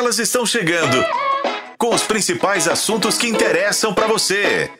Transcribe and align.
Elas 0.00 0.18
estão 0.18 0.46
chegando 0.46 0.96
com 1.76 1.94
os 1.94 2.02
principais 2.02 2.66
assuntos 2.66 3.18
que 3.18 3.28
interessam 3.28 3.92
para 3.92 4.06
você. 4.06 4.70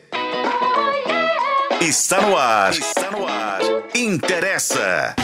Está 1.79 2.19
no 2.23 2.35
ar. 2.35 2.71
Está 2.71 3.11
no 3.11 3.27
ar. 3.27 3.61
Interessa. 3.93 5.15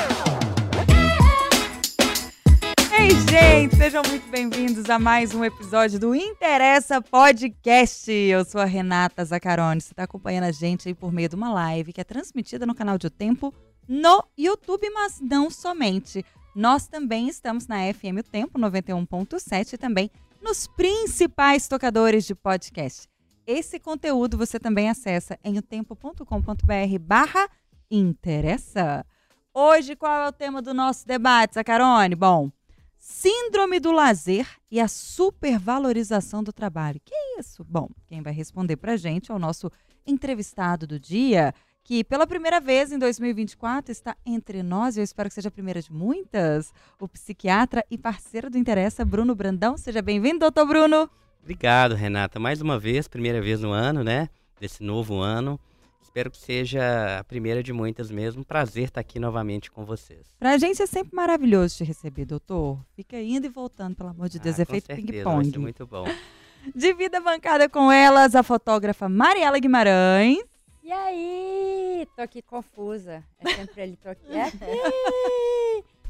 Ei, 2.95 3.09
gente, 3.31 3.75
sejam 3.75 4.03
muito 4.07 4.29
bem-vindos 4.29 4.87
a 4.87 4.99
mais 4.99 5.33
um 5.33 5.43
episódio 5.43 5.97
do 5.97 6.13
Interessa 6.13 7.01
Podcast. 7.01 8.11
Eu 8.11 8.45
sou 8.45 8.61
a 8.61 8.65
Renata 8.65 9.25
Zacarone. 9.25 9.81
Você 9.81 9.93
está 9.93 10.03
acompanhando 10.03 10.43
a 10.43 10.51
gente 10.51 10.87
aí 10.87 10.93
por 10.93 11.11
meio 11.11 11.27
de 11.27 11.35
uma 11.35 11.51
live 11.51 11.91
que 11.91 12.01
é 12.01 12.03
transmitida 12.03 12.67
no 12.67 12.75
canal 12.75 12.99
de 12.99 13.07
O 13.07 13.09
Tempo 13.09 13.51
no 13.87 14.23
YouTube, 14.37 14.87
mas 14.91 15.19
não 15.19 15.49
somente. 15.49 16.23
Nós 16.57 16.87
também 16.87 17.29
estamos 17.29 17.67
na 17.67 17.81
FM 17.93 18.17
O 18.17 18.23
Tempo 18.23 18.57
91.7 18.57 19.73
e 19.73 19.77
também 19.77 20.09
nos 20.41 20.65
principais 20.65 21.67
tocadores 21.67 22.25
de 22.25 22.33
podcast. 22.33 23.07
Esse 23.45 23.79
conteúdo 23.79 24.39
você 24.39 24.59
também 24.59 24.89
acessa 24.89 25.37
em 25.43 25.59
otempo.com.br 25.59 26.99
barra 26.99 27.47
interessa. 27.91 29.05
Hoje, 29.53 29.95
qual 29.95 30.23
é 30.23 30.27
o 30.29 30.31
tema 30.31 30.59
do 30.59 30.73
nosso 30.73 31.05
debate, 31.05 31.53
Sacarone? 31.53 32.15
Bom, 32.15 32.49
síndrome 32.97 33.79
do 33.79 33.91
lazer 33.91 34.47
e 34.71 34.79
a 34.79 34.87
supervalorização 34.87 36.41
do 36.41 36.51
trabalho. 36.51 36.99
Que 37.05 37.13
isso? 37.39 37.63
Bom, 37.63 37.87
quem 38.07 38.23
vai 38.23 38.33
responder 38.33 38.77
pra 38.77 38.97
gente 38.97 39.31
é 39.31 39.35
o 39.35 39.39
nosso 39.39 39.69
entrevistado 40.07 40.87
do 40.87 40.99
dia, 40.99 41.53
que 41.87 42.03
pela 42.03 42.27
primeira 42.27 42.59
vez 42.59 42.91
em 42.91 42.99
2024 42.99 43.93
está 43.93 44.13
entre 44.25 44.61
nós, 44.61 44.97
e 44.97 44.99
eu 44.99 45.05
espero 45.05 45.29
que 45.29 45.35
seja 45.35 45.47
a 45.47 45.51
primeira 45.51 45.81
de 45.81 45.89
muitas, 45.89 46.73
o 46.99 47.07
psiquiatra 47.07 47.81
e 47.89 47.97
parceiro 47.97 48.49
do 48.49 48.57
Interessa, 48.57 49.05
Bruno 49.05 49.33
Brandão. 49.33 49.77
Seja 49.77 50.01
bem-vindo, 50.01 50.39
doutor 50.39 50.67
Bruno. 50.67 51.09
Obrigado, 51.41 51.95
Renata. 51.95 52.41
Mais 52.41 52.59
uma 52.59 52.77
vez, 52.77 53.07
primeira 53.07 53.41
vez 53.41 53.61
no 53.61 53.71
ano, 53.71 54.03
né? 54.03 54.27
Desse 54.59 54.83
novo 54.83 55.15
ano. 55.21 55.57
Espero 56.01 56.29
que 56.29 56.37
seja 56.37 57.19
a 57.19 57.23
primeira 57.23 57.63
de 57.63 57.71
muitas 57.71 58.11
mesmo. 58.11 58.43
Prazer 58.43 58.89
estar 58.89 58.99
aqui 58.99 59.17
novamente 59.17 59.71
com 59.71 59.85
vocês. 59.85 60.27
Pra 60.37 60.57
gente 60.57 60.81
é 60.81 60.85
sempre 60.85 61.15
maravilhoso 61.15 61.77
te 61.77 61.85
receber, 61.85 62.25
doutor. 62.25 62.77
Fica 62.97 63.17
indo 63.17 63.45
e 63.45 63.49
voltando, 63.49 63.95
pelo 63.95 64.09
amor 64.09 64.27
de 64.27 64.39
Deus. 64.39 64.59
Ah, 64.59 64.65
com 64.65 64.73
certeza, 64.73 65.01
ping-pong. 65.01 65.57
Muito 65.57 65.87
bom. 65.87 66.03
Divida 66.75 67.19
a 67.19 67.21
bancada 67.21 67.69
com 67.69 67.89
elas, 67.89 68.35
a 68.35 68.43
fotógrafa 68.43 69.07
Mariela 69.07 69.57
Guimarães. 69.57 70.56
E 70.87 70.91
aí? 70.93 72.07
Tô 72.15 72.21
aqui 72.21 72.41
confusa. 72.41 73.21
É 73.39 73.55
sempre 73.55 73.81
ele, 73.81 73.97
tô 73.97 74.07
aqui. 74.07 74.31
É? 74.31 74.49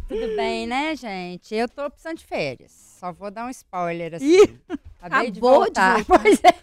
Tudo 0.08 0.36
bem, 0.36 0.68
né, 0.68 0.96
gente? 0.96 1.56
Eu 1.56 1.68
tô 1.68 1.90
precisando 1.90 2.20
de 2.20 2.26
férias. 2.26 2.74
Só 3.00 3.12
vou 3.12 3.32
dar 3.32 3.48
um 3.48 3.50
spoiler 3.50 4.14
assim. 4.14 4.44
Ih, 4.44 4.60
Acabei 5.02 5.32
de 5.32 5.40
acabou 5.40 5.64
de 5.64 5.66
voltar. 5.66 6.06
Pois 6.06 6.40
é. 6.44 6.54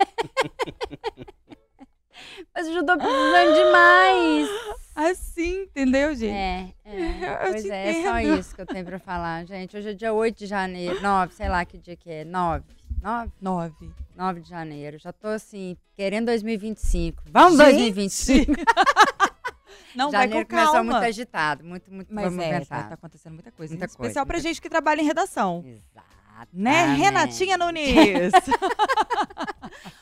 Mas 2.54 2.68
eu 2.68 2.74
já 2.74 2.84
tô 2.84 2.96
precisando 2.96 3.54
demais. 3.56 4.48
Assim, 4.94 5.62
entendeu, 5.62 6.14
gente? 6.14 6.32
É, 6.32 6.72
é. 6.84 7.46
Eu 7.46 7.50
Pois 7.50 7.66
é, 7.66 7.90
é 7.90 8.02
só 8.04 8.20
entendo. 8.20 8.38
isso 8.38 8.54
que 8.54 8.60
eu 8.60 8.66
tenho 8.66 8.84
pra 8.84 9.00
falar, 9.00 9.44
gente. 9.44 9.76
Hoje 9.76 9.90
é 9.90 9.92
dia 9.92 10.12
8 10.12 10.38
de 10.38 10.46
janeiro. 10.46 11.02
9, 11.02 11.34
sei 11.34 11.48
lá 11.48 11.64
que 11.64 11.78
dia 11.78 11.96
que 11.96 12.08
é. 12.08 12.24
9. 12.24 12.64
9? 13.04 13.32
Nove. 13.38 13.90
9 14.16 14.40
de 14.40 14.48
janeiro. 14.48 14.98
Já 14.98 15.12
tô 15.12 15.28
assim, 15.28 15.76
querendo 15.94 16.24
2025. 16.24 17.22
Vamos 17.26 17.58
Gente! 17.58 17.92
2025. 17.92 18.52
Não, 19.94 20.10
Janeiro 20.10 20.34
vai 20.34 20.44
com 20.44 20.50
começou 20.50 20.72
calma. 20.72 20.92
muito 20.92 21.04
agitado, 21.04 21.64
muito, 21.64 21.92
muito 21.92 22.12
Mas 22.12 22.24
é, 22.24 22.30
movimentado. 22.30 22.88
tá 22.88 22.94
acontecendo 22.94 23.34
muita 23.34 23.52
coisa. 23.52 23.72
Muita 23.74 23.84
em 23.84 23.86
especial 23.86 24.12
coisa, 24.24 24.26
pra 24.26 24.36
muita 24.38 24.48
gente 24.48 24.60
que 24.60 24.68
trabalha 24.68 25.02
em 25.02 25.04
redação. 25.04 25.62
Exato. 25.64 26.13
Né, 26.52 26.94
Renatinha 26.94 27.56
Nunes? 27.58 28.32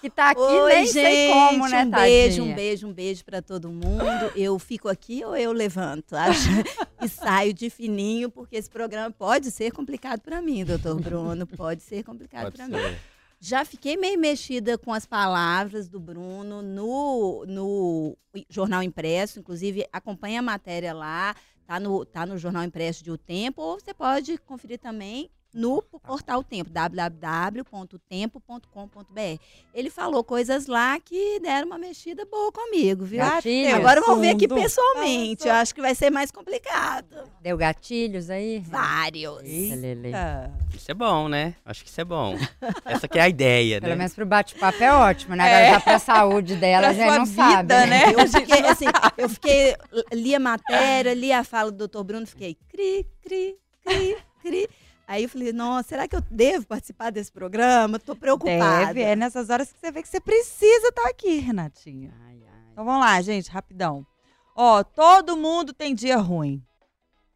Que 0.01 0.11
tá 0.11 0.31
aqui, 0.31 0.41
Oi, 0.41 0.75
nem 0.75 0.87
gente, 0.87 0.93
sei 0.93 1.29
como, 1.33 1.69
né, 1.69 1.85
um 1.85 1.91
beijo, 1.91 2.37
tadinha? 2.37 2.53
um 2.53 2.55
beijo, 2.57 2.87
um 2.89 2.93
beijo 2.93 3.25
pra 3.25 3.41
todo 3.41 3.71
mundo. 3.71 4.33
Eu 4.35 4.59
fico 4.59 4.89
aqui 4.89 5.25
ou 5.25 5.36
eu 5.36 5.53
levanto? 5.53 6.14
Acho- 6.14 6.48
e 7.01 7.08
saio 7.08 7.55
de 7.55 7.70
fininho, 7.70 8.29
porque 8.29 8.57
esse 8.57 8.69
programa 8.69 9.11
pode 9.13 9.51
ser 9.53 9.70
complicado 9.70 10.20
pra 10.20 10.42
mim, 10.42 10.64
doutor 10.64 11.01
Bruno. 11.01 11.47
Pode 11.47 11.83
ser 11.85 12.03
complicado 12.03 12.53
pra 12.53 12.67
mim. 12.67 12.97
Já 13.41 13.64
fiquei 13.64 13.97
meio 13.97 14.19
mexida 14.19 14.77
com 14.77 14.92
as 14.92 15.07
palavras 15.07 15.89
do 15.89 15.98
Bruno 16.01 16.63
no, 16.63 17.45
no 17.47 18.17
jornal 18.48 18.83
impresso, 18.83 19.39
inclusive 19.39 19.86
acompanha 19.92 20.41
a 20.41 20.42
matéria 20.42 20.92
lá, 20.92 21.35
tá 21.67 21.79
no, 21.79 22.05
tá 22.05 22.27
no 22.27 22.36
jornal 22.39 22.64
impresso 22.64 23.03
de 23.05 23.11
O 23.11 23.17
Tempo, 23.19 23.63
ou 23.63 23.79
você 23.80 23.95
pode 23.95 24.36
conferir 24.39 24.79
também 24.79 25.30
no 25.52 25.83
portal 25.83 26.40
O 26.40 26.45
Tempo, 26.45 26.70
www.tempo.com.br. 26.70 29.40
Ele 29.74 29.90
falou 29.90 30.24
coisas 30.24 30.67
lá 30.67 30.98
que 31.01 31.40
deram 31.40 31.67
uma 31.67 31.79
mexida 31.79 32.24
boa 32.24 32.51
comigo, 32.52 33.05
viu? 33.05 33.18
Gatilhos? 33.18 33.74
Agora 33.74 34.01
vamos 34.01 34.20
ver 34.20 34.30
aqui 34.30 34.48
pessoalmente. 34.48 35.46
Eu 35.46 35.55
acho 35.55 35.74
que 35.74 35.80
vai 35.80 35.95
ser 35.95 36.11
mais 36.11 36.30
complicado. 36.30 37.07
Deu 37.41 37.57
gatilhos 37.57 38.30
aí? 38.30 38.61
Vários. 38.61 39.42
Eita. 39.45 39.83
Ah, 40.14 40.51
Isso 40.74 40.91
é 40.91 40.95
bom, 40.95 41.29
né? 41.29 41.55
Acho 41.64 41.83
que 41.85 41.91
isso 41.91 42.01
é 42.01 42.05
bom. 42.05 42.36
Essa 42.85 43.08
que 43.08 43.18
é 43.18 43.23
a 43.23 43.29
ideia, 43.29 43.80
Pelo 43.80 43.92
né? 43.92 43.98
menos 43.98 44.14
pro 44.14 44.27
bate-papo 44.27 44.83
é 44.83 44.92
ótimo, 44.92 45.35
né? 45.36 45.45
Agora 45.45 45.74
já 45.74 45.80
pra 45.80 45.98
saúde 45.98 46.57
delas, 46.57 46.96
Pra 46.96 47.07
já 47.07 47.18
não 47.18 47.27
vida, 47.27 47.42
sabe, 47.42 47.74
né? 47.74 47.86
né? 47.86 48.02
Eu 48.17 48.29
fiquei, 48.29 48.67
assim, 48.67 48.86
eu 49.18 49.29
fiquei, 49.29 49.77
li 50.12 50.35
a 50.35 50.41
matéria, 50.41 51.14
li 51.14 51.33
a 51.33 51.45
fala 51.45 51.70
do 51.70 51.86
Dr. 51.89 52.02
Bruno, 52.02 52.27
fiquei 52.27 52.57
cri, 52.68 53.07
cri, 53.23 53.57
cri, 53.85 54.17
cri. 54.42 54.68
Aí 55.07 55.24
eu 55.24 55.29
falei, 55.29 55.52
nossa, 55.52 55.90
será 55.90 56.08
que 56.08 56.17
eu 56.17 56.20
devo 56.30 56.67
participar 56.67 57.11
desse 57.11 57.30
programa? 57.30 57.98
Tô 57.98 58.14
preocupada. 58.14 58.86
deve, 58.86 59.02
é 59.02 59.17
nessas 59.17 59.51
horas 59.51 59.73
que 59.73 59.79
você 59.79 59.90
vê 59.90 60.02
que 60.02 60.08
você 60.08 60.20
precisa 60.20 60.89
estar 60.89 61.08
aqui, 61.08 61.39
Renatinha. 61.39 62.14
Ai, 62.27 62.42
ai. 62.46 62.61
Então 62.73 62.85
vamos 62.85 63.01
lá, 63.01 63.20
gente, 63.20 63.51
rapidão. 63.51 64.07
Ó, 64.55 64.83
todo 64.85 65.36
mundo 65.36 65.73
tem 65.73 65.95
dia 65.95 66.17
ruim. 66.17 66.62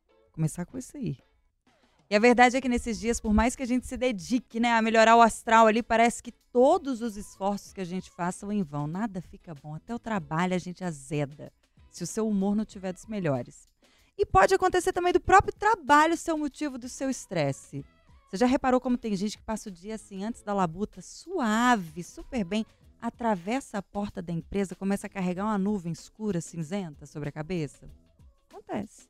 Vou 0.09 0.33
começar 0.33 0.65
com 0.65 0.79
isso 0.79 0.97
aí. 0.97 1.19
E 2.09 2.15
a 2.15 2.21
verdade 2.21 2.57
é 2.57 2.61
que 2.61 2.69
nesses 2.69 3.01
dias, 3.01 3.21
por 3.21 3.35
mais 3.35 3.57
que 3.57 3.65
a 3.65 3.67
gente 3.67 3.87
se 3.87 3.97
dedique, 3.97 4.61
né, 4.61 4.73
a 4.73 4.83
melhorar 4.83 5.17
o 5.17 5.21
astral 5.21 5.67
ali, 5.67 5.83
parece 5.83 6.23
que 6.23 6.31
todos 6.31 7.03
os 7.03 7.17
esforços 7.17 7.73
que 7.73 7.81
a 7.81 7.85
gente 7.85 8.11
faz 8.11 8.37
são 8.37 8.53
em 8.53 8.63
vão. 8.63 8.87
Nada 8.87 9.21
fica 9.21 9.55
bom. 9.55 9.75
Até 9.75 9.93
o 9.93 9.99
trabalho 9.99 10.55
a 10.55 10.59
gente 10.59 10.85
azeda. 10.85 11.53
Se 11.91 12.05
o 12.05 12.07
seu 12.07 12.29
humor 12.29 12.55
não 12.55 12.65
tiver 12.65 12.93
dos 12.93 13.07
melhores. 13.07 13.69
E 14.19 14.25
pode 14.25 14.55
acontecer 14.55 14.93
também 14.93 15.13
do 15.13 15.21
próprio 15.21 15.53
trabalho 15.53 16.17
ser 16.17 16.33
o 16.33 16.39
motivo 16.39 16.79
do 16.79 16.89
seu 16.89 17.11
estresse. 17.11 17.85
Você 18.29 18.39
já 18.39 18.47
reparou 18.47 18.81
como 18.81 18.97
tem 18.97 19.15
gente 19.15 19.37
que 19.37 19.45
passa 19.45 19.69
o 19.69 19.73
dia 19.73 19.95
assim, 19.95 20.25
antes 20.25 20.43
da 20.43 20.55
labuta, 20.55 21.03
suave, 21.03 22.03
super 22.03 22.43
bem, 22.43 22.65
atravessa 23.01 23.79
a 23.79 23.83
porta 23.83 24.23
da 24.23 24.33
empresa, 24.33 24.75
começa 24.75 25.07
a 25.07 25.11
carregar 25.11 25.45
uma 25.45 25.59
nuvem 25.59 25.93
escura, 25.93 26.41
cinzenta 26.41 27.05
sobre 27.05 27.29
a 27.29 27.33
cabeça? 27.33 27.89
Acontece. 28.51 29.07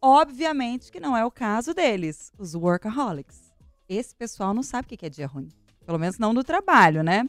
Obviamente 0.00 0.92
que 0.92 1.00
não 1.00 1.16
é 1.16 1.24
o 1.24 1.30
caso 1.30 1.72
deles, 1.72 2.30
os 2.38 2.54
workaholics. 2.54 3.52
Esse 3.88 4.14
pessoal 4.14 4.52
não 4.52 4.62
sabe 4.62 4.86
o 4.86 4.98
que 4.98 5.06
é 5.06 5.08
dia 5.08 5.26
ruim. 5.26 5.48
Pelo 5.86 5.98
menos 5.98 6.18
não 6.18 6.32
no 6.32 6.44
trabalho, 6.44 7.02
né? 7.02 7.28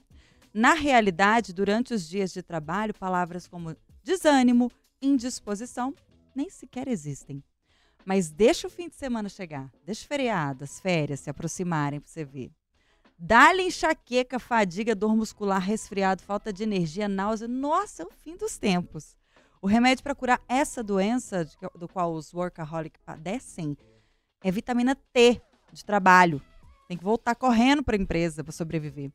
Na 0.53 0.73
realidade, 0.73 1.53
durante 1.53 1.93
os 1.93 2.07
dias 2.07 2.31
de 2.31 2.43
trabalho, 2.43 2.93
palavras 2.93 3.47
como 3.47 3.75
desânimo, 4.03 4.71
indisposição 5.01 5.95
nem 6.35 6.49
sequer 6.49 6.87
existem. 6.87 7.43
Mas 8.05 8.29
deixa 8.29 8.67
o 8.67 8.69
fim 8.69 8.89
de 8.89 8.95
semana 8.95 9.29
chegar, 9.29 9.71
deixa 9.85 10.03
o 10.03 10.07
feriado, 10.07 10.63
as 10.63 10.79
férias 10.79 11.21
se 11.21 11.29
aproximarem 11.29 11.99
para 11.99 12.09
você 12.09 12.25
ver. 12.25 12.51
Dá-lhe 13.17 13.63
enxaqueca, 13.63 14.39
fadiga, 14.39 14.93
dor 14.93 15.15
muscular, 15.15 15.61
resfriado, 15.61 16.21
falta 16.23 16.51
de 16.51 16.63
energia, 16.63 17.07
náusea. 17.07 17.47
Nossa, 17.47 18.03
é 18.03 18.05
o 18.05 18.11
fim 18.11 18.35
dos 18.35 18.57
tempos. 18.57 19.15
O 19.61 19.67
remédio 19.67 20.03
para 20.03 20.13
curar 20.13 20.41
essa 20.49 20.83
doença, 20.83 21.47
do 21.75 21.87
qual 21.87 22.13
os 22.13 22.33
workaholics 22.33 23.01
padecem, 23.05 23.77
é 24.43 24.51
vitamina 24.51 24.93
T 24.93 25.41
de 25.71 25.85
trabalho. 25.85 26.41
Tem 26.87 26.97
que 26.97 27.03
voltar 27.03 27.33
correndo 27.35 27.81
para 27.81 27.95
a 27.95 27.99
empresa 27.99 28.43
para 28.43 28.51
sobreviver. 28.51 29.09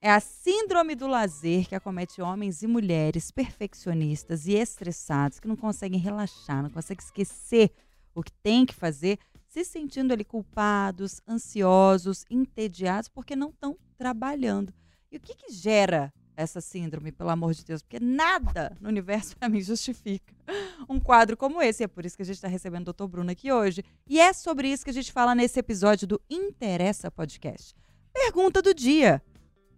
É 0.00 0.12
a 0.12 0.20
síndrome 0.20 0.94
do 0.94 1.08
lazer 1.08 1.68
que 1.68 1.74
acomete 1.74 2.22
homens 2.22 2.62
e 2.62 2.68
mulheres 2.68 3.32
perfeccionistas 3.32 4.46
e 4.46 4.54
estressados 4.54 5.40
que 5.40 5.48
não 5.48 5.56
conseguem 5.56 5.98
relaxar, 5.98 6.62
não 6.62 6.70
conseguem 6.70 7.04
esquecer 7.04 7.72
o 8.14 8.22
que 8.22 8.30
tem 8.30 8.64
que 8.64 8.74
fazer, 8.74 9.18
se 9.48 9.64
sentindo 9.64 10.12
ali 10.12 10.24
culpados, 10.24 11.20
ansiosos, 11.26 12.24
entediados 12.30 13.08
porque 13.08 13.34
não 13.34 13.48
estão 13.48 13.76
trabalhando. 13.96 14.72
E 15.10 15.16
o 15.16 15.20
que, 15.20 15.34
que 15.34 15.52
gera 15.52 16.12
essa 16.36 16.60
síndrome, 16.60 17.10
pelo 17.10 17.30
amor 17.30 17.52
de 17.52 17.64
Deus? 17.64 17.82
Porque 17.82 17.98
nada 17.98 18.76
no 18.80 18.88
universo 18.88 19.36
para 19.36 19.48
mim 19.48 19.60
justifica 19.60 20.32
um 20.88 21.00
quadro 21.00 21.36
como 21.36 21.60
esse. 21.60 21.82
É 21.82 21.88
por 21.88 22.06
isso 22.06 22.14
que 22.14 22.22
a 22.22 22.24
gente 22.24 22.36
está 22.36 22.46
recebendo 22.46 22.88
o 22.88 22.92
Dr. 22.92 23.06
Bruno 23.08 23.32
aqui 23.32 23.50
hoje. 23.50 23.82
E 24.06 24.20
é 24.20 24.32
sobre 24.32 24.68
isso 24.68 24.84
que 24.84 24.90
a 24.90 24.94
gente 24.94 25.10
fala 25.10 25.34
nesse 25.34 25.58
episódio 25.58 26.06
do 26.06 26.22
Interessa 26.30 27.10
Podcast. 27.10 27.74
Pergunta 28.12 28.62
do 28.62 28.72
dia: 28.72 29.20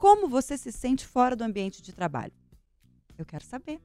Como 0.01 0.27
você 0.27 0.57
se 0.57 0.73
sente 0.73 1.07
fora 1.07 1.37
do 1.37 1.45
ambiente 1.45 1.83
de 1.83 1.93
trabalho? 1.93 2.33
Eu 3.19 3.27
quero 3.27 3.45
saber. 3.45 3.79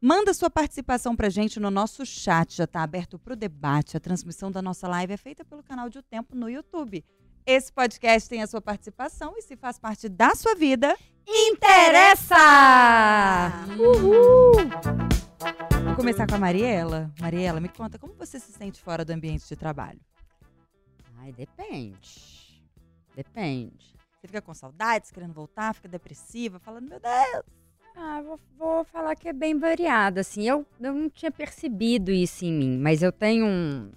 Manda 0.00 0.34
sua 0.34 0.50
participação 0.50 1.14
pra 1.14 1.28
gente 1.28 1.60
no 1.60 1.70
nosso 1.70 2.04
chat, 2.04 2.56
já 2.56 2.64
está 2.64 2.82
aberto 2.82 3.20
para 3.20 3.34
o 3.34 3.36
debate. 3.36 3.96
A 3.96 4.00
transmissão 4.00 4.50
da 4.50 4.60
nossa 4.60 4.88
live 4.88 5.12
é 5.12 5.16
feita 5.16 5.44
pelo 5.44 5.62
canal 5.62 5.88
de 5.88 5.96
O 6.00 6.02
Tempo 6.02 6.34
no 6.34 6.50
YouTube. 6.50 7.04
esse 7.46 7.72
podcast 7.72 8.28
tem 8.28 8.42
a 8.42 8.48
sua 8.48 8.60
participação 8.60 9.34
e 9.36 9.42
se 9.42 9.54
faz 9.54 9.78
parte 9.78 10.08
da 10.08 10.34
sua 10.34 10.56
vida, 10.56 10.96
Interessa! 11.26 12.36
Vou 15.84 15.94
começar 15.94 16.26
com 16.26 16.34
a 16.34 16.38
Mariela. 16.38 17.12
Mariela, 17.20 17.60
me 17.60 17.68
conta 17.68 17.96
como 17.96 18.14
você 18.14 18.40
se 18.40 18.50
sente 18.50 18.82
fora 18.82 19.04
do 19.04 19.12
ambiente 19.12 19.46
de 19.48 19.54
trabalho? 19.54 20.00
Ai, 21.18 21.32
depende. 21.32 22.60
Depende. 23.14 23.94
Você 24.24 24.28
fica 24.28 24.40
com 24.40 24.54
saudades, 24.54 25.10
querendo 25.10 25.34
voltar, 25.34 25.74
fica 25.74 25.86
depressiva, 25.86 26.58
falando, 26.58 26.88
meu 26.88 26.98
Deus. 26.98 27.44
Ah, 27.94 28.22
vou, 28.22 28.40
vou 28.56 28.82
falar 28.82 29.14
que 29.16 29.28
é 29.28 29.34
bem 29.34 29.58
variado, 29.58 30.18
assim. 30.18 30.48
Eu, 30.48 30.64
eu 30.80 30.94
não 30.94 31.10
tinha 31.10 31.30
percebido 31.30 32.10
isso 32.10 32.42
em 32.42 32.52
mim, 32.54 32.78
mas 32.78 33.02
eu 33.02 33.12
tenho 33.12 33.44
um. 33.44 33.92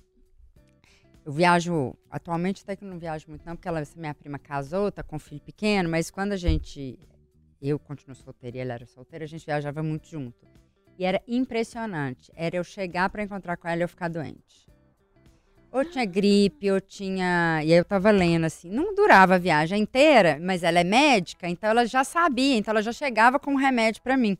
Eu 1.24 1.32
viajo. 1.32 1.96
Atualmente 2.12 2.62
até 2.62 2.76
que 2.76 2.84
eu 2.84 2.90
não 2.90 3.00
viajo 3.00 3.30
muito, 3.30 3.46
não, 3.46 3.56
porque 3.56 3.70
ela, 3.70 3.82
minha 3.96 4.14
prima 4.14 4.38
casou, 4.38 4.92
tá 4.92 5.02
com 5.02 5.16
um 5.16 5.20
filho 5.20 5.40
pequeno, 5.40 5.88
mas 5.88 6.12
quando 6.12 6.34
a 6.34 6.38
gente. 6.38 7.00
Eu 7.62 7.80
continuo 7.80 8.14
solteira 8.14 8.58
e 8.58 8.60
ela 8.60 8.74
era 8.74 8.86
solteira, 8.86 9.24
a 9.24 9.30
gente 9.30 9.46
viajava 9.46 9.82
muito 9.82 10.10
junto. 10.10 10.46
E 11.00 11.06
era 11.06 11.24
impressionante. 11.26 12.30
Era 12.36 12.58
eu 12.58 12.66
chegar 12.66 13.10
para 13.10 13.24
encontrar 13.24 13.56
com 13.56 13.70
ela 13.70 13.80
e 13.80 13.84
eu 13.84 13.88
ficar 13.88 14.10
doente. 14.10 14.68
Ou 15.78 15.86
tinha 15.86 16.06
gripe, 16.06 16.72
ou 16.72 16.82
tinha. 16.82 17.62
E 17.64 17.72
aí 17.72 17.78
eu 17.78 17.86
tava 17.86 18.10
lendo 18.10 18.46
assim. 18.46 18.70
Não 18.70 18.96
durava 18.96 19.36
a 19.36 19.38
viagem 19.38 19.84
inteira, 19.84 20.40
mas 20.42 20.64
ela 20.64 20.80
é 20.80 20.84
médica, 20.84 21.48
então 21.48 21.70
ela 21.70 21.86
já 21.86 22.04
sabia, 22.04 22.58
então 22.58 22.72
ela 22.72 22.82
já 22.82 22.92
chegava 22.92 23.38
com 23.38 23.52
um 23.52 23.58
remédio 23.58 24.02
para 24.02 24.18
mim. 24.18 24.38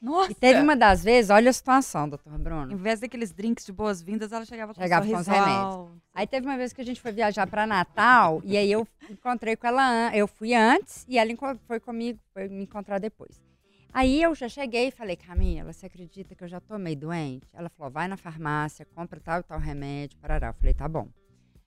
Nossa! 0.00 0.30
E 0.30 0.34
teve 0.34 0.60
uma 0.60 0.76
das 0.76 1.02
vezes, 1.02 1.30
olha 1.30 1.50
a 1.50 1.52
situação, 1.52 2.08
doutor 2.08 2.38
Bruno. 2.38 2.72
Em 2.72 2.76
vez 2.76 3.00
daqueles 3.00 3.32
drinks 3.32 3.66
de 3.66 3.72
boas-vindas, 3.72 4.32
ela 4.32 4.44
chegava 4.44 4.72
com 4.72 4.80
Chegava 4.80 5.04
um 5.04 5.10
com 5.10 5.16
os 5.16 5.26
sorrisal. 5.26 5.90
Aí 6.14 6.26
teve 6.26 6.46
uma 6.46 6.56
vez 6.56 6.72
que 6.72 6.80
a 6.80 6.84
gente 6.84 7.00
foi 7.00 7.12
viajar 7.12 7.46
para 7.46 7.66
Natal 7.66 8.40
e 8.44 8.56
aí 8.56 8.70
eu 8.70 8.86
encontrei 9.10 9.56
com 9.56 9.66
ela, 9.66 10.16
eu 10.16 10.26
fui 10.26 10.54
antes 10.54 11.04
e 11.08 11.18
ela 11.18 11.30
foi 11.66 11.80
comigo, 11.80 12.18
foi 12.32 12.48
me 12.48 12.62
encontrar 12.62 12.98
depois. 12.98 13.47
Aí 13.92 14.22
eu 14.22 14.34
já 14.34 14.48
cheguei 14.48 14.88
e 14.88 14.90
falei, 14.90 15.16
Camila, 15.16 15.72
você 15.72 15.86
acredita 15.86 16.34
que 16.34 16.44
eu 16.44 16.48
já 16.48 16.60
tô 16.60 16.78
meio 16.78 16.96
doente? 16.96 17.46
Ela 17.52 17.68
falou, 17.68 17.90
vai 17.90 18.06
na 18.06 18.16
farmácia, 18.16 18.86
compra 18.94 19.18
tal 19.18 19.40
e 19.40 19.42
tal 19.42 19.58
remédio, 19.58 20.18
parará. 20.18 20.48
Eu 20.48 20.54
falei, 20.54 20.74
tá 20.74 20.86
bom. 20.86 21.08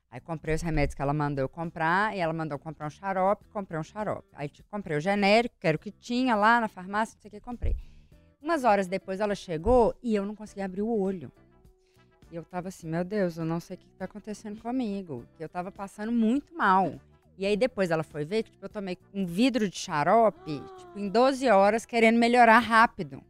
Aí 0.10 0.20
comprei 0.20 0.54
os 0.54 0.62
remédios 0.62 0.94
que 0.94 1.02
ela 1.02 1.14
mandou 1.14 1.42
eu 1.44 1.50
comprar 1.50 2.16
e 2.16 2.20
ela 2.20 2.34
mandou 2.34 2.60
comprar 2.60 2.88
um 2.88 2.90
xarope, 2.90 3.46
comprei 3.48 3.80
um 3.80 3.84
xarope. 3.84 4.28
Aí 4.34 4.52
comprei 4.70 4.98
o 4.98 5.02
genérico, 5.02 5.56
que 5.60 5.66
era 5.66 5.76
o 5.76 5.80
que 5.80 5.92
tinha 5.92 6.36
lá 6.36 6.60
na 6.60 6.68
farmácia, 6.68 7.16
não 7.16 7.22
sei 7.22 7.30
o 7.30 7.32
que, 7.32 7.40
comprei. 7.40 7.76
Umas 8.42 8.64
horas 8.64 8.88
depois 8.88 9.20
ela 9.20 9.36
chegou 9.36 9.96
e 10.04 10.16
eu 10.16 10.26
não 10.26 10.36
conseguia 10.36 10.66
abrir 10.66 10.82
o 10.82 10.90
olho. 10.90 11.32
E 12.32 12.36
eu 12.36 12.44
tava 12.44 12.70
assim, 12.70 12.88
meu 12.88 13.04
Deus, 13.04 13.38
eu 13.38 13.46
não 13.46 13.60
sei 13.60 13.76
o 13.76 13.80
que 13.80 13.88
tá 13.98 14.06
acontecendo 14.06 14.62
comigo. 14.62 15.26
Eu 15.40 15.50
tava 15.50 15.72
passando 15.72 16.12
muito 16.12 16.54
mal. 16.56 17.00
E 17.38 17.46
aí 17.46 17.58
depois 17.58 17.90
ela 17.92 18.04
foi 18.04 18.26
ver 18.26 18.44
que 18.44 18.52
tipo, 18.52 18.66
eu 18.66 18.70
tomei 18.70 18.98
um 19.14 19.26
vidro 19.26 19.70
de 19.70 19.78
xarope, 19.78 20.62
tipo, 20.78 21.00
em 21.00 21.10
12 21.10 21.50
horas, 21.50 21.86
querendo 21.86 22.18
melhorar 22.20 22.60
rápido. 22.60 23.24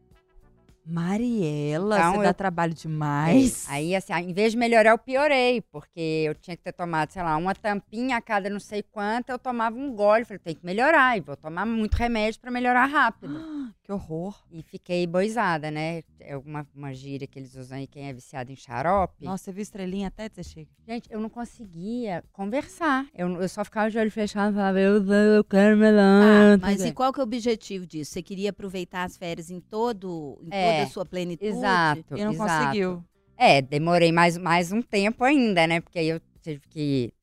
Mariela, 0.85 1.97
Então, 1.97 2.11
você 2.13 2.17
eu- 2.19 2.23
dá 2.23 2.33
trabalho 2.33 2.73
demais. 2.73 3.67
É, 3.67 3.73
Aí, 3.73 3.95
assim, 3.95 4.13
em 4.13 4.33
vez 4.33 4.51
de 4.53 4.57
melhorar, 4.57 4.91
eu 4.91 4.97
piorei, 4.97 5.61
porque 5.61 6.23
eu 6.27 6.35
tinha 6.35 6.55
que 6.57 6.63
ter 6.63 6.73
tomado, 6.73 7.11
sei 7.11 7.21
lá, 7.23 7.37
uma 7.37 7.53
tampinha 7.55 8.17
a 8.17 8.21
cada 8.21 8.49
não 8.49 8.59
sei 8.59 8.83
quanto, 8.83 9.29
eu 9.29 9.39
tomava 9.39 9.77
um 9.77 9.93
gole. 9.93 10.25
Falei, 10.25 10.39
tem 10.39 10.55
que 10.55 10.65
melhorar, 10.65 11.17
e 11.17 11.21
vou 11.21 11.35
tomar 11.35 11.65
muito 11.65 11.93
remédio 11.95 12.39
para 12.39 12.51
melhorar 12.51 12.85
rápido. 12.85 13.39
Que 13.83 13.91
horror. 13.91 14.39
E 14.51 14.61
fiquei 14.61 15.07
boisada, 15.07 15.71
né? 15.71 16.03
É 16.19 16.37
uma, 16.37 16.67
uma 16.75 16.93
gíria 16.93 17.25
que 17.25 17.39
eles 17.39 17.55
usam 17.55 17.79
aí, 17.79 17.87
quem 17.87 18.07
é 18.07 18.13
viciado 18.13 18.51
em 18.51 18.55
xarope. 18.55 19.25
Nossa, 19.25 19.45
você 19.45 19.51
viu 19.51 19.63
estrelinha 19.63 20.07
até 20.07 20.29
de 20.29 20.35
você 20.35 20.43
chega. 20.43 20.69
Gente, 20.87 21.11
eu 21.11 21.19
não 21.19 21.29
conseguia 21.29 22.23
conversar. 22.31 23.07
Eu, 23.13 23.41
eu 23.41 23.49
só 23.49 23.65
ficava 23.65 23.89
de 23.89 23.97
olho 23.97 24.11
fechado 24.11 24.51
e 24.51 24.55
falava, 24.55 24.79
eu, 24.79 25.03
eu 25.03 25.43
quero 25.43 25.75
melhor. 25.77 25.99
Ah, 25.99 26.57
mas 26.61 26.85
e 26.85 26.91
qual 26.93 27.11
que 27.11 27.19
é 27.19 27.23
o 27.23 27.25
objetivo 27.25 27.87
disso? 27.87 28.11
Você 28.11 28.21
queria 28.21 28.51
aproveitar 28.51 29.03
as 29.03 29.17
férias 29.17 29.49
em 29.49 29.59
todo, 29.59 30.39
em 30.43 30.49
É, 30.51 30.70
toda 30.71 30.83
a 30.83 30.87
sua 30.87 31.05
plenitude? 31.05 31.49
Exato. 31.49 32.17
E 32.17 32.25
não 32.25 32.31
exato. 32.33 32.65
conseguiu. 32.65 33.03
É, 33.37 33.61
demorei 33.61 34.11
mais, 34.11 34.37
mais 34.37 34.71
um 34.71 34.81
tempo 34.81 35.23
ainda, 35.23 35.65
né? 35.65 35.81
Porque 35.81 35.99
aí 35.99 36.09
eu 36.09 36.21
tive 36.41 36.61
que 36.69 37.13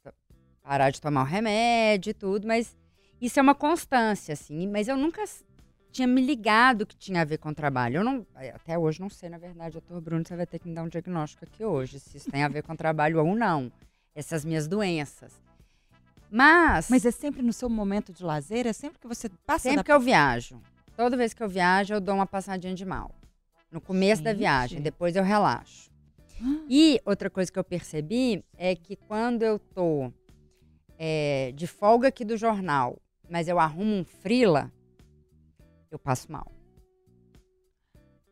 parar 0.62 0.90
de 0.90 1.00
tomar 1.00 1.22
o 1.22 1.24
remédio 1.24 2.10
e 2.10 2.14
tudo, 2.14 2.46
mas 2.46 2.76
isso 3.20 3.38
é 3.38 3.42
uma 3.42 3.54
constância, 3.54 4.32
assim. 4.32 4.66
Mas 4.68 4.88
eu 4.88 4.96
nunca 4.96 5.24
tinha 5.90 6.06
me 6.06 6.20
ligado 6.20 6.86
que 6.86 6.96
tinha 6.96 7.22
a 7.22 7.24
ver 7.24 7.38
com 7.38 7.48
o 7.48 7.54
trabalho. 7.54 7.98
Eu 7.98 8.04
não, 8.04 8.26
é, 8.36 8.50
até 8.50 8.78
hoje 8.78 9.00
não 9.00 9.08
sei, 9.08 9.28
na 9.28 9.38
verdade, 9.38 9.72
doutor 9.72 10.00
Bruno, 10.00 10.24
você 10.26 10.36
vai 10.36 10.46
ter 10.46 10.58
que 10.58 10.68
me 10.68 10.74
dar 10.74 10.82
um 10.82 10.88
diagnóstico 10.88 11.44
aqui 11.44 11.64
hoje, 11.64 11.98
se 11.98 12.16
isso 12.16 12.30
tem 12.30 12.42
a 12.42 12.48
ver 12.48 12.62
com 12.62 12.72
o 12.72 12.76
trabalho 12.76 13.24
ou 13.24 13.34
não. 13.34 13.72
Essas 14.14 14.44
minhas 14.44 14.66
doenças. 14.66 15.32
Mas, 16.30 16.90
Mas 16.90 17.06
é 17.06 17.10
sempre 17.10 17.42
no 17.42 17.52
seu 17.52 17.68
momento 17.68 18.12
de 18.12 18.22
lazer? 18.22 18.66
É 18.66 18.72
sempre 18.72 18.98
que 18.98 19.06
você 19.06 19.28
passa 19.46 19.70
sempre 19.70 19.78
da... 19.78 19.84
que 19.84 19.92
eu 19.92 20.00
viajo, 20.00 20.60
toda 20.96 21.16
vez 21.16 21.32
que 21.32 21.42
eu 21.42 21.48
viajo, 21.48 21.94
eu 21.94 22.00
dou 22.00 22.14
uma 22.14 22.26
passadinha 22.26 22.74
de 22.74 22.84
mal. 22.84 23.10
No 23.70 23.80
começo 23.80 24.22
da 24.22 24.30
Gente. 24.30 24.38
viagem, 24.40 24.80
depois 24.80 25.14
eu 25.16 25.22
relaxo. 25.22 25.88
E 26.70 27.00
outra 27.04 27.28
coisa 27.28 27.50
que 27.50 27.58
eu 27.58 27.64
percebi 27.64 28.44
é 28.56 28.74
que 28.76 28.94
quando 28.94 29.42
eu 29.42 29.58
tô 29.58 30.12
é, 30.98 31.52
de 31.54 31.66
folga 31.66 32.08
aqui 32.08 32.24
do 32.24 32.36
jornal, 32.36 33.00
mas 33.28 33.48
eu 33.48 33.58
arrumo 33.58 33.94
um 33.96 34.04
frila, 34.04 34.70
eu 35.90 35.98
passo 35.98 36.30
mal. 36.30 36.50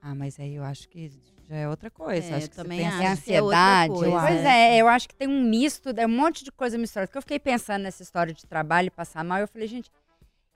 Ah, 0.01 0.15
mas 0.15 0.39
aí 0.39 0.55
eu 0.55 0.63
acho 0.63 0.89
que 0.89 1.11
já 1.49 1.57
é 1.57 1.69
outra 1.69 1.91
coisa. 1.91 2.29
É, 2.29 2.35
acho 2.37 2.51
que 2.51 2.57
também 2.57 2.81
É 2.83 2.87
acho 2.87 3.25
que 3.25 3.33
é 3.35 3.43
outra 3.43 3.59
ansiedade. 3.59 3.93
coisa, 3.95 4.21
pois 4.21 4.45
é. 4.45 4.77
é, 4.77 4.81
eu 4.81 4.89
acho 4.89 5.09
que 5.09 5.15
tem 5.17 5.27
um 5.29 5.43
misto, 5.43 5.89
é 5.97 6.07
um 6.07 6.11
monte 6.17 6.45
de 6.45 6.53
coisa 6.53 6.79
misturada. 6.79 7.09
Porque 7.09 7.19
eu 7.19 7.23
fiquei 7.23 7.39
pensando 7.41 7.83
nessa 7.83 8.03
história 8.03 8.33
de 8.33 8.47
trabalho 8.47 8.87
e 8.87 8.91
passar 8.91 9.25
mal, 9.25 9.39
eu 9.41 9.49
falei, 9.49 9.67
gente, 9.67 9.91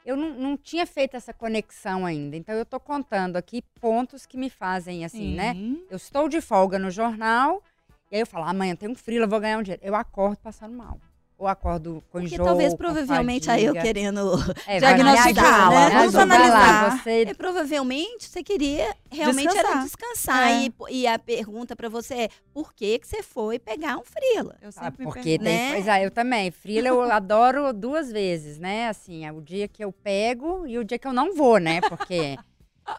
eu 0.05 0.17
não, 0.17 0.31
não 0.35 0.57
tinha 0.57 0.87
feito 0.87 1.17
essa 1.17 1.33
conexão 1.33 2.07
ainda. 2.07 2.37
Então 2.37 2.55
eu 2.55 2.65
tô 2.65 2.81
contando 2.81 3.37
aqui 3.37 3.63
pontos 3.81 4.27
que 4.27 4.37
me 4.37 4.49
fazem 4.49 5.05
assim, 5.05 5.35
né? 5.35 5.55
Sim. 5.55 5.85
Eu 5.91 5.97
estou 5.97 6.29
de 6.29 6.41
folga 6.41 6.79
no 6.79 6.91
jornal, 6.91 7.63
e 8.11 8.17
aí 8.17 8.23
eu 8.23 8.27
falo, 8.27 8.45
amanhã 8.45 8.75
tem 8.75 8.89
um 8.89 8.95
frila, 8.95 9.25
eu 9.25 9.29
vou 9.29 9.41
ganhar 9.41 9.59
um 9.59 9.63
dinheiro. 9.63 9.83
Eu 9.85 9.95
acordo 9.95 10.39
passando 10.39 10.75
mal. 10.75 10.99
Ou 11.41 11.47
acordo 11.49 12.05
com 12.13 12.21
Porque 12.21 12.35
enjoo, 12.35 12.45
talvez, 12.45 12.73
com 12.73 12.77
provavelmente, 12.77 13.51
aí 13.51 13.65
eu 13.65 13.73
querendo 13.73 14.35
É, 14.67 14.79
diagnosticar, 14.79 15.71
né? 15.71 15.89
Vamos 15.91 16.15
ajuda 16.15 16.19
lá, 16.19 16.35
analisar. 16.37 17.03
você 17.03 17.23
É, 17.23 17.33
provavelmente 17.35 18.29
você 18.29 18.43
queria 18.43 18.95
realmente 19.11 19.49
era 19.57 19.81
Descansar. 19.83 19.85
descansar. 19.85 20.51
É. 20.51 20.67
E, 20.67 20.75
e 21.01 21.07
a 21.07 21.19
pergunta 21.19 21.75
pra 21.75 21.89
você 21.89 22.15
é: 22.15 22.29
por 22.53 22.75
que, 22.75 22.99
que 22.99 23.07
você 23.09 23.23
foi 23.23 23.59
pegar 23.59 23.97
um 23.97 24.05
frila? 24.05 24.59
Eu 24.61 24.69
Ah, 24.69 24.73
sempre 24.73 24.99
me 24.99 25.05
porque 25.11 25.39
pergunto. 25.39 25.45
tem, 25.45 25.59
né? 25.71 25.73
pois 25.73 25.89
é, 25.89 26.05
eu 26.05 26.11
também. 26.11 26.51
Frila 26.51 26.89
eu 26.89 27.01
adoro 27.11 27.73
duas 27.73 28.13
vezes, 28.13 28.59
né? 28.59 28.89
Assim, 28.89 29.25
é 29.25 29.33
o 29.33 29.41
dia 29.41 29.67
que 29.67 29.83
eu 29.83 29.91
pego 29.93 30.67
e 30.67 30.79
o 30.79 30.85
dia 30.85 30.99
que 30.99 31.09
eu 31.09 31.13
não 31.15 31.35
vou, 31.35 31.57
né? 31.59 31.81
Porque 31.81 32.37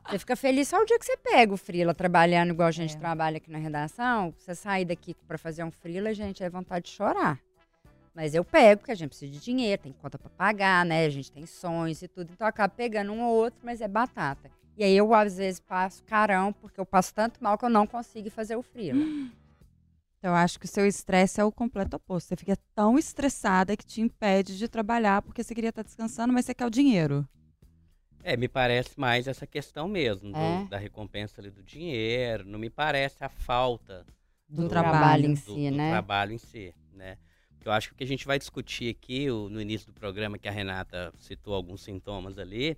você 0.09 0.17
fica 0.17 0.35
feliz 0.35 0.67
só 0.67 0.77
o 0.81 0.85
dia 0.85 0.97
que 0.97 1.05
você 1.05 1.15
pega 1.17 1.53
o 1.53 1.57
frila 1.57 1.93
trabalhando 1.93 2.49
igual 2.53 2.67
a 2.69 2.71
gente 2.71 2.95
É. 2.95 2.97
trabalha 2.97 3.37
aqui 3.37 3.51
na 3.51 3.59
redação. 3.59 4.33
Você 4.39 4.55
sair 4.55 4.85
daqui 4.85 5.13
pra 5.27 5.37
fazer 5.37 5.63
um 5.63 5.69
frila, 5.69 6.11
gente, 6.11 6.43
é 6.43 6.49
vontade 6.49 6.85
de 6.85 6.91
chorar. 6.91 7.37
Mas 8.13 8.33
eu 8.35 8.43
pego, 8.43 8.79
porque 8.81 8.91
a 8.91 8.95
gente 8.95 9.09
precisa 9.09 9.31
de 9.31 9.39
dinheiro, 9.39 9.81
tem 9.83 9.93
conta 9.93 10.17
pra 10.19 10.29
pagar, 10.29 10.85
né? 10.85 11.05
A 11.05 11.09
gente 11.09 11.31
tem 11.31 11.45
sonhos 11.45 12.01
e 12.01 12.07
tudo. 12.07 12.31
Então 12.33 12.45
eu 12.45 12.49
acabo 12.49 12.73
pegando 12.75 13.11
um 13.13 13.21
ou 13.23 13.33
outro, 13.35 13.59
mas 13.63 13.79
é 13.81 13.87
batata. 13.87 14.51
E 14.77 14.83
aí 14.83 14.95
eu, 14.95 15.13
às 15.13 15.37
vezes, 15.37 15.59
passo 15.59 16.03
carão, 16.03 16.51
porque 16.51 16.79
eu 16.79 16.85
passo 16.85 17.13
tanto 17.13 17.41
mal 17.41 17.57
que 17.57 17.65
eu 17.65 17.69
não 17.69 17.85
consigo 17.87 18.29
fazer 18.29 18.55
o 18.55 18.61
frila. 18.61 18.99
Eu 20.23 20.35
acho 20.35 20.59
que 20.59 20.65
o 20.67 20.69
seu 20.69 20.85
estresse 20.85 21.41
é 21.41 21.43
o 21.43 21.51
completo 21.51 21.95
oposto. 21.95 22.27
Você 22.27 22.35
fica 22.35 22.55
tão 22.75 22.95
estressada 22.95 23.75
que 23.75 23.83
te 23.83 24.01
impede 24.01 24.55
de 24.55 24.67
trabalhar 24.67 25.19
porque 25.23 25.43
você 25.43 25.55
queria 25.55 25.71
estar 25.71 25.81
descansando, 25.81 26.31
mas 26.31 26.45
você 26.45 26.53
quer 26.53 26.67
o 26.67 26.69
dinheiro. 26.69 27.27
É, 28.23 28.37
me 28.37 28.47
parece 28.47 28.99
mais 28.99 29.27
essa 29.27 29.47
questão 29.47 29.87
mesmo, 29.87 30.31
do- 30.31 30.37
É? 30.37 30.63
da 30.69 30.77
recompensa 30.77 31.41
ali 31.41 31.49
do 31.49 31.63
dinheiro. 31.63 32.45
Não 32.45 32.59
me 32.59 32.69
parece 32.69 33.23
a 33.23 33.29
falta 33.29 34.05
Do 34.47 34.61
Do 34.61 34.69
trabalho. 34.69 34.91
trabalho 34.91 35.25
em 35.25 35.33
do, 35.33 35.39
si, 35.39 35.71
do 35.71 35.75
né? 35.77 35.89
trabalho 35.89 36.33
em 36.33 36.37
si, 36.37 36.75
né? 36.93 37.17
Porque 37.61 37.69
eu 37.69 37.73
acho 37.73 37.89
que 37.89 37.93
o 37.93 37.97
que 37.97 38.03
a 38.03 38.07
gente 38.07 38.25
vai 38.25 38.39
discutir 38.39 38.89
aqui, 38.89 39.27
no 39.27 39.61
início 39.61 39.85
do 39.85 39.93
programa, 39.93 40.35
que 40.39 40.47
a 40.47 40.51
Renata 40.51 41.13
citou 41.19 41.53
alguns 41.53 41.83
sintomas 41.83 42.39
ali, 42.39 42.75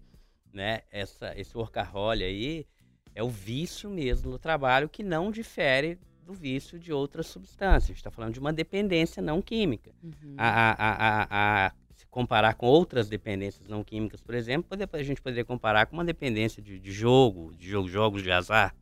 né? 0.51 0.81
Essa, 0.91 1.33
esse 1.39 1.57
workaholic 1.57 2.21
aí 2.25 2.67
é 3.15 3.23
o 3.23 3.29
vício 3.29 3.89
mesmo 3.89 4.29
do 4.29 4.37
trabalho 4.37 4.89
que 4.89 5.01
não 5.01 5.31
difere 5.31 5.97
do 6.25 6.33
vício 6.33 6.77
de 6.77 6.91
outras 6.91 7.27
substâncias. 7.27 7.85
A 7.85 7.87
gente 7.87 7.95
está 7.95 8.11
falando 8.11 8.33
de 8.33 8.41
uma 8.41 8.51
dependência 8.51 9.21
não 9.21 9.41
química. 9.41 9.95
Uhum. 10.03 10.35
A, 10.37 10.71
a, 10.73 10.91
a, 10.91 11.67
a- 11.67 11.71
se 11.95 12.05
comparar 12.07 12.55
com 12.55 12.65
outras 12.65 13.07
dependências 13.07 13.65
não 13.69 13.85
químicas, 13.85 14.19
por 14.19 14.35
exemplo, 14.35 14.77
a 14.91 15.01
gente 15.03 15.21
poderia 15.21 15.45
comparar 15.45 15.85
com 15.85 15.95
uma 15.95 16.03
dependência 16.03 16.61
de, 16.61 16.77
de 16.77 16.91
jogo, 16.91 17.55
de 17.55 17.69
jogo, 17.69 17.87
jogos 17.87 18.21
de 18.21 18.31
azar, 18.33 18.75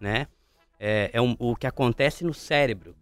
né? 0.00 0.26
É, 0.80 1.10
é 1.12 1.20
um- 1.22 1.36
o 1.38 1.54
que 1.54 1.68
acontece 1.68 2.24
no 2.24 2.34
cérebro 2.34 2.96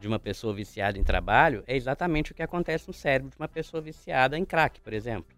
de 0.00 0.08
uma 0.08 0.18
pessoa 0.18 0.54
viciada 0.54 0.98
em 0.98 1.04
trabalho 1.04 1.62
é 1.66 1.76
exatamente 1.76 2.32
o 2.32 2.34
que 2.34 2.42
acontece 2.42 2.88
no 2.88 2.94
cérebro 2.94 3.30
de 3.30 3.36
uma 3.38 3.48
pessoa 3.48 3.80
viciada 3.82 4.36
em 4.38 4.44
crack, 4.44 4.80
por 4.80 4.92
exemplo. 4.92 5.36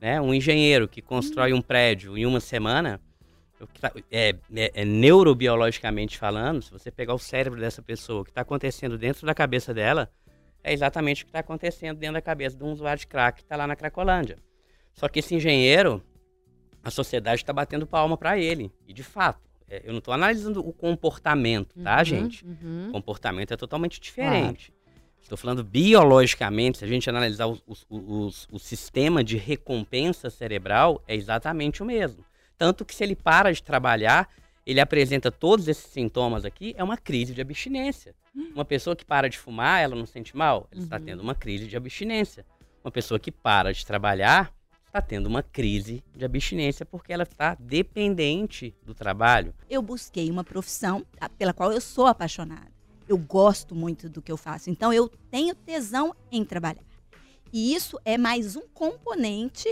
Né? 0.00 0.20
Um 0.20 0.32
engenheiro 0.32 0.86
que 0.86 1.02
constrói 1.02 1.52
um 1.52 1.60
prédio 1.60 2.16
em 2.16 2.24
uma 2.24 2.40
semana, 2.40 3.00
tá- 3.80 3.92
é, 4.10 4.34
é- 4.54 4.70
é 4.74 4.84
neurobiologicamente 4.84 6.16
falando, 6.16 6.62
se 6.62 6.70
você 6.70 6.90
pegar 6.90 7.14
o 7.14 7.18
cérebro 7.18 7.58
dessa 7.60 7.82
pessoa, 7.82 8.20
o 8.22 8.24
que 8.24 8.30
está 8.30 8.42
acontecendo 8.42 8.96
dentro 8.96 9.26
da 9.26 9.34
cabeça 9.34 9.74
dela, 9.74 10.08
é 10.62 10.72
exatamente 10.72 11.22
o 11.22 11.26
que 11.26 11.30
está 11.30 11.40
acontecendo 11.40 11.98
dentro 11.98 12.14
da 12.14 12.22
cabeça 12.22 12.56
de 12.56 12.62
um 12.64 12.70
usuário 12.70 13.00
de 13.00 13.06
crack 13.06 13.36
que 13.38 13.42
está 13.42 13.56
lá 13.56 13.66
na 13.66 13.76
Cracolândia. 13.76 14.38
Só 14.94 15.08
que 15.08 15.18
esse 15.18 15.34
engenheiro, 15.34 16.02
a 16.82 16.90
sociedade 16.90 17.42
está 17.42 17.52
batendo 17.52 17.86
palma 17.86 18.16
para 18.16 18.38
ele. 18.38 18.70
E 18.86 18.92
de 18.92 19.02
fato, 19.02 19.40
eu 19.68 19.92
não 19.92 19.98
estou 19.98 20.12
analisando 20.14 20.60
o 20.66 20.72
comportamento, 20.72 21.74
tá, 21.82 21.98
Uhum, 21.98 22.04
gente? 22.04 22.44
uhum. 22.44 22.88
O 22.88 22.92
comportamento 22.92 23.52
é 23.52 23.56
totalmente 23.56 24.00
diferente. 24.00 24.72
Estou 25.22 25.38
falando 25.38 25.64
biologicamente, 25.64 26.78
se 26.78 26.84
a 26.84 26.88
gente 26.88 27.08
analisar 27.08 27.46
o, 27.46 27.58
os- 27.66 28.46
sistema 28.58 29.24
de 29.24 29.36
recompensa 29.38 30.28
cerebral, 30.28 31.02
é 31.08 31.14
exatamente 31.16 31.82
o 31.82 31.86
mesmo. 31.86 32.24
Tanto 32.58 32.84
que 32.84 32.94
se 32.94 33.02
ele 33.02 33.16
para 33.16 33.50
de 33.52 33.62
trabalhar, 33.62 34.28
ele 34.66 34.80
apresenta 34.80 35.30
todos 35.32 35.66
esses 35.66 35.86
sintomas 35.90 36.44
aqui, 36.44 36.74
é 36.76 36.84
uma 36.84 36.96
crise 36.98 37.32
de 37.34 37.40
abstinência. 37.40 38.14
Uma 38.54 38.64
pessoa 38.64 38.94
que 38.94 39.04
para 39.04 39.28
de 39.28 39.38
fumar, 39.38 39.80
ela 39.82 39.96
não 39.96 40.06
sente 40.06 40.36
mal? 40.36 40.68
Ela 40.70 40.82
está 40.82 40.96
Uhum. 40.98 41.04
tendo 41.04 41.20
uma 41.22 41.34
crise 41.34 41.66
de 41.66 41.76
abstinência. 41.76 42.44
Uma 42.84 42.90
pessoa 42.90 43.18
que 43.18 43.30
para 43.32 43.72
de 43.72 43.84
trabalhar, 43.86 44.52
está 44.94 45.02
tendo 45.02 45.26
uma 45.26 45.42
crise 45.42 46.04
de 46.14 46.24
abstinência 46.24 46.86
porque 46.86 47.12
ela 47.12 47.24
está 47.24 47.56
dependente 47.58 48.72
do 48.84 48.94
trabalho. 48.94 49.52
eu 49.68 49.82
busquei 49.82 50.30
uma 50.30 50.44
profissão 50.44 51.04
pela 51.36 51.52
qual 51.52 51.72
eu 51.72 51.80
sou 51.80 52.06
apaixonada. 52.06 52.72
Eu 53.08 53.18
gosto 53.18 53.74
muito 53.74 54.08
do 54.08 54.22
que 54.22 54.30
eu 54.30 54.36
faço. 54.36 54.70
Então 54.70 54.92
eu 54.92 55.08
tenho 55.30 55.52
tesão 55.52 56.14
em 56.30 56.44
trabalhar. 56.44 56.84
E 57.52 57.74
isso 57.74 57.98
é 58.04 58.16
mais 58.16 58.54
um 58.54 58.62
componente 58.72 59.68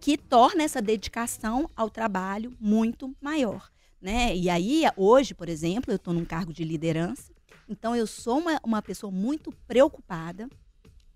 que 0.00 0.18
torna 0.18 0.64
essa 0.64 0.82
dedicação 0.82 1.70
ao 1.76 1.88
trabalho 1.88 2.52
muito 2.60 3.14
maior. 3.20 3.70
Né? 4.02 4.36
E 4.36 4.50
aí, 4.50 4.82
hoje, 4.96 5.32
por 5.32 5.48
exemplo, 5.48 5.92
eu 5.92 5.96
estou 5.96 6.12
num 6.12 6.24
cargo 6.24 6.52
de 6.52 6.64
liderança. 6.64 7.32
Então, 7.68 7.96
eu 7.96 8.06
sou 8.06 8.38
uma, 8.38 8.60
uma 8.62 8.82
pessoa 8.82 9.10
muito 9.10 9.50
preocupada, 9.66 10.48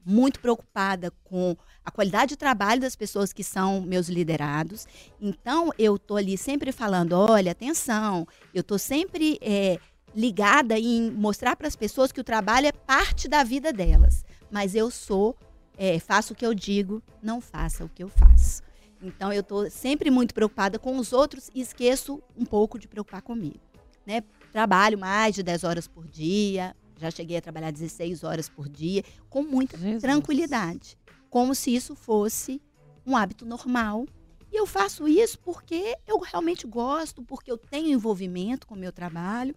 muito 0.05 0.41
preocupada 0.41 1.11
com 1.25 1.57
a 1.85 1.91
qualidade 1.91 2.31
de 2.31 2.37
trabalho 2.37 2.81
das 2.81 2.97
pessoas 2.97 3.33
que 3.33 3.45
são 3.45 3.81
meus 3.81 4.09
liderados. 4.09 4.87
Então, 5.21 5.73
eu 5.79 5.97
estou 5.97 6.17
ali 6.17 6.37
sempre 6.37 6.73
falando: 6.73 7.13
olha, 7.13 7.53
atenção, 7.53 8.27
eu 8.55 8.61
estou 8.61 8.79
sempre 8.79 9.39
é, 9.41 9.79
ligada 10.15 10.79
em 10.79 11.11
mostrar 11.11 11.57
para 11.57 11.69
as 11.69 11.77
pessoas 11.77 12.13
que 12.13 12.21
o 12.21 12.25
trabalho 12.25 12.67
é 12.67 12.73
parte 12.73 13.29
da 13.29 13.43
vida 13.43 13.73
delas. 13.73 14.25
Mas 14.51 14.75
eu 14.75 14.91
sou, 14.91 15.37
é, 15.77 15.99
faço 15.99 16.33
o 16.33 16.37
que 16.37 16.45
eu 16.45 16.55
digo, 16.55 17.03
não 17.23 17.41
faça 17.41 17.85
o 17.85 17.89
que 17.89 18.03
eu 18.03 18.09
faço. 18.09 18.63
Então, 19.03 19.33
eu 19.33 19.41
estou 19.41 19.71
sempre 19.71 20.11
muito 20.11 20.35
preocupada 20.35 20.79
com 20.79 20.99
os 20.99 21.13
outros 21.13 21.51
e 21.55 21.61
esqueço 21.61 22.23
um 22.37 22.45
pouco 22.45 22.79
de 22.79 22.87
preocupar 22.87 23.23
comigo. 23.23 23.61
Né? 24.07 24.23
Trabalho 24.53 24.99
mais 24.99 25.35
de 25.35 25.43
10 25.43 25.65
horas 25.65 25.89
por 25.89 26.07
dia, 26.07 26.77
já 27.01 27.11
cheguei 27.11 27.37
a 27.37 27.43
trabalhar 27.43 27.71
16 27.71 28.23
horas 28.25 28.49
por 28.49 28.69
dia, 28.69 29.03
com 29.29 29.43
muita 29.43 29.77
Jesus. 29.77 30.03
tranquilidade, 30.03 30.99
como 31.29 31.55
se 31.55 31.75
isso 31.75 31.95
fosse 31.95 32.61
um 33.07 33.17
hábito 33.17 33.45
normal. 33.47 34.07
E 34.53 34.57
eu 34.57 34.67
faço 34.67 35.07
isso 35.09 35.39
porque 35.39 35.97
eu 36.07 36.19
realmente 36.19 36.67
gosto, 36.67 37.23
porque 37.23 37.51
eu 37.51 37.57
tenho 37.57 37.89
envolvimento 37.89 38.67
com 38.67 38.75
o 38.75 38.79
meu 38.79 38.93
trabalho 38.93 39.55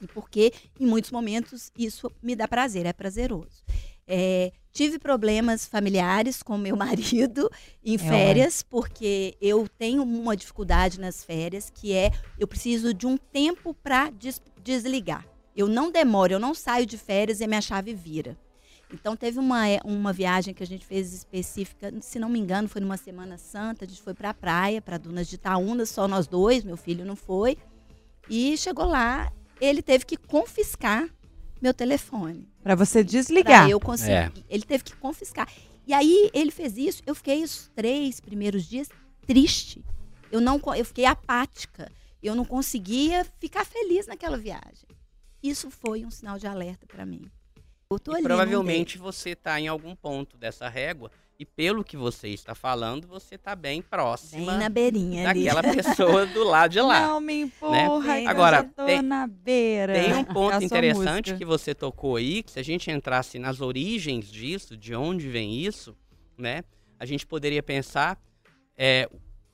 e 0.00 0.06
porque, 0.06 0.52
em 0.78 0.86
muitos 0.86 1.10
momentos, 1.10 1.72
isso 1.76 2.10
me 2.22 2.36
dá 2.36 2.46
prazer, 2.46 2.86
é 2.86 2.92
prazeroso. 2.92 3.62
É, 4.06 4.52
tive 4.72 4.98
problemas 4.98 5.66
familiares 5.66 6.42
com 6.42 6.56
meu 6.56 6.74
marido 6.78 7.50
em 7.84 7.94
É, 7.94 7.98
férias, 7.98 8.62
porque 8.62 9.36
eu 9.40 9.68
tenho 9.68 10.02
uma 10.02 10.36
dificuldade 10.36 10.98
nas 10.98 11.22
férias, 11.24 11.70
que 11.70 11.92
é 11.92 12.10
eu 12.38 12.46
preciso 12.46 12.94
de 12.94 13.06
um 13.06 13.16
tempo 13.16 13.74
para 13.74 14.10
desligar. 14.62 15.26
Eu 15.58 15.66
não 15.66 15.90
demoro, 15.90 16.32
eu 16.32 16.38
não 16.38 16.54
saio 16.54 16.86
de 16.86 16.96
férias 16.96 17.40
e 17.40 17.44
a 17.44 17.48
minha 17.48 17.60
chave 17.60 17.92
vira. 17.92 18.38
Então 18.94 19.16
teve 19.16 19.40
uma, 19.40 19.68
é, 19.68 19.80
uma 19.84 20.12
viagem 20.12 20.54
que 20.54 20.62
a 20.62 20.66
gente 20.66 20.86
fez 20.86 21.12
específica, 21.12 21.92
se 22.00 22.16
não 22.20 22.28
me 22.28 22.38
engano, 22.38 22.68
foi 22.68 22.80
numa 22.80 22.96
Semana 22.96 23.36
Santa, 23.36 23.84
a 23.84 23.88
gente 23.88 24.00
foi 24.00 24.14
para 24.14 24.30
a 24.30 24.34
praia, 24.34 24.80
para 24.80 24.96
Dunas 24.96 25.26
de 25.26 25.34
Itaúna, 25.34 25.84
só 25.84 26.06
nós 26.06 26.28
dois, 26.28 26.62
meu 26.62 26.76
filho 26.76 27.04
não 27.04 27.16
foi. 27.16 27.58
E 28.30 28.56
chegou 28.56 28.84
lá, 28.84 29.32
ele 29.60 29.82
teve 29.82 30.06
que 30.06 30.16
confiscar 30.16 31.08
meu 31.60 31.74
telefone. 31.74 32.48
Pra 32.62 32.76
você 32.76 33.02
desligar. 33.02 33.64
Pra 33.64 33.70
eu 33.72 33.80
conseguir. 33.80 34.12
É. 34.12 34.32
Ele 34.48 34.62
teve 34.62 34.84
que 34.84 34.94
confiscar. 34.94 35.48
E 35.84 35.92
aí 35.92 36.30
ele 36.32 36.52
fez 36.52 36.78
isso, 36.78 37.02
eu 37.04 37.16
fiquei 37.16 37.42
os 37.42 37.68
três 37.74 38.20
primeiros 38.20 38.64
dias 38.64 38.88
triste. 39.26 39.84
Eu 40.30 40.40
não, 40.40 40.60
eu 40.76 40.84
fiquei 40.84 41.04
apática. 41.04 41.90
Eu 42.22 42.36
não 42.36 42.44
conseguia 42.44 43.26
ficar 43.40 43.66
feliz 43.66 44.06
naquela 44.06 44.38
viagem. 44.38 44.86
Isso 45.42 45.70
foi 45.70 46.04
um 46.04 46.10
sinal 46.10 46.38
de 46.38 46.46
alerta 46.46 46.86
para 46.86 47.04
mim. 47.06 47.22
Eu 47.90 47.98
tô 47.98 48.12
ali, 48.12 48.22
provavelmente 48.22 48.98
você 48.98 49.30
está 49.30 49.58
em 49.58 49.66
algum 49.66 49.94
ponto 49.96 50.36
dessa 50.36 50.68
régua 50.68 51.10
e 51.38 51.44
pelo 51.46 51.82
que 51.82 51.96
você 51.96 52.28
está 52.28 52.54
falando, 52.54 53.06
você 53.06 53.36
está 53.36 53.56
bem 53.56 53.80
próxima 53.80 54.44
bem 54.44 54.58
na 54.58 54.68
beirinha 54.68 55.30
ali. 55.30 55.44
daquela 55.44 55.62
pessoa 55.62 56.26
do 56.26 56.44
lado 56.44 56.72
de 56.72 56.80
lá. 56.82 57.00
Não 57.08 57.20
me 57.20 57.42
empurra, 57.42 58.00
Né? 58.14 58.20
que 58.22 58.26
Agora, 58.26 58.56
eu 58.58 58.62
já 58.64 58.68
tô 58.70 58.84
tem- 58.84 59.00
na 59.02 59.26
beira. 59.26 59.94
Tem 59.94 60.14
um 60.14 60.24
ponto 60.24 60.62
interessante 60.62 61.30
música. 61.30 61.38
que 61.38 61.44
você 61.46 61.74
tocou 61.74 62.16
aí, 62.16 62.42
que 62.42 62.50
se 62.50 62.58
a 62.58 62.62
gente 62.64 62.90
entrasse 62.90 63.38
nas 63.38 63.60
origens 63.62 64.26
disso, 64.30 64.76
de 64.76 64.94
onde 64.94 65.28
vem 65.28 65.58
isso, 65.64 65.96
né? 66.36 66.64
A 66.98 67.06
gente 67.06 67.26
poderia 67.26 67.62
pensar, 67.62 68.20
é, 68.76 69.08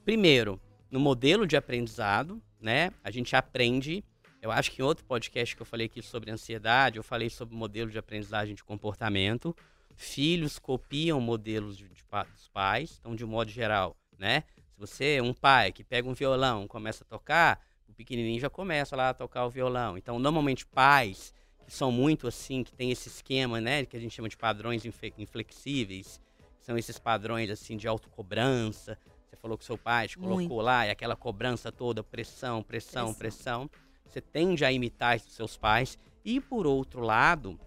primeiro, 0.04 0.58
no 0.90 0.98
modelo 0.98 1.46
de 1.46 1.56
aprendizado, 1.56 2.42
né? 2.60 2.90
A 3.04 3.10
gente 3.12 3.36
aprende, 3.36 4.02
eu 4.44 4.52
acho 4.52 4.70
que 4.70 4.82
em 4.82 4.84
outro 4.84 5.06
podcast 5.06 5.56
que 5.56 5.62
eu 5.62 5.64
falei 5.64 5.86
aqui 5.86 6.02
sobre 6.02 6.30
ansiedade, 6.30 6.98
eu 6.98 7.02
falei 7.02 7.30
sobre 7.30 7.56
modelo 7.56 7.90
de 7.90 7.96
aprendizagem 7.96 8.54
de 8.54 8.62
comportamento. 8.62 9.56
Filhos 9.96 10.58
copiam 10.58 11.18
modelos 11.18 11.78
de, 11.78 11.88
de 11.88 12.04
dos 12.30 12.48
pais, 12.48 12.98
então, 13.00 13.16
de 13.16 13.24
um 13.24 13.28
modo 13.28 13.50
geral, 13.50 13.96
né? 14.18 14.44
Se 14.68 14.78
você 14.78 15.14
é 15.14 15.22
um 15.22 15.32
pai 15.32 15.72
que 15.72 15.82
pega 15.82 16.06
um 16.06 16.12
violão, 16.12 16.68
começa 16.68 17.04
a 17.04 17.06
tocar, 17.06 17.58
o 17.88 17.94
pequenininho 17.94 18.38
já 18.38 18.50
começa 18.50 18.94
lá 18.94 19.08
a 19.08 19.14
tocar 19.14 19.46
o 19.46 19.50
violão. 19.50 19.96
Então, 19.96 20.18
normalmente, 20.18 20.66
pais 20.66 21.32
que 21.66 21.72
são 21.72 21.90
muito 21.90 22.28
assim, 22.28 22.62
que 22.62 22.72
tem 22.74 22.90
esse 22.90 23.08
esquema, 23.08 23.62
né, 23.62 23.86
que 23.86 23.96
a 23.96 24.00
gente 24.00 24.14
chama 24.14 24.28
de 24.28 24.36
padrões 24.36 24.84
inflexíveis, 24.84 26.20
são 26.60 26.76
esses 26.76 26.98
padrões 26.98 27.48
assim 27.48 27.78
de 27.78 27.88
autocobrança. 27.88 28.98
Você 29.24 29.36
falou 29.36 29.56
que 29.56 29.64
seu 29.64 29.78
pai 29.78 30.06
te 30.06 30.18
colocou 30.18 30.38
Muito. 30.38 30.60
lá 30.60 30.86
e 30.86 30.90
aquela 30.90 31.16
cobrança 31.16 31.72
toda, 31.72 32.04
pressão, 32.04 32.62
pressão, 32.62 33.14
pressão. 33.14 33.70
Você 34.14 34.21
tende 34.21 34.64
a 34.64 34.71
imitar 34.71 35.18
dos 35.18 35.33
seus 35.33 35.56
pais. 35.56 35.99
E 36.25 36.40
por 36.40 36.68
outro 36.68 37.00
lado, 37.00 37.59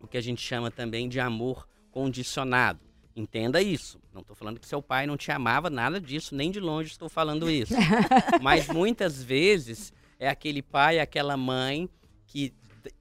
o 0.00 0.08
que 0.08 0.18
a 0.18 0.20
gente 0.20 0.42
chama 0.42 0.72
também 0.72 1.08
de 1.08 1.20
amor 1.20 1.68
condicionado. 1.92 2.80
Entenda 3.14 3.62
isso. 3.62 4.00
Não 4.12 4.22
estou 4.22 4.34
falando 4.34 4.58
que 4.58 4.66
seu 4.66 4.82
pai 4.82 5.06
não 5.06 5.16
te 5.16 5.30
amava, 5.30 5.70
nada 5.70 6.00
disso, 6.00 6.34
nem 6.34 6.50
de 6.50 6.58
longe 6.58 6.90
estou 6.90 7.08
falando 7.08 7.48
isso. 7.48 7.74
Mas 8.42 8.66
muitas 8.66 9.22
vezes 9.22 9.92
é 10.18 10.28
aquele 10.28 10.62
pai, 10.62 10.98
aquela 10.98 11.36
mãe 11.36 11.88
que 12.26 12.52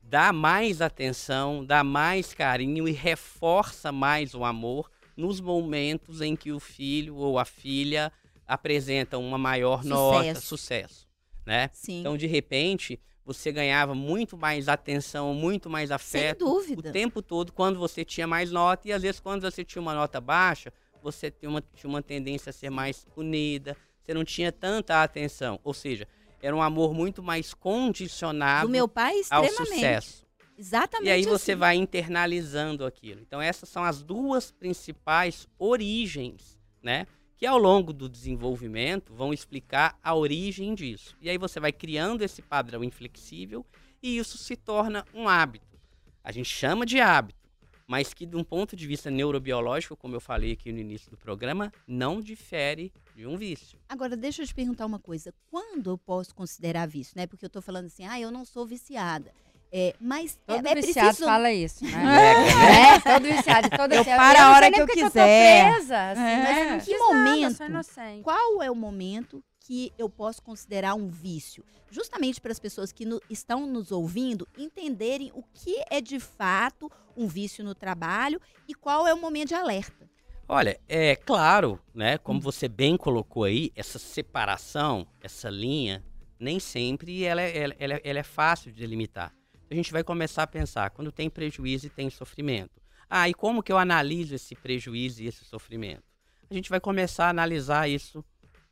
dá 0.03 0.31
mais 0.31 0.79
atenção, 0.79 1.65
dá 1.65 1.83
mais 1.83 2.31
carinho 2.31 2.87
e 2.87 2.91
reforça 2.91 3.91
mais 3.91 4.35
o 4.35 4.45
amor 4.45 4.91
nos 5.15 5.41
momentos 5.41 6.21
em 6.21 6.35
que 6.35 6.51
o 6.51 6.59
filho 6.59 7.15
ou 7.15 7.39
a 7.39 7.45
filha 7.45 8.11
apresentam 8.45 9.25
uma 9.25 9.37
maior 9.37 9.83
nota, 9.83 10.39
Sucesso. 10.39 11.06
Né? 11.47 11.69
Sim, 11.73 12.01
Então, 12.01 12.17
de 12.17 12.27
repente, 12.27 12.99
você 13.25 13.51
ganhava 13.51 13.95
muito 13.95 14.37
mais 14.37 14.67
atenção, 14.67 15.33
muito 15.33 15.69
mais 15.69 15.87
sem 15.89 15.95
afeto 15.95 16.45
o 16.45 16.49
dúvida. 16.53 16.91
tempo 16.91 17.21
todo 17.21 17.51
quando 17.53 17.79
você 17.79 18.03
tinha 18.05 18.27
mais 18.27 18.51
nota 18.51 18.87
e 18.87 18.91
às 18.91 19.01
vezes 19.01 19.19
quando 19.19 19.41
você 19.41 19.63
tinha 19.63 19.81
uma 19.81 19.93
nota 19.93 20.19
baixa, 20.21 20.71
você 21.01 21.31
tinha 21.31 21.49
uma, 21.49 21.61
tinha 21.73 21.89
uma 21.89 22.01
tendência 22.01 22.49
a 22.49 22.53
ser 22.53 22.69
mais 22.69 23.05
punida, 23.15 23.75
você 24.03 24.13
não 24.13 24.23
tinha 24.23 24.51
tanta 24.51 25.01
atenção, 25.01 25.59
ou 25.63 25.73
seja, 25.73 26.07
era 26.41 26.55
um 26.55 26.61
amor 26.61 26.93
muito 26.93 27.23
mais 27.23 27.53
condicionado 27.53 28.67
Do 28.67 28.71
meu 28.71 28.87
pai, 28.87 29.21
ao 29.29 29.45
sucesso. 29.47 30.25
Exatamente 30.57 31.07
E 31.07 31.11
aí 31.11 31.23
você 31.23 31.51
assim. 31.51 31.59
vai 31.59 31.75
internalizando 31.75 32.85
aquilo. 32.85 33.21
Então 33.21 33.39
essas 33.41 33.69
são 33.69 33.83
as 33.83 34.01
duas 34.01 34.51
principais 34.51 35.47
origens, 35.59 36.57
né? 36.81 37.05
Que 37.37 37.45
ao 37.45 37.57
longo 37.57 37.93
do 37.93 38.09
desenvolvimento 38.09 39.13
vão 39.13 39.31
explicar 39.31 39.97
a 40.01 40.15
origem 40.15 40.73
disso. 40.73 41.15
E 41.21 41.29
aí 41.29 41.37
você 41.37 41.59
vai 41.59 41.71
criando 41.71 42.23
esse 42.23 42.41
padrão 42.41 42.83
inflexível 42.83 43.63
e 44.01 44.17
isso 44.17 44.39
se 44.39 44.55
torna 44.55 45.05
um 45.13 45.29
hábito. 45.29 45.79
A 46.23 46.31
gente 46.31 46.49
chama 46.49 46.83
de 46.83 46.99
hábito, 46.99 47.47
mas 47.85 48.11
que 48.11 48.25
de 48.25 48.35
um 48.35 48.43
ponto 48.43 48.75
de 48.75 48.87
vista 48.87 49.11
neurobiológico, 49.11 49.95
como 49.95 50.15
eu 50.15 50.19
falei 50.19 50.53
aqui 50.53 50.71
no 50.71 50.79
início 50.79 51.11
do 51.11 51.17
programa, 51.17 51.71
não 51.87 52.19
difere 52.19 52.91
de 53.15 53.27
um 53.27 53.37
vício. 53.37 53.79
Agora, 53.87 54.17
deixa 54.17 54.41
eu 54.41 54.47
te 54.47 54.55
perguntar 54.55 54.87
uma 54.87 54.99
coisa. 54.99 55.33
Quando 55.49 55.91
eu 55.91 55.97
posso 55.97 56.33
considerar 56.33 56.87
vício, 56.87 57.13
né? 57.15 57.27
Porque 57.27 57.45
eu 57.45 57.49
tô 57.49 57.61
falando 57.61 57.85
assim, 57.85 58.03
ah, 58.03 58.19
eu 58.19 58.31
não 58.31 58.45
sou 58.45 58.65
viciada. 58.65 59.31
É, 59.71 59.93
mas 59.99 60.39
é, 60.47 60.55
Todo 60.55 60.67
é 60.67 60.75
viciado 60.75 61.07
preciso. 61.09 61.25
fala 61.29 61.51
isso, 61.51 61.83
né? 61.83 61.91
Nega, 61.91 62.55
né? 62.55 62.95
É, 62.95 62.99
todo 62.99 63.23
viciado, 63.35 63.69
todo 63.69 63.91
Eu 63.93 63.97
viciado. 63.99 64.21
paro 64.21 64.39
a 64.39 64.51
hora 64.55 64.71
que 64.71 64.81
eu 64.81 64.87
quiser. 64.87 65.05
Eu 65.05 65.71
tô 65.71 65.73
presa, 65.75 66.11
assim, 66.11 66.21
É. 66.21 66.43
mas 66.43 66.57
eu 66.57 66.71
não 66.71 66.79
Que 66.79 66.91
nada, 66.97 67.05
momento? 67.13 67.63
inocente. 67.63 68.23
Qual 68.23 68.63
é 68.63 68.71
o 68.71 68.75
momento 68.75 69.43
que 69.59 69.91
eu 69.97 70.09
posso 70.09 70.41
considerar 70.41 70.93
um 70.93 71.07
vício? 71.09 71.65
Justamente 71.91 72.39
para 72.39 72.51
as 72.51 72.59
pessoas 72.59 72.91
que 72.93 73.05
no- 73.05 73.21
estão 73.29 73.65
nos 73.65 73.91
ouvindo 73.91 74.47
entenderem 74.57 75.31
o 75.33 75.43
que 75.53 75.83
é 75.89 75.99
de 76.01 76.19
fato 76.19 76.89
um 77.15 77.27
vício 77.27 77.63
no 77.63 77.73
trabalho 77.75 78.41
e 78.67 78.73
qual 78.73 79.05
é 79.07 79.13
o 79.13 79.17
momento 79.17 79.49
de 79.49 79.55
alerta. 79.55 80.09
Olha, 80.49 80.79
é 80.87 81.15
claro, 81.15 81.77
né? 81.93 82.17
Como 82.17 82.39
você 82.39 82.69
bem 82.69 82.95
colocou 82.95 83.43
aí, 83.43 83.71
essa 83.75 83.99
separação, 83.99 85.05
essa 85.21 85.49
linha, 85.49 86.03
nem 86.39 86.57
sempre 86.59 87.25
ela 87.25 87.41
é, 87.41 87.57
ela, 87.57 87.75
ela 87.79 87.93
é- 87.95 88.01
ela 88.03 88.19
é 88.19 88.23
fácil 88.23 88.71
de 88.71 88.79
delimitar. 88.79 89.33
A 89.69 89.75
gente 89.75 89.91
vai 89.91 90.03
começar 90.03 90.43
a 90.43 90.47
pensar, 90.47 90.89
quando 90.91 91.11
tem 91.11 91.29
prejuízo 91.29 91.87
e 91.87 91.89
tem 91.89 92.09
sofrimento. 92.09 92.81
Ah, 93.09 93.27
e 93.27 93.33
como 93.33 93.61
que 93.61 93.71
eu 93.71 93.77
analiso 93.77 94.33
esse 94.33 94.55
prejuízo 94.55 95.21
e 95.21 95.27
esse 95.27 95.43
sofrimento? 95.43 96.03
A 96.49 96.53
gente 96.53 96.69
vai 96.69 96.79
começar 96.79 97.25
a 97.25 97.29
analisar 97.29 97.89
isso, 97.89 98.23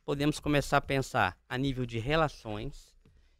podemos 0.04 0.40
começar 0.40 0.78
a 0.78 0.80
pensar 0.80 1.36
a 1.48 1.58
nível 1.58 1.84
de 1.84 1.98
relações. 1.98 2.94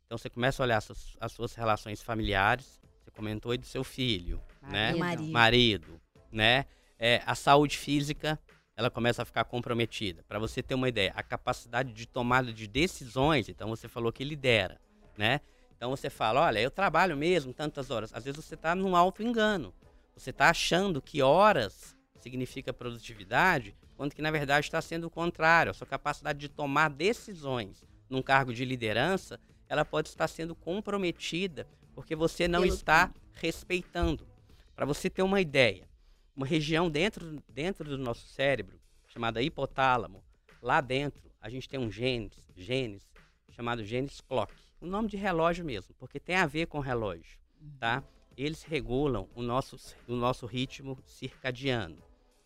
Então 0.04 0.18
você 0.18 0.28
começa 0.28 0.62
a 0.62 0.64
olhar 0.64 0.76
as 0.76 0.84
suas, 0.84 1.16
as 1.18 1.32
suas 1.32 1.54
relações 1.54 2.02
familiares, 2.02 2.80
você 3.02 3.10
comentou 3.10 3.52
aí 3.52 3.58
do 3.58 3.66
seu 3.66 3.82
filho, 3.82 4.40
né? 4.62 4.92
Do 4.92 4.98
marido. 4.98 5.32
marido, 5.32 6.00
né? 6.30 6.66
É, 6.98 7.22
a 7.24 7.34
saúde 7.34 7.78
física, 7.78 8.38
ela 8.76 8.90
começa 8.90 9.22
a 9.22 9.24
ficar 9.24 9.44
comprometida. 9.44 10.22
Para 10.28 10.38
você 10.38 10.62
ter 10.62 10.74
uma 10.74 10.88
ideia, 10.88 11.12
a 11.16 11.22
capacidade 11.22 11.92
de 11.92 12.06
tomada 12.06 12.52
de 12.52 12.66
decisões, 12.66 13.48
então 13.48 13.68
você 13.70 13.88
falou 13.88 14.12
que 14.12 14.22
lidera, 14.22 14.78
né? 15.16 15.40
Então 15.76 15.90
você 15.90 16.08
fala, 16.08 16.40
olha, 16.40 16.58
eu 16.58 16.70
trabalho 16.70 17.16
mesmo 17.16 17.52
tantas 17.52 17.90
horas. 17.90 18.12
Às 18.14 18.24
vezes 18.24 18.42
você 18.42 18.54
está 18.54 18.74
num 18.74 18.96
alto 18.96 19.22
engano. 19.22 19.74
Você 20.16 20.30
está 20.30 20.48
achando 20.48 21.02
que 21.02 21.20
horas 21.20 21.94
significa 22.18 22.72
produtividade, 22.72 23.76
quando 23.96 24.14
que 24.14 24.22
na 24.22 24.30
verdade 24.30 24.66
está 24.66 24.80
sendo 24.80 25.06
o 25.06 25.10
contrário. 25.10 25.70
A 25.70 25.74
sua 25.74 25.86
capacidade 25.86 26.38
de 26.38 26.48
tomar 26.48 26.88
decisões 26.88 27.84
num 28.08 28.22
cargo 28.22 28.54
de 28.54 28.64
liderança, 28.64 29.38
ela 29.68 29.84
pode 29.84 30.08
estar 30.08 30.28
sendo 30.28 30.54
comprometida 30.54 31.66
porque 31.94 32.16
você 32.16 32.48
não 32.48 32.64
está 32.64 33.12
respeitando. 33.32 34.26
Para 34.74 34.86
você 34.86 35.08
ter 35.08 35.22
uma 35.22 35.40
ideia, 35.40 35.88
uma 36.34 36.46
região 36.46 36.90
dentro, 36.90 37.42
dentro 37.48 37.88
do 37.88 37.98
nosso 37.98 38.26
cérebro, 38.28 38.78
chamada 39.08 39.42
hipotálamo, 39.42 40.22
lá 40.62 40.80
dentro 40.80 41.30
a 41.40 41.48
gente 41.48 41.68
tem 41.68 41.78
um 41.78 41.90
genes, 41.90 42.50
genes 42.56 43.06
chamado 43.50 43.84
genes 43.84 44.20
clock. 44.20 44.52
O 44.80 44.86
nome 44.86 45.08
de 45.08 45.16
relógio 45.16 45.64
mesmo, 45.64 45.94
porque 45.98 46.20
tem 46.20 46.36
a 46.36 46.46
ver 46.46 46.66
com 46.66 46.80
relógio, 46.80 47.38
tá? 47.78 48.04
Eles 48.36 48.62
regulam 48.62 49.28
o 49.34 49.42
nosso, 49.42 49.76
o 50.06 50.14
nosso 50.14 50.44
ritmo 50.44 50.98
circadiano, 51.06 51.96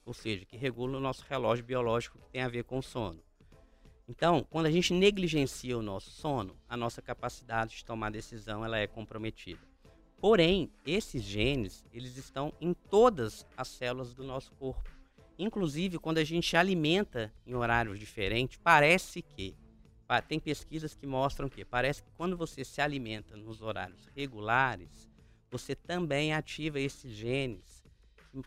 ou 0.07 0.15
seja, 0.15 0.45
que 0.45 0.57
regula 0.57 0.99
o 0.99 1.01
nosso 1.01 1.25
relógio 1.29 1.65
biológico 1.65 2.19
que 2.19 2.31
tem 2.31 2.43
a 2.43 2.49
ver 2.49 2.63
com 2.63 2.79
o 2.79 2.83
sono. 2.83 3.21
Então, 4.09 4.47
quando 4.49 4.67
a 4.67 4.71
gente 4.71 4.93
negligencia 4.93 5.77
o 5.77 5.83
nosso 5.83 6.11
sono, 6.11 6.57
a 6.69 6.77
nossa 6.77 7.03
capacidade 7.03 7.77
de 7.77 7.85
tomar 7.85 8.11
decisão 8.11 8.65
ela 8.65 8.79
é 8.79 8.87
comprometida. 8.87 9.61
Porém, 10.21 10.71
esses 10.87 11.23
genes, 11.23 11.85
eles 11.93 12.17
estão 12.17 12.53
em 12.61 12.75
todas 12.75 13.47
as 13.57 13.69
células 13.69 14.15
do 14.15 14.23
nosso 14.23 14.53
corpo. 14.55 14.91
Inclusive, 15.39 15.99
quando 15.99 16.19
a 16.19 16.25
gente 16.25 16.57
alimenta 16.57 17.33
em 17.47 17.55
horários 17.55 17.99
diferentes, 17.99 18.59
parece 18.63 19.23
que 19.23 19.57
tem 20.27 20.41
pesquisas 20.41 20.95
que 20.95 21.07
mostram 21.07 21.49
que 21.49 21.65
parece 21.65 22.03
que 22.03 22.11
quando 22.17 22.37
você 22.37 22.65
se 22.65 22.81
alimenta 22.81 23.37
nos 23.37 23.61
horários 23.61 24.07
regulares, 24.17 25.09
você 25.51 25.75
também 25.77 26.33
ativa 26.33 26.81
esses 26.81 27.13
genes 27.13 27.85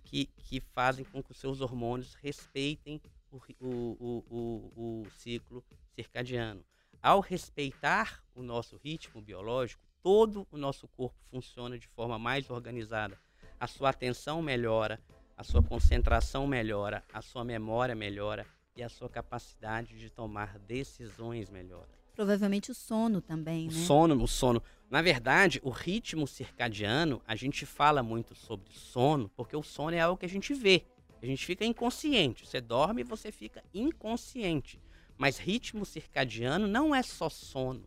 que, 0.03 0.25
que 0.25 0.59
fazem 0.59 1.05
com 1.05 1.21
que 1.21 1.31
os 1.31 1.37
seus 1.37 1.61
hormônios 1.61 2.15
respeitem 2.15 2.99
o, 3.31 3.37
o, 3.59 4.23
o, 4.29 5.03
o 5.03 5.09
ciclo 5.11 5.63
circadiano. 5.95 6.63
Ao 7.01 7.19
respeitar 7.19 8.23
o 8.33 8.41
nosso 8.41 8.77
ritmo 8.77 9.21
biológico, 9.21 9.83
todo 10.01 10.47
o 10.51 10.57
nosso 10.57 10.87
corpo 10.87 11.17
funciona 11.29 11.77
de 11.77 11.87
forma 11.87 12.17
mais 12.17 12.49
organizada. 12.49 13.17
A 13.59 13.67
sua 13.67 13.89
atenção 13.89 14.41
melhora, 14.41 14.99
a 15.37 15.43
sua 15.43 15.63
concentração 15.63 16.45
melhora, 16.47 17.03
a 17.13 17.21
sua 17.21 17.43
memória 17.43 17.95
melhora 17.95 18.45
e 18.75 18.83
a 18.83 18.89
sua 18.89 19.09
capacidade 19.09 19.97
de 19.97 20.09
tomar 20.09 20.57
decisões 20.59 21.49
melhora. 21.49 21.89
Provavelmente 22.15 22.71
o 22.71 22.75
sono 22.75 23.21
também, 23.21 23.67
O 23.67 23.71
né? 23.71 23.77
sono, 23.85 24.23
o 24.23 24.27
sono. 24.27 24.61
Na 24.89 25.01
verdade, 25.01 25.59
o 25.63 25.69
ritmo 25.69 26.27
circadiano, 26.27 27.21
a 27.27 27.35
gente 27.35 27.65
fala 27.65 28.03
muito 28.03 28.35
sobre 28.35 28.71
sono, 28.71 29.29
porque 29.35 29.55
o 29.55 29.63
sono 29.63 29.95
é 29.95 29.99
algo 29.99 30.17
que 30.17 30.25
a 30.25 30.29
gente 30.29 30.53
vê. 30.53 30.85
A 31.21 31.25
gente 31.25 31.45
fica 31.45 31.65
inconsciente. 31.65 32.45
Você 32.45 32.61
dorme 32.61 33.01
e 33.01 33.05
você 33.05 33.31
fica 33.31 33.63
inconsciente. 33.73 34.79
Mas 35.17 35.37
ritmo 35.37 35.85
circadiano 35.85 36.67
não 36.67 36.93
é 36.93 37.01
só 37.01 37.29
sono. 37.29 37.85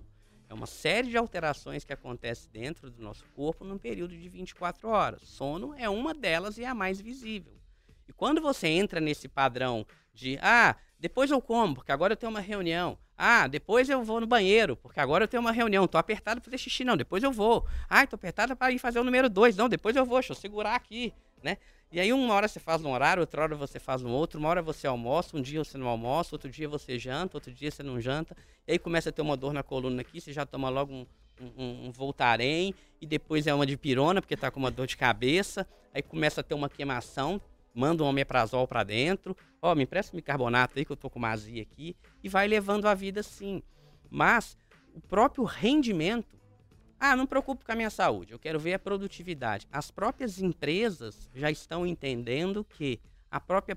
É 0.49 0.55
uma 0.55 0.66
série 0.66 1.11
de 1.11 1.16
alterações 1.16 1.85
que 1.85 1.92
acontecem 1.92 2.49
dentro 2.53 2.90
do 2.90 3.03
nosso 3.03 3.27
corpo 3.35 3.64
num 3.64 3.79
período 3.79 4.16
de 4.16 4.29
24 4.29 4.88
horas. 4.88 5.22
Sono 5.22 5.75
é 5.77 5.88
uma 5.88 6.14
delas 6.14 6.57
e 6.57 6.64
é 6.64 6.68
a 6.68 6.75
mais 6.75 7.01
visível. 7.01 7.53
Quando 8.16 8.40
você 8.40 8.68
entra 8.68 9.00
nesse 9.00 9.29
padrão 9.29 9.87
de, 10.12 10.38
ah, 10.40 10.74
depois 10.98 11.31
eu 11.31 11.40
como, 11.40 11.74
porque 11.74 11.92
agora 11.92 12.14
eu 12.14 12.16
tenho 12.16 12.31
uma 12.31 12.40
reunião. 12.40 12.98
Ah, 13.18 13.46
depois 13.46 13.88
eu 13.88 14.02
vou 14.02 14.20
no 14.20 14.26
banheiro, 14.26 14.76
porque 14.76 15.00
agora 15.00 15.24
eu 15.24 15.29
tenho 15.29 15.40
uma 15.40 15.52
reunião. 15.52 15.87
Tô 15.87 15.98
apertado 15.98 16.40
para 16.40 16.50
fazer 16.50 16.59
xixi, 16.59 16.85
não, 16.85 16.96
depois 16.96 17.22
eu 17.22 17.33
vou. 17.33 17.66
Ah, 17.88 18.07
tô 18.07 18.16
apertado 18.16 18.55
para 18.55 18.72
ir 18.72 18.79
fazer 18.79 18.98
o 18.98 19.05
número 19.05 19.29
dois, 19.29 19.57
não, 19.57 19.68
depois 19.68 19.96
eu 19.96 20.05
vou, 20.05 20.18
deixa 20.18 20.33
eu 20.33 20.37
segurar 20.37 20.74
aqui, 20.74 21.12
né? 21.42 21.59
E 21.90 22.00
aí 22.00 22.12
uma 22.12 22.35
hora 22.35 22.48
você 22.48 22.59
faz 22.59 22.83
num 22.83 22.90
horário, 22.92 23.20
outra 23.20 23.42
hora 23.42 23.55
você 23.55 23.79
faz 23.79 24.02
no 24.02 24.11
outro, 24.11 24.40
uma 24.40 24.48
hora 24.48 24.61
você 24.61 24.87
almoça, 24.87 25.37
um 25.37 25.40
dia 25.40 25.62
você 25.62 25.79
não 25.79 25.87
almoça, 25.87 26.35
outro 26.35 26.50
dia 26.50 26.68
você 26.68 26.98
janta, 26.98 27.37
outro 27.37 27.52
dia 27.52 27.70
você 27.70 27.83
não 27.83 28.00
janta. 28.00 28.37
E 28.66 28.72
aí 28.72 28.79
começa 28.79 29.11
a 29.11 29.12
ter 29.12 29.22
uma 29.22 29.37
dor 29.37 29.52
na 29.52 29.62
coluna 29.62 30.00
aqui, 30.00 30.20
você 30.20 30.33
já 30.33 30.44
toma 30.44 30.68
logo 30.68 30.92
um, 30.92 31.07
um, 31.40 31.87
um 31.88 31.92
e 33.00 33.07
depois 33.07 33.46
é 33.46 33.55
uma 33.55 33.64
de 33.64 33.76
pirona, 33.76 34.20
porque 34.20 34.37
tá 34.37 34.50
com 34.50 34.59
uma 34.59 34.70
dor 34.70 34.87
de 34.87 34.96
cabeça. 34.96 35.66
Aí 35.94 36.02
começa 36.02 36.40
a 36.40 36.44
ter 36.44 36.55
uma 36.55 36.68
queimação, 36.68 37.40
manda 37.76 38.02
um 38.02 38.06
omeprazol 38.06 38.66
para 38.66 38.82
dentro. 38.82 39.36
Ó, 39.60 39.74
me 39.74 39.82
empresta 39.84 40.14
um 40.14 40.18
bicarbonato 40.18 40.78
aí 40.78 40.84
que 40.84 40.90
eu 40.90 40.96
tô 40.96 41.10
com 41.10 41.18
uma 41.18 41.30
azia 41.30 41.62
aqui. 41.62 41.94
E 42.24 42.28
vai 42.28 42.48
levando 42.48 42.86
a 42.86 42.94
vida 42.94 43.20
assim. 43.20 43.62
Mas 44.10 44.56
o 44.94 45.00
próprio 45.00 45.44
rendimento. 45.44 46.34
Ah, 46.98 47.14
não 47.14 47.26
preocupo 47.26 47.62
com 47.62 47.72
a 47.72 47.76
minha 47.76 47.90
saúde, 47.90 48.32
eu 48.32 48.38
quero 48.38 48.58
ver 48.58 48.72
a 48.72 48.78
produtividade. 48.78 49.66
As 49.70 49.90
próprias 49.90 50.40
empresas 50.40 51.28
já 51.34 51.50
estão 51.50 51.86
entendendo 51.86 52.64
que 52.64 52.98
a 53.30 53.38
própria 53.38 53.76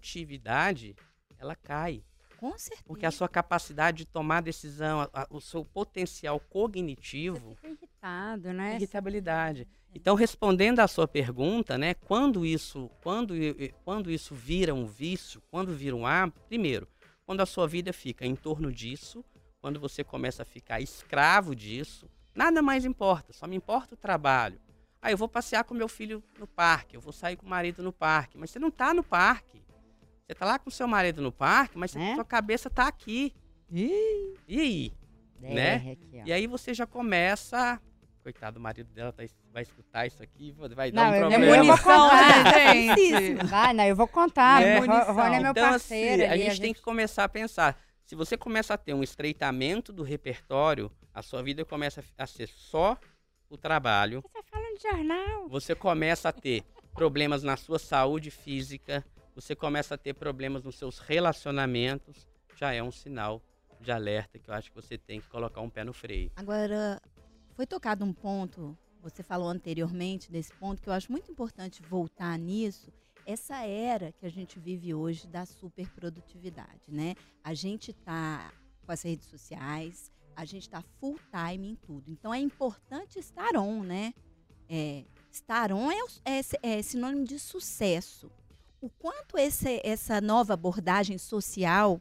produtividade 0.00 0.96
ela 1.38 1.54
cai. 1.54 2.02
Com 2.38 2.56
certeza. 2.58 2.82
Porque 2.86 3.04
a 3.06 3.10
sua 3.10 3.28
capacidade 3.28 3.98
de 3.98 4.04
tomar 4.06 4.40
decisão, 4.42 5.00
a- 5.02 5.10
a- 5.12 5.26
o 5.30 5.40
seu 5.40 5.64
potencial 5.64 6.38
cognitivo 6.40 7.56
irritado, 8.06 8.52
né? 8.52 8.76
irritabilidade. 8.76 9.66
Então, 9.94 10.14
respondendo 10.14 10.80
à 10.80 10.88
sua 10.88 11.08
pergunta, 11.08 11.78
né, 11.78 11.94
quando 11.94 12.44
isso, 12.44 12.90
quando, 13.02 13.34
quando 13.84 14.10
isso 14.10 14.34
vira 14.34 14.74
um 14.74 14.84
vício, 14.86 15.42
quando 15.50 15.72
vira 15.74 15.96
um 15.96 16.06
hábito, 16.06 16.40
primeiro, 16.42 16.86
quando 17.24 17.40
a 17.40 17.46
sua 17.46 17.66
vida 17.66 17.92
fica 17.92 18.26
em 18.26 18.36
torno 18.36 18.70
disso, 18.70 19.24
quando 19.60 19.80
você 19.80 20.04
começa 20.04 20.42
a 20.42 20.44
ficar 20.46 20.80
escravo 20.80 21.54
disso, 21.56 22.08
nada 22.34 22.60
mais 22.60 22.84
importa, 22.84 23.32
só 23.32 23.46
me 23.46 23.56
importa 23.56 23.94
o 23.94 23.96
trabalho. 23.96 24.60
Ah, 25.00 25.10
eu 25.10 25.16
vou 25.16 25.28
passear 25.28 25.64
com 25.64 25.72
meu 25.74 25.88
filho 25.88 26.22
no 26.38 26.46
parque, 26.46 26.96
eu 26.96 27.00
vou 27.00 27.12
sair 27.12 27.36
com 27.36 27.46
o 27.46 27.48
marido 27.48 27.82
no 27.82 27.92
parque, 27.92 28.36
mas 28.36 28.50
você 28.50 28.58
não 28.58 28.68
está 28.68 28.92
no 28.92 29.02
parque. 29.02 29.62
Você 30.26 30.32
está 30.32 30.44
lá 30.44 30.58
com 30.58 30.68
seu 30.70 30.88
marido 30.88 31.22
no 31.22 31.30
parque, 31.32 31.78
mas 31.78 31.94
Né? 31.94 32.14
sua 32.16 32.24
cabeça 32.24 32.68
está 32.68 32.88
aqui. 32.88 33.32
Ih, 33.70 34.34
E 34.46 34.60
aí? 34.60 34.92
né? 35.40 35.74
Aqui. 35.92 36.22
E 36.26 36.32
aí 36.32 36.46
você 36.46 36.74
já 36.74 36.86
começa. 36.86 37.80
Coitado, 38.26 38.58
o 38.58 38.60
marido 38.60 38.92
dela 38.92 39.12
tá- 39.12 39.22
vai 39.52 39.62
escutar 39.62 40.04
isso 40.04 40.20
aqui, 40.20 40.50
vai 40.74 40.90
Não, 40.90 41.00
dar 41.04 41.10
um 41.10 41.14
eu- 41.14 41.20
problema. 41.20 41.44
eu 41.44 41.54
vou 41.54 41.64
munição, 41.64 42.08
contar. 42.10 42.44
né, 42.44 42.96
gente? 42.96 43.34
Vai, 43.46 43.72
não, 43.72 43.84
eu 43.84 43.94
vou 43.94 44.08
contar. 44.08 44.62
É. 44.64 44.80
o 44.80 44.84
Ro- 44.84 44.92
o 44.92 45.12
Rony 45.14 45.36
é 45.36 45.40
meu 45.40 45.50
então, 45.52 45.70
parceiro. 45.70 46.22
assim, 46.24 46.30
a 46.30 46.32
ali, 46.32 46.42
gente 46.50 46.60
tem 46.60 46.74
que 46.74 46.82
começar 46.82 47.22
a 47.22 47.28
pensar. 47.28 47.80
Se 48.04 48.16
você 48.16 48.36
começa 48.36 48.74
a 48.74 48.76
ter 48.76 48.94
um 48.94 49.02
estreitamento 49.04 49.92
do 49.92 50.02
repertório, 50.02 50.90
a 51.14 51.22
sua 51.22 51.40
vida 51.40 51.64
começa 51.64 52.02
a 52.18 52.26
ser 52.26 52.48
só 52.48 52.98
o 53.48 53.56
trabalho. 53.56 54.22
Você 54.22 54.28
tá 54.28 54.42
falando 54.50 54.76
de 54.76 54.82
jornal. 54.82 55.48
Você 55.48 55.74
começa 55.76 56.28
a 56.28 56.32
ter 56.32 56.64
problemas 56.94 57.44
na 57.44 57.56
sua 57.56 57.78
saúde 57.78 58.32
física, 58.32 59.04
você 59.36 59.54
começa 59.54 59.94
a 59.94 59.98
ter 59.98 60.14
problemas 60.14 60.64
nos 60.64 60.74
seus 60.74 60.98
relacionamentos, 60.98 62.26
já 62.56 62.72
é 62.72 62.82
um 62.82 62.90
sinal 62.90 63.40
de 63.80 63.92
alerta 63.92 64.36
que 64.36 64.50
eu 64.50 64.54
acho 64.54 64.70
que 64.70 64.74
você 64.74 64.98
tem 64.98 65.20
que 65.20 65.28
colocar 65.28 65.60
um 65.60 65.70
pé 65.70 65.84
no 65.84 65.92
freio. 65.92 66.32
Agora, 66.34 67.00
foi 67.56 67.66
tocado 67.66 68.04
um 68.04 68.12
ponto, 68.12 68.76
você 69.00 69.22
falou 69.22 69.48
anteriormente 69.48 70.30
desse 70.30 70.52
ponto, 70.54 70.82
que 70.82 70.88
eu 70.88 70.92
acho 70.92 71.10
muito 71.10 71.30
importante 71.32 71.82
voltar 71.82 72.38
nisso. 72.38 72.92
Essa 73.24 73.64
era 73.66 74.12
que 74.12 74.26
a 74.26 74.30
gente 74.30 74.58
vive 74.58 74.94
hoje 74.94 75.26
da 75.26 75.44
superprodutividade, 75.46 76.82
né? 76.86 77.14
A 77.42 77.54
gente 77.54 77.92
tá 77.92 78.52
com 78.84 78.92
as 78.92 79.02
redes 79.02 79.26
sociais, 79.26 80.12
a 80.36 80.44
gente 80.44 80.68
tá 80.68 80.82
full 81.00 81.18
time 81.30 81.70
em 81.70 81.74
tudo. 81.76 82.10
Então 82.10 82.32
é 82.32 82.38
importante 82.38 83.18
estar 83.18 83.56
on, 83.56 83.82
né? 83.82 84.12
é, 84.68 85.04
estar 85.30 85.72
on 85.72 85.90
é, 85.90 85.98
é 86.24 86.40
é 86.78 86.82
sinônimo 86.82 87.24
de 87.24 87.38
sucesso. 87.38 88.30
O 88.80 88.90
quanto 88.90 89.38
esse- 89.38 89.80
essa 89.82 90.20
nova 90.20 90.54
abordagem 90.54 91.18
social 91.18 92.00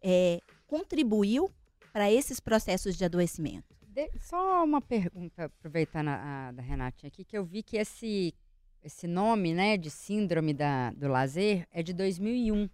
é, 0.00 0.40
contribuiu 0.66 1.50
para 1.92 2.10
esses 2.10 2.40
processos 2.40 2.96
de 2.96 3.04
adoecimento? 3.04 3.67
De- 3.98 4.10
só 4.20 4.62
uma 4.62 4.80
pergunta, 4.80 5.46
aproveitando 5.46 6.06
a, 6.06 6.48
a 6.48 6.52
da 6.52 6.62
Renatinha 6.62 7.08
aqui, 7.08 7.24
que 7.24 7.36
eu 7.36 7.44
vi 7.44 7.64
que 7.64 7.76
esse, 7.76 8.32
esse 8.80 9.08
nome, 9.08 9.52
né, 9.52 9.76
de 9.76 9.90
síndrome 9.90 10.54
da, 10.54 10.92
do 10.92 11.08
lazer 11.08 11.66
é 11.72 11.82
de 11.82 11.92
2001. 11.92 12.70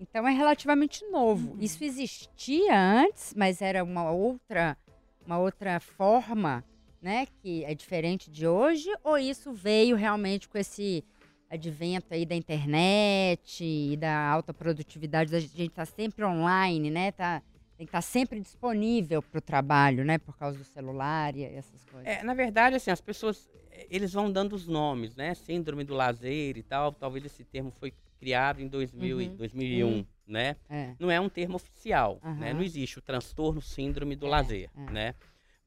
Então 0.00 0.26
é 0.26 0.32
relativamente 0.32 1.08
novo. 1.08 1.52
Uhum. 1.52 1.60
Isso 1.60 1.84
existia 1.84 2.76
antes, 2.76 3.32
mas 3.36 3.62
era 3.62 3.84
uma 3.84 4.10
outra, 4.10 4.76
uma 5.24 5.38
outra 5.38 5.78
forma, 5.78 6.64
né, 7.00 7.26
que 7.40 7.64
é 7.64 7.72
diferente 7.72 8.28
de 8.28 8.44
hoje, 8.44 8.90
ou 9.04 9.16
isso 9.16 9.52
veio 9.52 9.94
realmente 9.94 10.48
com 10.48 10.58
esse 10.58 11.04
advento 11.48 12.12
aí 12.12 12.26
da 12.26 12.34
internet 12.34 13.64
e 13.64 13.96
da 13.96 14.18
alta 14.28 14.52
produtividade, 14.52 15.30
da 15.30 15.38
gente 15.38 15.68
estar 15.68 15.86
sempre 15.86 16.24
online, 16.24 16.90
né, 16.90 17.12
tá, 17.12 17.40
tem 17.76 17.86
que 17.86 17.90
estar 17.90 18.02
sempre 18.02 18.40
disponível 18.40 19.22
para 19.22 19.38
o 19.38 19.42
trabalho, 19.42 20.04
né? 20.04 20.18
Por 20.18 20.36
causa 20.36 20.56
do 20.58 20.64
celular 20.64 21.36
e 21.36 21.44
essas 21.44 21.84
coisas. 21.84 22.06
É, 22.08 22.22
na 22.22 22.34
verdade, 22.34 22.76
assim, 22.76 22.90
as 22.90 23.00
pessoas, 23.00 23.48
eh, 23.70 23.86
eles 23.90 24.12
vão 24.12 24.30
dando 24.32 24.54
os 24.54 24.66
nomes, 24.66 25.14
né? 25.14 25.34
Síndrome 25.34 25.84
do 25.84 25.94
lazer 25.94 26.56
e 26.56 26.62
tal. 26.62 26.92
Talvez 26.92 27.24
esse 27.24 27.44
termo 27.44 27.70
foi 27.70 27.92
criado 28.18 28.60
em 28.62 28.68
2000 28.68 29.20
e 29.20 29.28
Uhum. 29.28 29.36
2001, 29.36 29.88
Hum. 29.98 30.06
né? 30.26 30.56
É. 30.70 30.94
Não 30.98 31.10
é 31.10 31.20
um 31.20 31.28
termo 31.28 31.56
oficial, 31.56 32.18
né? 32.22 32.50
Aham. 32.50 32.54
Não 32.54 32.62
existe 32.62 32.98
o 32.98 33.02
transtorno 33.02 33.60
síndrome 33.60 34.16
do 34.16 34.26
É, 34.26 34.30
lazer, 34.30 34.70
é. 34.74 34.90
né? 34.90 35.14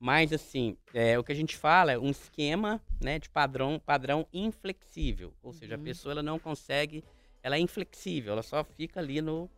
Mas, 0.01 0.31
assim, 0.31 0.77
é, 0.93 1.19
o 1.19 1.23
que 1.23 1.31
a 1.31 1.35
gente 1.35 1.57
fala 1.57 1.91
é 1.91 1.99
um 1.99 2.09
esquema 2.09 2.81
né, 3.01 3.19
de 3.19 3.29
padrão, 3.29 3.79
padrão 3.85 4.25
inflexível. 4.33 5.33
Ou 5.43 5.51
seja, 5.53 5.75
a 5.75 5.77
Uhum. 5.77 5.83
pessoa 5.83 6.13
ela 6.13 6.23
não 6.23 6.39
consegue, 6.39 7.03
ela 7.43 7.57
é 7.57 7.59
inflexível, 7.59 8.31
ela 8.33 8.41
só 8.41 8.63
fica 8.63 8.99
ali 9.01 9.21
no, 9.21 9.49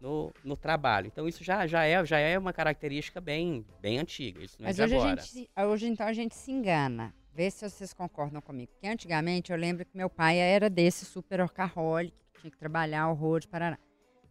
no, 0.00 0.32
no 0.44 0.56
trabalho. 0.56 1.06
Então, 1.08 1.26
isso 1.28 1.42
já, 1.42 1.66
já, 1.66 1.84
é, 1.84 2.04
já 2.04 2.18
é 2.18 2.38
uma 2.38 2.52
característica 2.52 3.20
bem, 3.20 3.64
bem 3.80 3.98
antiga. 3.98 4.42
Isso 4.42 4.56
não 4.58 4.66
Mas 4.66 4.78
é 4.78 4.84
hoje, 4.84 4.94
de 4.94 4.98
a 4.98 5.02
agora. 5.02 5.20
gente, 5.20 5.50
hoje, 5.58 5.86
então, 5.88 6.06
a 6.06 6.12
gente 6.12 6.34
se 6.34 6.50
engana. 6.50 7.14
Vê 7.34 7.50
se 7.50 7.68
vocês 7.68 7.92
concordam 7.92 8.40
comigo. 8.40 8.72
Porque 8.72 8.86
antigamente 8.88 9.52
eu 9.52 9.58
lembro 9.58 9.84
que 9.84 9.96
meu 9.96 10.10
pai 10.10 10.38
era 10.38 10.68
desse 10.68 11.04
super 11.04 11.40
orcaholic, 11.40 12.12
que 12.32 12.40
tinha 12.40 12.50
que 12.50 12.58
trabalhar 12.58 13.08
horror 13.08 13.40
de 13.40 13.48
Paraná. 13.48 13.78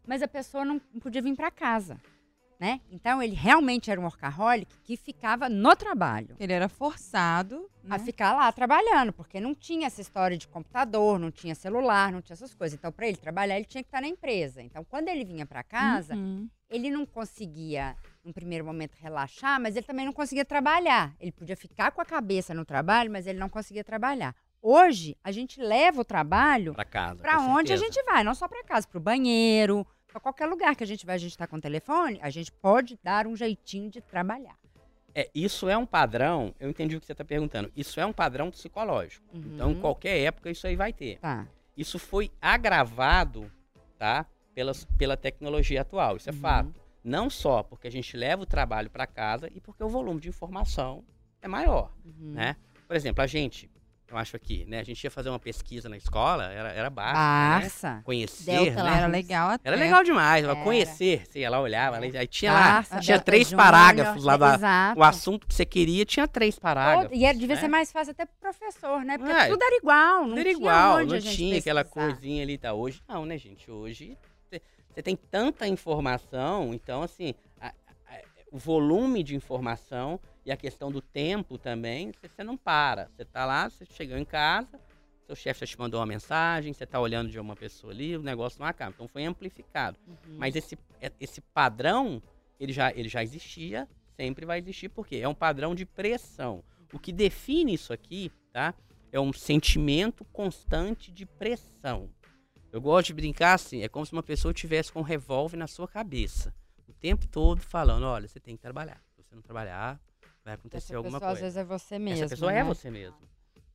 Mas 0.05 0.21
a 0.21 0.27
pessoa 0.27 0.63
não 0.63 0.79
podia 0.79 1.21
vir 1.21 1.35
para 1.35 1.51
casa, 1.51 1.99
né? 2.59 2.81
Então 2.89 3.21
ele 3.21 3.35
realmente 3.35 3.91
era 3.91 3.99
um 3.99 4.03
workaholic 4.03 4.71
que 4.83 4.97
ficava 4.97 5.47
no 5.47 5.75
trabalho. 5.75 6.35
Ele 6.39 6.53
era 6.53 6.67
forçado 6.67 7.69
a 7.89 7.97
né? 7.97 7.99
ficar 8.03 8.33
lá 8.35 8.51
trabalhando, 8.51 9.13
porque 9.13 9.39
não 9.39 9.53
tinha 9.53 9.87
essa 9.87 10.01
história 10.01 10.37
de 10.37 10.47
computador, 10.47 11.19
não 11.19 11.31
tinha 11.31 11.53
celular, 11.55 12.11
não 12.11 12.21
tinha 12.21 12.33
essas 12.33 12.53
coisas. 12.53 12.77
Então, 12.77 12.91
para 12.91 13.07
ele 13.07 13.17
trabalhar, 13.17 13.55
ele 13.55 13.65
tinha 13.65 13.83
que 13.83 13.87
estar 13.87 14.01
na 14.01 14.07
empresa. 14.07 14.61
Então, 14.61 14.83
quando 14.83 15.07
ele 15.09 15.23
vinha 15.23 15.45
para 15.45 15.63
casa, 15.63 16.15
Uhum. 16.15 16.49
ele 16.69 16.89
não 16.89 17.05
conseguia, 17.05 17.95
num 18.25 18.33
primeiro 18.33 18.65
momento, 18.65 18.95
relaxar, 18.99 19.61
mas 19.61 19.75
ele 19.75 19.85
também 19.85 20.05
não 20.05 20.11
conseguia 20.13 20.43
trabalhar. 20.43 21.13
Ele 21.19 21.31
podia 21.31 21.55
ficar 21.55 21.91
com 21.91 22.01
a 22.01 22.05
cabeça 22.05 22.53
no 22.53 22.65
trabalho, 22.65 23.11
mas 23.11 23.25
ele 23.27 23.39
não 23.39 23.47
conseguia 23.49 23.83
trabalhar. 23.83 24.35
Hoje, 24.61 25.15
a 25.23 25.31
gente 25.31 25.61
leva 25.61 26.01
o 26.01 26.05
trabalho 26.05 26.73
Para 26.73 26.83
casa. 26.83 27.21
para 27.21 27.37
com 27.37 27.43
onde 27.51 27.71
a 27.71 27.77
certeza. 27.77 27.93
gente 28.01 28.03
vai, 28.05 28.23
não 28.23 28.33
só 28.33 28.47
para 28.47 28.63
casa, 28.63 28.87
para 28.87 28.97
o 28.97 29.01
banheiro, 29.01 29.85
para 30.17 30.21
qualquer 30.21 30.47
lugar 30.47 30.75
que 30.75 30.83
a 30.83 30.87
gente 30.87 31.05
vai, 31.05 31.13
a 31.15 31.19
gente 31.19 31.31
está 31.31 31.45
com 31.45 31.57
o 31.57 31.61
telefone, 31.61 32.17
a 32.23 32.29
gente 32.31 32.51
pode 32.51 32.99
dar 33.03 33.27
um 33.27 33.35
jeitinho 33.35 33.87
de 33.91 34.01
trabalhar. 34.01 34.57
É, 35.13 35.29
isso 35.33 35.69
é 35.69 35.77
um 35.77 35.85
padrão, 35.85 36.55
eu 36.59 36.69
entendi 36.69 36.95
o 36.95 36.99
que 36.99 37.05
você 37.05 37.11
está 37.11 37.23
perguntando. 37.23 37.71
Isso 37.75 37.99
é 37.99 38.05
um 38.05 38.11
padrão 38.13 38.49
psicológico. 38.49 39.23
Então, 39.33 39.71
em 39.71 39.75
Uhum. 39.75 39.81
qualquer 39.81 40.17
época, 40.19 40.49
isso 40.49 40.65
aí 40.65 40.75
vai 40.75 40.91
ter. 40.91 41.19
Tá. 41.19 41.47
Isso 41.75 41.99
foi 41.99 42.31
agravado, 42.41 43.51
tá? 43.99 44.25
Pelas, 44.55 44.85
pela 44.97 45.15
tecnologia 45.15 45.81
atual, 45.81 46.17
isso 46.17 46.29
é 46.29 46.33
Uhum. 46.33 46.39
fato. 46.39 46.73
Não 47.03 47.29
só 47.29 47.61
porque 47.61 47.87
a 47.87 47.91
gente 47.91 48.17
leva 48.17 48.41
o 48.41 48.45
trabalho 48.45 48.89
para 48.89 49.05
casa 49.05 49.49
e 49.53 49.61
porque 49.61 49.83
o 49.83 49.87
volume 49.89 50.19
de 50.19 50.29
informação 50.29 51.03
é 51.43 51.47
maior, 51.47 51.91
Uhum. 52.03 52.31
né? 52.33 52.55
Por 52.87 52.95
exemplo, 52.95 53.23
a 53.23 53.27
gente, 53.27 53.69
eu 54.09 54.17
acho 54.17 54.35
aqui, 54.37 54.63
né? 54.65 54.79
A 54.79 54.83
gente 54.83 55.03
ia 55.03 55.11
fazer 55.11 55.29
uma 55.29 55.39
pesquisa 55.39 55.89
na 55.89 55.97
escola, 55.97 56.45
era, 56.45 56.69
era 56.69 56.83
né? 56.83 56.89
Barça. 56.89 58.01
Conhecer, 58.05 58.45
Delta 58.51 58.71
né? 58.75 58.83
lá. 58.83 58.97
Era 58.97 59.07
legal 59.07 59.49
até. 59.49 59.67
Era 59.67 59.77
legal 59.77 60.03
demais, 60.03 60.45
Era. 60.45 60.55
conhecer, 60.63 61.23
você 61.27 61.39
ia 61.39 61.49
lá, 61.49 61.59
olhava, 61.59 61.97
É. 62.05 62.17
aí 62.19 62.27
tinha 62.27 62.53
lá, 62.53 62.59
Barça, 62.73 62.99
tinha 62.99 63.17
Delta 63.17 63.25
três 63.25 63.49
Júnior, 63.49 63.65
parágrafos 63.65 64.23
lá 64.23 64.37
da, 64.37 64.55
Exato. 64.55 64.99
o 64.99 65.03
assunto 65.03 65.45
que 65.45 65.53
você 65.53 65.65
queria 65.65 66.05
tinha 66.05 66.25
três 66.27 66.57
parágrafos. 66.57 67.17
E 67.17 67.25
era, 67.25 67.37
devia 67.37 67.55
né? 67.55 67.61
ser 67.61 67.67
mais 67.67 67.91
fácil 67.91 68.11
até 68.11 68.25
pro 68.25 68.35
professor, 68.39 69.03
né? 69.03 69.17
Porque 69.17 69.31
É, 69.33 69.47
tudo 69.47 69.61
era 69.61 69.75
igual, 69.75 70.25
não 70.25 70.33
era 70.37 70.43
tinha 70.43 70.51
igual, 70.55 71.05
não 71.05 71.19
tinha 71.19 71.57
aquela 71.59 71.83
coisinha 71.83 72.43
ali, 72.43 72.57
tá? 72.57 72.73
Hoje 72.73 73.01
não, 73.07 73.25
né, 73.25 73.37
gente? 73.37 73.69
Hoje 73.69 74.17
você- 74.49 74.61
você 74.93 75.03
tem 75.03 75.15
tanta 75.15 75.67
informação, 75.67 76.73
então, 76.73 77.03
assim, 77.03 77.33
a- 77.59 77.67
a- 78.07 78.21
o 78.51 78.57
volume 78.57 79.21
de 79.21 79.35
informação 79.35 80.17
e 80.47 80.51
a 80.51 80.55
questão 80.55 80.89
do 80.89 81.01
tempo 81.01 81.57
também, 81.57 82.13
você, 82.21 82.41
não 82.41 82.55
para. 82.55 83.09
Você 83.09 83.25
tá 83.25 83.45
lá, 83.45 83.69
você 83.69 83.85
chegou 83.85 84.17
em 84.17 84.23
casa, 84.23 84.79
seu 85.25 85.35
chefe 85.35 85.59
já 85.59 85.67
te 85.67 85.77
mandou 85.77 85.99
uma 85.99 86.05
mensagem, 86.05 86.71
você 86.71 86.85
tá 86.85 87.01
olhando 87.01 87.29
de 87.29 87.37
uma 87.37 87.53
pessoa 87.53 87.91
ali, 87.91 88.15
o 88.15 88.23
negócio 88.23 88.57
não 88.57 88.65
acaba. 88.65 88.93
Então 88.95 89.09
foi 89.09 89.25
amplificado. 89.25 89.99
Uhum. 90.07 90.37
Mas 90.37 90.55
esse, 90.55 90.79
é- 91.01 91.11
esse 91.19 91.41
padrão, 91.41 92.23
ele 92.57 92.71
já, 92.71 92.93
ele 92.93 93.09
já 93.09 93.21
existia, 93.21 93.89
sempre 94.15 94.45
vai 94.45 94.59
existir, 94.59 94.87
porque 94.87 95.17
é 95.17 95.27
um 95.27 95.35
padrão 95.35 95.75
de 95.75 95.85
pressão. 95.85 96.63
O 96.93 96.97
que 96.97 97.11
define 97.11 97.73
isso 97.73 97.91
aqui, 97.91 98.31
tá? 98.53 98.73
É 99.11 99.19
um 99.19 99.33
sentimento 99.33 100.23
constante 100.31 101.11
de 101.11 101.25
pressão. 101.25 102.09
Eu 102.71 102.79
gosto 102.79 103.07
de 103.07 103.15
brincar 103.15 103.55
assim, 103.55 103.83
é 103.83 103.89
como 103.89 104.05
se 104.05 104.13
uma 104.13 104.23
pessoa 104.23 104.53
tivesse 104.53 104.93
com 104.93 105.01
um 105.01 105.03
revólver 105.03 105.57
na 105.57 105.67
sua 105.67 105.89
cabeça. 105.89 106.55
O 106.87 106.93
tempo 106.93 107.27
todo 107.27 107.59
falando, 107.59 108.05
olha, 108.05 108.29
você 108.29 108.39
tem 108.39 108.55
que 108.55 108.61
trabalhar. 108.61 109.03
Se 109.13 109.21
você 109.21 109.35
não 109.35 109.41
trabalhar, 109.41 109.99
vai 110.47 110.55
acontecer 110.55 110.93
Essa 110.93 110.97
alguma 110.97 111.19
pessoa, 111.19 111.31
coisa. 111.31 111.47
às 111.47 111.53
vezes 111.53 111.57
é 111.57 111.63
você 111.65 111.99
mesmo. 111.99 112.23
Essa 112.23 112.35
pessoa 112.35 112.51
né? 112.53 112.59
é 112.59 112.63
você 112.63 112.89
mesmo, 112.89 113.17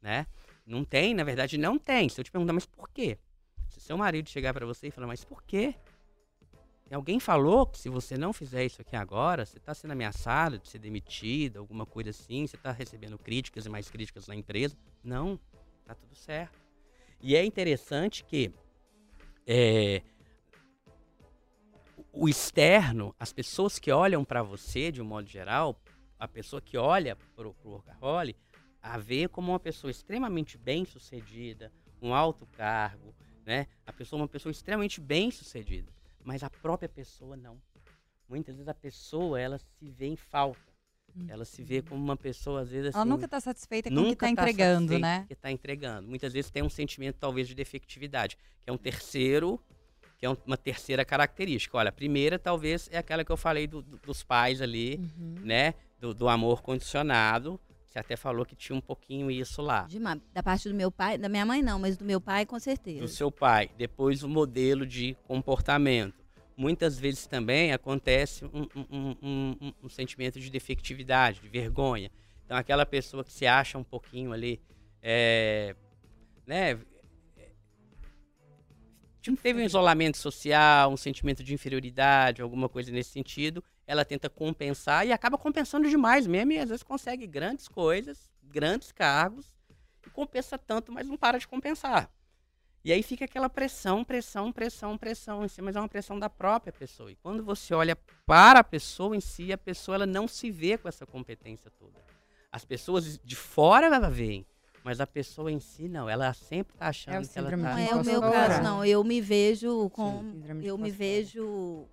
né? 0.01 0.27
Não 0.67 0.85
tem, 0.85 1.13
na 1.13 1.23
verdade, 1.23 1.59
não 1.59 1.79
tem. 1.79 2.09
Se 2.09 2.19
eu 2.19 2.25
te 2.25 2.31
perguntar, 2.31 2.55
mas 2.55 2.65
por 2.65 2.89
quê? 2.89 3.19
Se 3.69 3.79
seu 3.79 3.99
marido 3.99 4.31
chegar 4.31 4.55
pra 4.55 4.65
você 4.65 4.89
e 4.89 4.91
falar, 4.91 5.07
mas 5.07 5.23
por 5.23 5.43
quê? 5.43 5.75
Tem 6.89 6.97
alguém 6.97 7.21
falou 7.21 7.67
que 7.67 7.79
se 7.79 7.91
você 7.91 8.17
não 8.17 8.33
fizer 8.33 8.65
isso 8.65 8.81
aqui 8.81 8.97
agora, 8.97 9.45
você 9.45 9.61
tá 9.61 9.75
sendo 9.75 9.91
ameaçado 9.91 10.59
de 10.59 10.69
ser 10.69 10.79
demitido, 10.79 11.59
alguma 11.59 11.85
coisa 11.85 12.11
assim, 12.11 12.47
você 12.47 12.57
tá 12.57 12.73
recebendo 12.73 13.19
críticas 13.19 13.67
e 13.67 13.69
mais 13.69 13.91
críticas 13.91 14.27
na 14.27 14.35
empresa. 14.35 14.75
Não, 15.05 15.39
tá 15.85 15.95
tudo 15.95 16.15
certo. 16.15 16.59
E 17.21 17.37
é 17.37 17.45
interessante 17.45 18.25
que 18.25 18.51
é, 19.47 20.03
o 22.13 22.29
externo, 22.29 23.15
as 23.19 23.33
pessoas 23.33 23.79
que 23.79 23.91
olham 23.93 24.25
pra 24.25 24.43
você, 24.43 24.91
de 24.91 25.03
um 25.03 25.05
modo 25.05 25.29
geral, 25.29 25.79
a 26.23 26.29
pessoa 26.29 26.63
que 26.63 26.77
olha 26.77 27.17
pro, 27.35 27.53
pro 27.55 27.71
workaholic, 27.73 28.39
a 28.81 28.97
vê 28.97 29.27
como 29.27 29.51
uma 29.51 29.59
pessoa 29.59 29.91
extremamente 29.91 30.57
bem 30.57 30.85
sucedida, 30.85 31.73
um 32.01 32.15
alto 32.15 32.47
cargo, 32.47 33.13
né? 33.45 33.67
A 33.85 33.93
pessoa 33.93 34.21
é 34.21 34.23
uma 34.23 34.29
pessoa 34.29 34.53
extremamente 34.53 35.01
bem 35.01 35.33
sucedida, 35.33 35.91
mas 36.25 36.45
a 36.45 36.49
própria 36.51 36.89
pessoa 36.89 37.37
não. 37.37 37.61
Muitas 38.29 38.55
vezes 38.55 38.69
a 38.69 38.75
pessoa 38.75 39.41
ela 39.41 39.59
se 39.59 39.91
vê 39.91 40.07
em 40.07 40.15
falta, 40.17 40.61
ela 41.27 41.45
se 41.45 41.61
vê 41.61 41.83
como 41.83 42.01
uma 42.01 42.17
pessoa 42.17 42.61
às 42.61 42.71
vezes 42.71 42.91
assim, 42.91 42.99
Ela 42.99 43.05
nunca 43.05 43.27
tá 43.27 43.41
satisfeita 43.41 43.91
com 43.91 43.97
o 43.97 43.99
que 43.99 44.05
nunca 44.11 44.27
tá 44.27 44.31
entregando, 44.31 44.99
né? 45.01 45.23
o 45.25 45.27
Que 45.27 45.35
tá 45.35 45.51
entregando. 45.51 46.09
Muitas 46.09 46.33
vezes 46.33 46.53
tem 46.53 46.63
um 46.63 46.71
sentimento 46.71 47.17
talvez 47.19 47.49
de 47.49 47.55
defectividade, 47.57 48.39
que 48.63 48.71
é 48.71 48.73
um 48.73 48.79
terceiro, 48.79 49.61
que 50.19 50.25
é 50.25 50.31
um- 50.31 50.37
uma 50.47 50.57
terceira 50.57 51.05
característica. 51.05 51.77
Olha, 51.77 51.89
a 51.89 51.93
primeira 51.93 52.39
talvez 52.39 52.89
é 52.93 52.99
aquela 52.99 53.25
que 53.25 53.33
eu 53.33 53.37
falei 53.37 53.67
do- 53.67 53.83
do- 53.83 53.99
dos 53.99 54.23
pais 54.23 54.63
ali, 54.63 54.99
Uhum. 55.19 55.35
né? 55.43 55.75
Do, 56.03 56.13
do 56.13 56.29
amor 56.29 56.63
condicionado. 56.63 57.61
Você 57.89 57.97
até 57.97 58.17
falou 58.17 58.45
que 58.45 58.57
tinha 58.57 58.75
um 58.77 58.81
pouquinho 58.81 59.31
isso 59.31 59.63
lá. 59.63 59.83
Demais. 59.83 60.21
Da 60.33 60.43
parte 60.43 60.69
do 60.69 60.75
meu 60.75 60.91
pai, 60.91 61.17
da 61.17 61.29
minha 61.29 61.47
mãe 61.47 61.63
não, 61.63 61.79
mas 61.79 61.97
do 61.97 62.05
meu 62.05 62.21
pai 62.21 62.45
com 62.45 62.59
certeza. 62.59 62.99
Do 63.03 63.07
seu 63.07 63.31
pai. 63.31 63.71
Depois 63.79 64.25
o 64.25 64.29
modelo 64.29 64.85
de 64.85 65.17
comportamento. 65.29 66.21
Muitas 66.57 66.99
vezes 66.99 67.27
também 67.29 67.73
acontece 67.73 68.45
um, 68.47 68.67
um- 68.75 69.17
um- 69.23 69.73
um- 69.85 69.89
sentimento 69.89 70.41
de 70.41 70.51
defectividade, 70.51 71.39
de 71.41 71.49
vergonha. 71.49 72.11
Então 72.45 72.57
aquela 72.57 72.85
pessoa 72.85 73.23
que 73.23 73.33
se 73.33 73.47
acha 73.47 73.79
um 73.79 73.85
pouquinho 73.85 74.33
ali, 74.33 74.61
é, 75.01 75.77
né? 76.45 76.81
Tipo, 79.21 79.37
teve 79.41 79.63
um 79.63 79.65
isolamento 79.65 80.17
social, 80.17 80.91
um 80.93 80.97
sentimento 80.97 81.45
de 81.45 81.55
inferioridade, 81.55 82.43
alguma 82.43 82.69
coisa 82.69 82.91
nesse 82.91 83.11
sentido, 83.11 83.63
ela 83.87 84.05
tenta 84.05 84.31
compensar 84.31 85.07
e 85.07 85.13
acaba 85.13 85.37
compensando 85.37 85.89
demais 85.89 86.27
mesmo, 86.27 86.53
e 86.53 86.59
às 86.59 86.69
vezes 86.69 86.83
consegue 86.83 87.27
grandes 87.27 87.69
coisas, 87.69 88.31
grandes 88.43 88.93
cargos, 88.93 89.47
e 90.07 90.11
compensa 90.11 90.59
tanto, 90.59 90.93
mas 90.93 91.07
não 91.07 91.17
para 91.17 91.39
de 91.39 91.49
compensar. 91.49 92.11
E 92.85 92.93
aí 92.93 93.03
fica 93.03 93.25
aquela 93.25 93.49
pressão, 93.49 94.03
pressão, 94.03 94.51
pressão, 94.51 94.99
pressão 94.99 95.45
em 95.45 95.49
si, 95.49 95.63
mas 95.63 95.77
é 95.77 95.81
uma 95.81 95.89
pressão 95.89 96.19
da 96.19 96.29
própria 96.29 96.73
pessoa. 96.73 97.13
E 97.13 97.17
quando 97.17 97.45
você 97.45 97.73
olha 97.75 97.97
para 98.27 98.59
a 98.59 98.65
pessoa 98.65 99.17
em 99.17 99.21
si, 99.21 99.53
a 99.53 99.59
pessoa 99.59 99.95
ela 99.95 100.07
não 100.07 100.27
se 100.27 100.51
vê 100.51 100.77
com 100.77 100.89
essa 100.89 101.07
competência 101.07 101.71
toda. 101.79 101.93
As 102.51 102.65
pessoas 102.65 103.21
de 103.23 103.37
fora 103.37 103.87
ela 103.87 104.11
veem, 104.11 104.45
Mas 104.85 105.01
a 105.01 105.07
pessoa 105.07 105.51
em 105.51 105.61
si, 105.61 105.89
não. 105.89 106.09
Ela 106.09 106.35
sempre 106.35 106.77
tá 106.77 106.89
achando 106.89 107.25
É 107.25 107.29
que 107.29 107.39
ela 107.39 107.51
tá... 107.51 107.57
Não 107.57 107.79
é 107.79 107.95
o 107.95 108.05
meu 108.05 108.21
caso, 108.21 108.63
não. 108.63 108.85
Eu 108.85 109.05
me 109.05 109.21
vejo 109.21 109.89
com. 109.91 110.41
De 110.41 110.67
Eu 110.67 110.77
me 110.77 110.91
vejo. 110.91 111.87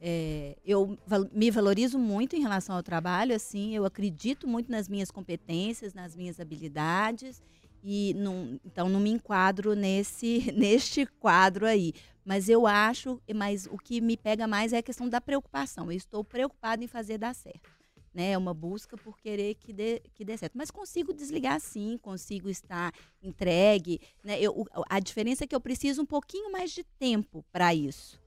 É, 0.00 0.56
eu 0.64 0.96
me 1.32 1.50
valorizo 1.50 1.98
muito 1.98 2.36
em 2.36 2.40
relação 2.40 2.76
ao 2.76 2.82
trabalho, 2.82 3.34
assim, 3.34 3.74
eu 3.74 3.84
acredito 3.84 4.46
muito 4.46 4.70
nas 4.70 4.88
minhas 4.88 5.10
competências, 5.10 5.92
nas 5.92 6.14
minhas 6.14 6.38
habilidades, 6.38 7.42
e 7.82 8.14
não, 8.14 8.60
então 8.64 8.88
não 8.88 9.00
me 9.00 9.10
enquadro 9.10 9.74
nesse, 9.74 10.52
neste 10.54 11.06
quadro 11.06 11.66
aí. 11.66 11.92
Mas 12.24 12.48
eu 12.48 12.66
acho, 12.66 13.20
mas 13.34 13.66
o 13.66 13.78
que 13.78 14.00
me 14.00 14.16
pega 14.16 14.46
mais 14.46 14.72
é 14.72 14.78
a 14.78 14.82
questão 14.82 15.08
da 15.08 15.20
preocupação. 15.20 15.90
Eu 15.90 15.96
estou 15.96 16.22
preocupada 16.22 16.84
em 16.84 16.88
fazer 16.88 17.18
dar 17.18 17.34
certo. 17.34 17.70
Né? 18.12 18.32
É 18.32 18.38
uma 18.38 18.52
busca 18.52 18.96
por 18.96 19.18
querer 19.18 19.54
que 19.54 19.72
dê, 19.72 20.02
que 20.12 20.24
dê 20.24 20.36
certo. 20.36 20.58
Mas 20.58 20.70
consigo 20.70 21.14
desligar 21.14 21.58
sim, 21.58 21.98
consigo 22.02 22.50
estar 22.50 22.92
entregue. 23.22 24.00
Né? 24.22 24.38
Eu, 24.40 24.66
a 24.90 25.00
diferença 25.00 25.44
é 25.44 25.46
que 25.46 25.54
eu 25.54 25.60
preciso 25.60 26.02
um 26.02 26.06
pouquinho 26.06 26.52
mais 26.52 26.70
de 26.72 26.84
tempo 26.98 27.44
para 27.50 27.74
isso. 27.74 28.20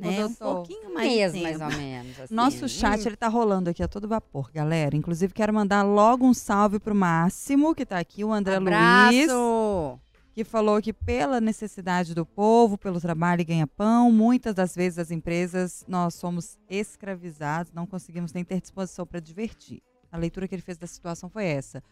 Né? 0.00 0.24
Um 0.24 0.34
pouquinho 0.34 0.94
mais 0.94 1.32
mês, 1.32 1.58
mais 1.58 1.60
ou 1.60 1.78
menos. 1.78 2.20
assim. 2.20 2.34
Nosso 2.34 2.68
chat, 2.68 3.04
ele 3.06 3.16
tá 3.16 3.28
rolando 3.28 3.68
aqui 3.68 3.82
a 3.82 3.88
todo 3.88 4.08
vapor, 4.08 4.50
galera. 4.50 4.96
Inclusive, 4.96 5.34
quero 5.34 5.52
mandar 5.52 5.82
logo 5.82 6.24
um 6.24 6.32
salve 6.32 6.78
pro 6.78 6.94
Máximo, 6.94 7.74
que 7.74 7.84
tá 7.84 7.98
aqui, 7.98 8.24
o 8.24 8.32
André 8.32 8.58
Luiz, 8.58 9.30
Abraço! 9.30 10.00
que 10.32 10.44
falou 10.44 10.80
que 10.80 10.92
pela 10.92 11.40
necessidade 11.40 12.14
do 12.14 12.24
povo, 12.24 12.78
pelo 12.78 13.00
trabalho 13.00 13.42
e 13.42 13.44
ganha-pão, 13.44 14.10
muitas 14.10 14.54
das 14.54 14.74
vezes 14.74 14.98
as 14.98 15.10
empresas, 15.10 15.84
nós 15.86 16.14
somos 16.14 16.58
escravizados, 16.68 17.72
não 17.72 17.86
conseguimos 17.86 18.32
nem 18.32 18.44
ter 18.44 18.60
disposição 18.60 19.06
para 19.06 19.20
divertir. 19.20 19.82
A 20.10 20.16
leitura 20.16 20.48
que 20.48 20.54
ele 20.54 20.62
fez 20.62 20.78
da 20.78 20.86
situação 20.86 21.28
foi 21.28 21.44
essa. 21.44 21.82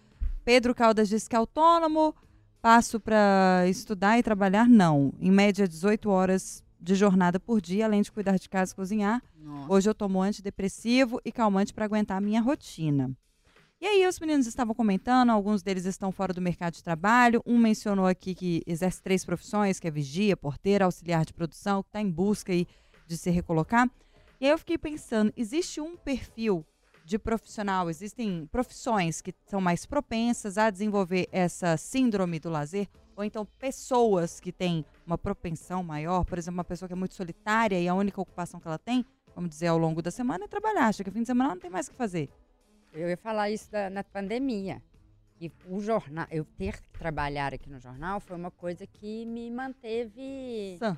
Pedro 0.44 0.74
Caldas 0.74 1.08
disse 1.08 1.28
que 1.28 1.36
é 1.36 1.38
autônomo, 1.38 2.14
passo 2.62 2.98
para 2.98 3.64
estudar 3.68 4.18
e 4.18 4.22
trabalhar, 4.22 4.68
não. 4.68 5.12
Em 5.20 5.30
média, 5.30 5.68
18 5.68 6.08
horas 6.08 6.64
de 6.80 6.94
jornada 6.94 7.40
por 7.40 7.60
dia, 7.60 7.84
além 7.84 8.02
de 8.02 8.12
cuidar 8.12 8.38
de 8.38 8.48
casa 8.48 8.72
e 8.72 8.76
cozinhar. 8.76 9.22
Nossa. 9.36 9.72
Hoje 9.72 9.90
eu 9.90 9.94
tomo 9.94 10.22
antidepressivo 10.22 11.20
e 11.24 11.32
calmante 11.32 11.74
para 11.74 11.84
aguentar 11.84 12.18
a 12.18 12.20
minha 12.20 12.40
rotina. 12.40 13.14
E 13.80 13.86
aí 13.86 14.06
os 14.08 14.18
meninos 14.18 14.46
estavam 14.46 14.74
comentando, 14.74 15.30
alguns 15.30 15.62
deles 15.62 15.84
estão 15.84 16.10
fora 16.10 16.32
do 16.32 16.40
mercado 16.40 16.74
de 16.74 16.82
trabalho. 16.82 17.40
Um 17.46 17.56
mencionou 17.56 18.06
aqui 18.06 18.34
que 18.34 18.62
exerce 18.66 19.00
três 19.00 19.24
profissões, 19.24 19.78
que 19.78 19.86
é 19.86 19.90
vigia, 19.90 20.36
porteira, 20.36 20.84
auxiliar 20.84 21.24
de 21.24 21.32
produção, 21.32 21.82
que 21.82 21.88
está 21.88 22.00
em 22.00 22.10
busca 22.10 22.52
aí 22.52 22.66
de 23.06 23.16
se 23.16 23.30
recolocar. 23.30 23.88
E 24.40 24.46
aí 24.46 24.50
eu 24.50 24.58
fiquei 24.58 24.76
pensando, 24.76 25.32
existe 25.36 25.80
um 25.80 25.96
perfil 25.96 26.66
de 27.04 27.18
profissional, 27.18 27.88
existem 27.88 28.46
profissões 28.50 29.20
que 29.20 29.32
são 29.46 29.60
mais 29.60 29.86
propensas 29.86 30.58
a 30.58 30.70
desenvolver 30.70 31.28
essa 31.32 31.76
síndrome 31.76 32.38
do 32.38 32.50
lazer, 32.50 32.88
ou 33.18 33.24
então 33.24 33.44
pessoas 33.58 34.38
que 34.38 34.52
têm 34.52 34.84
uma 35.04 35.18
propensão 35.18 35.82
maior, 35.82 36.24
por 36.24 36.38
exemplo, 36.38 36.58
uma 36.58 36.64
pessoa 36.64 36.86
que 36.88 36.92
é 36.92 36.96
muito 36.96 37.14
solitária 37.14 37.78
e 37.78 37.88
a 37.88 37.94
única 37.94 38.20
ocupação 38.20 38.60
que 38.60 38.68
ela 38.68 38.78
tem, 38.78 39.04
vamos 39.34 39.50
dizer, 39.50 39.66
ao 39.66 39.76
longo 39.76 40.00
da 40.00 40.10
semana 40.10 40.44
é 40.44 40.48
trabalhar, 40.48 40.94
chega 40.94 41.10
fim 41.10 41.22
de 41.22 41.26
semana 41.26 41.48
ela 41.48 41.54
não 41.56 41.60
tem 41.60 41.68
mais 41.70 41.88
o 41.88 41.90
que 41.90 41.96
fazer. 41.96 42.30
Eu 42.92 43.08
ia 43.08 43.16
falar 43.16 43.50
isso 43.50 43.68
da- 43.72 43.90
na 43.90 44.04
pandemia. 44.04 44.80
Que 45.34 45.50
o 45.66 45.80
jornal, 45.80 46.26
eu 46.30 46.44
ter 46.44 46.80
que 46.80 46.88
trabalhar 46.90 47.52
aqui 47.52 47.68
no 47.68 47.80
jornal 47.80 48.20
foi 48.20 48.36
uma 48.36 48.50
coisa 48.52 48.86
que 48.86 49.26
me 49.26 49.50
manteve 49.50 50.76
Sã, 50.78 50.96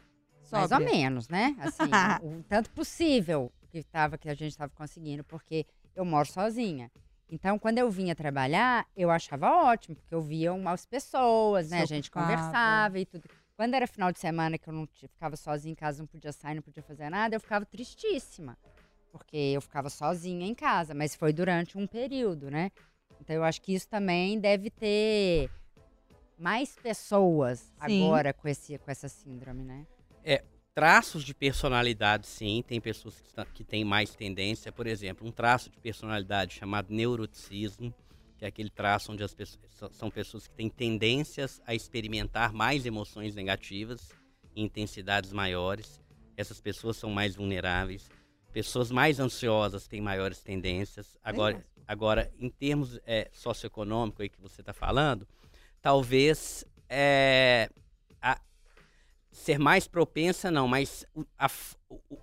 mais 0.53 0.73
ou 0.73 0.79
menos, 0.81 1.29
né? 1.29 1.57
Assim, 1.59 1.85
o, 2.23 2.27
o 2.41 2.43
tanto 2.45 2.71
possível 2.71 3.51
que 3.71 3.83
tava 3.83 4.19
que 4.19 4.29
a 4.29 4.35
gente 4.35 4.51
estava 4.51 4.73
conseguindo, 4.75 5.25
porque 5.25 5.65
eu 5.97 6.05
moro 6.05 6.27
sozinha. 6.31 6.91
Então, 7.31 7.59
quando 7.61 7.79
eu 7.79 7.89
vinha 7.89 8.15
trabalhar, 8.15 8.87
eu 8.97 9.09
achava 9.09 9.49
ótimo, 9.49 9.95
porque 9.95 10.13
eu 10.13 10.21
via 10.21 10.53
umas 10.53 10.85
pessoas, 10.85 11.71
né? 11.71 11.83
A 11.83 11.87
gente 11.87 12.11
conversava 12.11 12.99
e 12.99 13.07
tudo. 13.07 13.23
Quando 13.57 13.75
era 13.75 13.87
final 13.87 14.11
de 14.11 14.19
semana 14.19 14.59
que 14.59 14.69
eu 14.69 14.73
não 14.73 14.87
ficava 14.87 15.37
sozinha 15.37 15.71
em 15.71 15.77
casa, 15.77 16.01
não 16.03 16.09
podia 16.09 16.33
sair, 16.33 16.57
não 16.57 16.63
podia 16.63 16.83
fazer 16.83 17.09
nada, 17.09 17.37
eu 17.37 17.41
ficava 17.41 17.65
tristíssima. 17.65 18.59
Porque 19.13 19.37
eu 19.37 19.61
ficava 19.61 19.89
sozinha 19.89 20.45
em 20.45 20.55
casa, 20.55 20.93
mas 20.93 21.15
foi 21.15 21.33
durante 21.33 21.79
um 21.79 21.87
período, 21.87 22.51
né? 22.51 22.73
Então 23.21 23.37
eu 23.37 23.45
acho 23.45 23.61
que 23.63 23.75
isso 23.75 23.87
também 23.87 24.41
deve 24.41 24.71
ter 24.71 25.51
mais 26.37 26.77
pessoas 26.77 27.61
Sim. 27.61 28.03
agora 28.03 28.33
com, 28.33 28.49
esse, 28.49 28.77
com 28.79 28.91
essa 28.91 29.09
síndrome, 29.09 29.63
né? 29.63 29.87
Traços 30.75 31.25
de 31.25 31.35
personalidade, 31.35 32.27
sim, 32.27 32.63
tem 32.67 32.81
pessoas 32.81 33.21
que, 33.21 33.45
que 33.55 33.65
têm 33.65 33.85
mais 33.85 34.15
tendência. 34.15 34.73
Por 34.73 34.87
exemplo, 34.87 35.27
um 35.27 35.33
traço 35.33 35.71
de 35.71 35.79
personalidade 35.79 36.55
chamado 36.55 36.93
neuroticismo, 36.93 37.93
que 38.39 38.45
é 38.45 38.49
aquele 38.49 38.71
traço 38.71 39.13
onde 39.13 39.23
as 39.23 39.35
pessoas 39.35 39.61
são- 39.93 40.11
pessoas 40.11 40.47
que 40.47 40.55
têm 40.55 40.69
tendências 40.71 41.61
a 41.67 41.75
experimentar 41.75 42.53
mais 42.53 42.87
emoções 42.87 43.35
negativas 43.35 44.09
em 44.57 44.65
intensidades 44.65 45.33
maiores. 45.33 46.01
Essas 46.37 46.61
pessoas 46.61 46.97
são 46.97 47.11
mais 47.11 47.37
vulneráveis. 47.37 48.09
Pessoas 48.53 48.91
mais 48.91 49.21
ansiosas 49.21 49.87
têm 49.87 50.01
maiores 50.01 50.39
tendências. 50.41 51.17
Agora, 51.23 51.65
agora 51.87 52.33
em 52.39 52.49
termos 52.49 52.99
é, 53.07 53.29
socioeconômicos 53.33 54.21
aí 54.23 54.29
que 54.29 54.41
você 54.41 54.63
está 54.63 54.73
falando, 54.73 55.27
talvez 55.83 56.65
é, 56.89 57.69
a- 58.23 58.41
ser 59.31 59.59
mais 59.59 59.87
propensa, 59.87 60.51
não, 60.51 60.67
mas 60.67 61.07
a, 61.39 61.49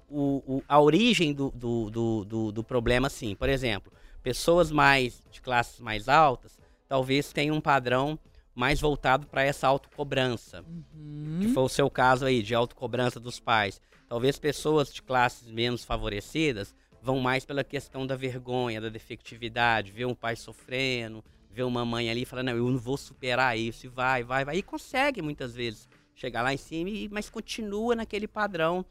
o- 0.09 0.63
a 0.67 0.79
origem 0.79 1.33
do, 1.33 1.49
do, 1.51 1.89
do, 2.25 2.51
do, 2.51 2.63
problema, 2.63 3.09
sim. 3.09 3.35
Por 3.35 3.49
exemplo, 3.49 3.91
pessoas 4.21 4.71
mais 4.71 5.21
de 5.31 5.41
classes 5.41 5.79
mais 5.79 6.09
altas 6.09 6.57
talvez 6.87 7.31
tenham 7.31 7.55
um 7.55 7.61
padrão 7.61 8.17
mais 8.53 8.79
voltado 8.81 9.27
para 9.27 9.43
essa 9.43 9.67
autocobrança, 9.67 10.63
Uhum. 10.63 11.39
que 11.41 11.47
foi 11.49 11.63
o 11.63 11.69
seu 11.69 11.89
caso 11.89 12.25
aí, 12.25 12.41
de 12.41 12.55
autocobrança 12.55 13.19
dos 13.19 13.39
pais. 13.39 13.79
Talvez 14.09 14.39
pessoas 14.39 14.91
de 14.93 15.01
classes 15.01 15.49
menos 15.51 15.83
favorecidas 15.85 16.73
vão 17.01 17.19
mais 17.19 17.45
pela 17.45 17.63
questão 17.63 18.07
da 18.07 18.15
vergonha, 18.15 18.81
da 18.81 18.89
defectividade, 18.89 19.91
ver 19.91 20.05
um 20.05 20.15
pai 20.15 20.35
sofrendo, 20.35 21.23
ver 21.51 21.63
uma 21.63 21.85
mãe 21.85 22.09
ali 22.09 22.23
e 22.23 22.25
falar, 22.25 22.43
não, 22.43 22.53
eu 22.55 22.69
não 22.69 22.79
vou 22.79 22.97
superar 22.97 23.57
isso, 23.57 23.85
e 23.85 23.89
vai, 23.89 24.23
vai, 24.23 24.43
vai. 24.43 24.57
E 24.57 24.63
consegue 24.63 25.21
muitas 25.21 25.53
vezes 25.55 25.87
chegar 26.17 26.41
lá 26.41 26.51
em 26.53 26.57
cima, 26.57 26.89
e- 26.89 27.07
mas 27.09 27.29
continua 27.29 27.95
naquele 27.95 28.27
padrão 28.27 28.83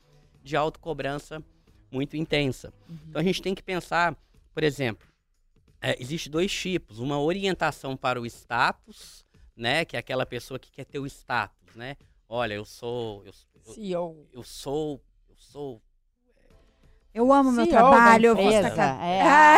de 0.43 0.57
autocobrança 0.57 1.43
muito 1.91 2.17
intensa. 2.17 2.73
Então 3.09 3.21
a 3.21 3.25
gente 3.25 3.43
tem 3.43 3.55
que 3.55 3.63
pensar, 3.63 4.17
por 4.55 4.63
exemplo, 4.63 5.07
é, 5.81 6.01
existe 6.01 6.31
dois 6.31 6.53
tipos, 6.53 7.01
uma 7.01 7.21
orientação 7.21 7.97
para 7.97 8.21
o 8.21 8.25
status, 8.27 9.25
né, 9.57 9.85
que 9.85 9.97
é 9.97 9.99
aquela 9.99 10.25
pessoa 10.25 10.59
que 10.59 10.71
quer 10.71 10.85
ter 10.85 10.99
o 11.01 11.07
status, 11.07 11.75
né? 11.75 11.97
Olha, 12.29 12.55
eu 12.55 12.65
sou, 12.65 13.25
eu, 13.25 13.33
eu, 13.67 13.73
CEO. 13.75 14.27
eu 14.33 14.43
sou, 14.43 15.03
eu 15.29 15.37
sou 15.37 15.83
Eu 17.15 17.33
amo 17.33 17.51
meu 17.53 17.65
CEO 17.65 17.73
trabalho, 17.73 18.27
eu 18.27 18.33
empresa. 18.35 18.69
sacar. 18.71 19.01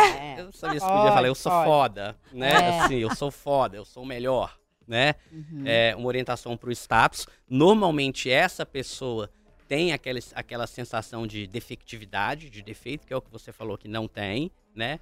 É, 0.09 0.35
é. 0.35 0.41
Eu 0.41 0.51
sabia 0.53 0.79
se 0.79 0.85
podia 0.87 1.11
falar, 1.11 1.27
eu 1.27 1.35
sou 1.35 1.51
foda, 1.51 2.17
né? 2.31 2.49
É. 2.51 2.79
Assim, 2.79 2.95
eu 2.95 3.13
sou 3.15 3.29
foda, 3.31 3.75
eu 3.77 3.85
sou 3.85 4.03
o 4.03 4.05
melhor, 4.05 4.58
né? 4.89 5.13
Uhum. 5.31 5.63
É 5.65 5.95
uma 5.95 6.07
orientação 6.07 6.57
para 6.57 6.69
o 6.69 6.71
status. 6.71 7.27
Normalmente 7.47 8.29
essa 8.29 8.65
pessoa 8.65 9.29
tem 9.67 9.93
aquela, 9.93 10.19
aquela 10.33 10.65
sensação 10.67 11.27
de 11.27 11.45
defectividade, 11.45 12.49
de 12.49 12.61
defeito, 12.63 13.05
que 13.05 13.13
é 13.13 13.15
o 13.15 13.21
que 13.21 13.31
você 13.31 13.51
falou 13.53 13.77
que 13.77 13.87
não 13.87 14.07
tem, 14.07 14.51
né? 14.75 14.99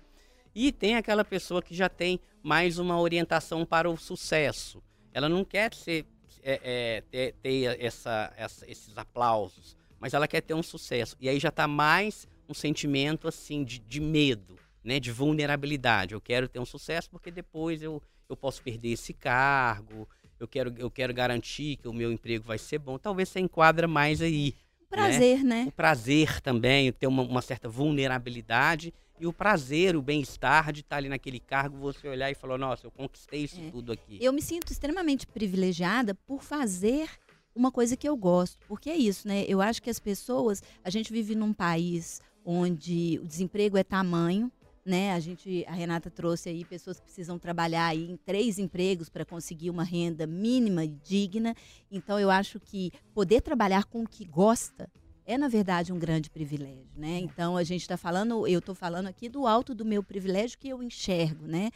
E 0.54 0.71
tem 0.73 0.95
aquela 0.95 1.23
pessoa 1.23 1.62
que 1.62 1.73
já 1.73 1.88
tem 1.88 2.19
mais 2.43 2.78
uma 2.78 3.00
orientação 3.00 3.65
para 3.65 3.89
o 3.89 3.95
sucesso. 3.95 4.84
Ela 5.13 5.30
não 5.30 5.45
quer 5.45 5.73
ser, 5.73 6.06
é, 6.43 6.60
é, 6.63 7.02
ter, 7.10 7.34
ter 7.41 7.82
essa, 7.84 8.34
essa- 8.36 8.69
esses 8.69 8.97
aplausos, 8.97 9.78
mas 10.00 10.13
ela 10.13 10.28
quer 10.28 10.41
ter 10.41 10.54
um 10.54 10.63
sucesso. 10.63 11.15
E 11.21 11.30
aí 11.30 11.39
já 11.39 11.50
está 11.50 11.67
mais 11.67 12.28
um 12.50 12.54
sentimento 12.54 13.28
assim 13.28 13.63
de, 13.63 13.80
de 13.80 14.02
medo, 14.02 14.58
né? 14.84 15.00
De 15.00 15.12
vulnerabilidade. 15.12 16.13
Eu 16.13 16.19
quero 16.21 16.50
ter 16.50 16.60
um 16.60 16.65
sucesso 16.65 17.10
porque 17.10 17.32
depois 17.32 17.82
eu, 17.82 18.02
eu 18.29 18.35
posso 18.35 18.61
perder 18.61 18.89
esse 18.89 19.13
cargo. 19.13 20.07
Eu 20.39 20.47
quero, 20.47 20.73
eu 20.77 20.91
quero 20.91 21.13
garantir 21.13 21.77
que 21.77 21.87
o 21.87 21.93
meu 21.93 22.11
emprego 22.11 22.43
vai 22.45 22.57
ser 22.57 22.77
bom. 22.77 22.97
Talvez 22.97 23.29
você 23.29 23.39
enquadra 23.39 23.87
mais 23.87 24.21
aí. 24.21 24.53
Prazer, 24.89 25.43
né? 25.43 25.65
O 25.67 25.71
prazer 25.71 26.39
também, 26.41 26.91
ter 26.93 27.07
uma, 27.07 27.23
uma 27.23 27.41
certa 27.41 27.67
vulnerabilidade. 27.67 28.93
E 29.19 29.25
o 29.25 29.33
prazer, 29.33 29.95
o 29.95 30.01
bem-estar 30.01 30.71
de 30.71 30.81
estar 30.81 30.97
ali 30.97 31.09
naquele 31.09 31.39
cargo, 31.39 31.75
você 31.77 32.07
olhar 32.07 32.29
e 32.29 32.35
falar, 32.35 32.57
nossa, 32.57 32.85
eu 32.85 32.91
conquistei 32.91 33.43
isso 33.43 33.59
É. 33.59 33.71
tudo 33.71 33.91
aqui. 33.91 34.19
Eu 34.21 34.31
me 34.31 34.41
sinto 34.41 34.71
extremamente 34.71 35.25
privilegiada 35.25 36.13
por 36.13 36.43
fazer 36.43 37.09
uma 37.55 37.71
coisa 37.71 37.97
que 37.97 38.07
eu 38.07 38.15
gosto. 38.15 38.59
Porque 38.67 38.89
é 38.89 38.95
isso, 38.95 39.27
né? 39.27 39.43
Eu 39.47 39.59
acho 39.59 39.81
que 39.81 39.89
as 39.89 39.99
pessoas. 39.99 40.61
A 40.83 40.89
gente 40.91 41.11
vive 41.11 41.33
num 41.33 41.51
país 41.51 42.21
onde 42.45 43.19
o 43.21 43.25
desemprego 43.25 43.75
é 43.75 43.83
tamanho. 43.83 44.51
Né? 44.88 45.12
A 45.12 45.19
gente, 45.19 45.65
a 45.67 45.73
Renata 45.73 46.10
trouxe 46.10 46.47
aí 46.47 46.63
pessoas 46.63 46.97
que 46.97 47.06
precisam 47.06 47.38
trabalhar 47.38 47.88
aí 47.88 48.10
em 48.10 48.15
três 48.15 48.58
empregos 48.58 49.10
para 49.10 49.26
conseguir 49.26 49.69
uma 49.69 49.84
renda 49.84 50.26
mínima 50.26 50.86
e 50.86 50.88
digna. 50.88 51.54
Então 51.91 52.17
eu 52.17 52.32
acho 52.32 52.58
que 52.58 52.93
poder 53.13 53.41
trabalhar 53.41 53.84
com 53.84 54.04
o 54.04 54.08
que 54.08 54.23
gosta 54.23 54.89
é 55.26 55.38
na 55.38 55.50
verdade 55.50 55.91
um 55.91 56.00
grande 56.00 56.30
privilégio, 56.30 56.88
né? 56.95 57.19
Então 57.19 57.58
a 57.58 57.63
gente 57.65 57.82
está 57.82 57.97
falando, 57.97 58.47
eu 58.47 58.60
estou 58.60 58.73
falando 58.73 59.08
aqui 59.08 59.28
do 59.28 59.45
alto 59.45 59.76
do 59.76 59.84
meu 59.84 60.02
privilégio 60.02 60.58
que 60.58 60.69
eu 60.69 60.82
enxergo, 60.82 61.45
né? 61.45 61.69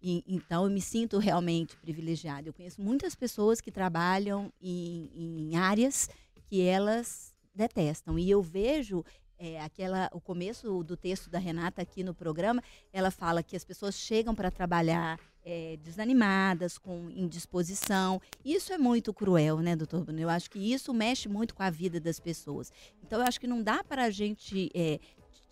E, 0.00 0.24
então, 0.26 0.64
eu 0.64 0.70
me 0.70 0.80
sinto 0.80 1.18
realmente 1.18 1.76
privilegiada. 1.76 2.48
Eu 2.48 2.52
conheço 2.52 2.82
muitas 2.82 3.14
pessoas 3.14 3.60
que 3.60 3.70
trabalham 3.70 4.52
em, 4.60 5.10
em 5.14 5.56
áreas 5.56 6.10
que 6.48 6.60
elas 6.60 7.32
detestam. 7.54 8.18
E 8.18 8.28
eu 8.28 8.42
vejo 8.42 9.04
é, 9.42 9.60
aquela, 9.60 10.08
o 10.12 10.20
começo 10.20 10.84
do 10.84 10.96
texto 10.96 11.28
da 11.28 11.36
Renata 11.36 11.82
aqui 11.82 12.04
no 12.04 12.14
programa, 12.14 12.62
ela 12.92 13.10
fala 13.10 13.42
que 13.42 13.56
as 13.56 13.64
pessoas 13.64 13.96
chegam 13.96 14.36
para 14.36 14.52
trabalhar 14.52 15.18
é, 15.44 15.76
desanimadas, 15.82 16.78
com 16.78 17.10
indisposição. 17.10 18.22
Isso 18.44 18.72
é 18.72 18.78
muito 18.78 19.12
cruel, 19.12 19.58
né, 19.58 19.74
doutor 19.74 20.04
Bruno? 20.04 20.20
Eu 20.20 20.28
acho 20.28 20.48
que 20.48 20.60
isso 20.60 20.94
mexe 20.94 21.28
muito 21.28 21.56
com 21.56 21.62
a 21.64 21.70
vida 21.70 21.98
das 21.98 22.20
pessoas. 22.20 22.70
Então, 23.02 23.18
eu 23.18 23.26
acho 23.26 23.40
que 23.40 23.48
não 23.48 23.60
dá 23.60 23.82
para 23.82 24.04
a 24.04 24.10
gente 24.10 24.70
é, 24.72 25.00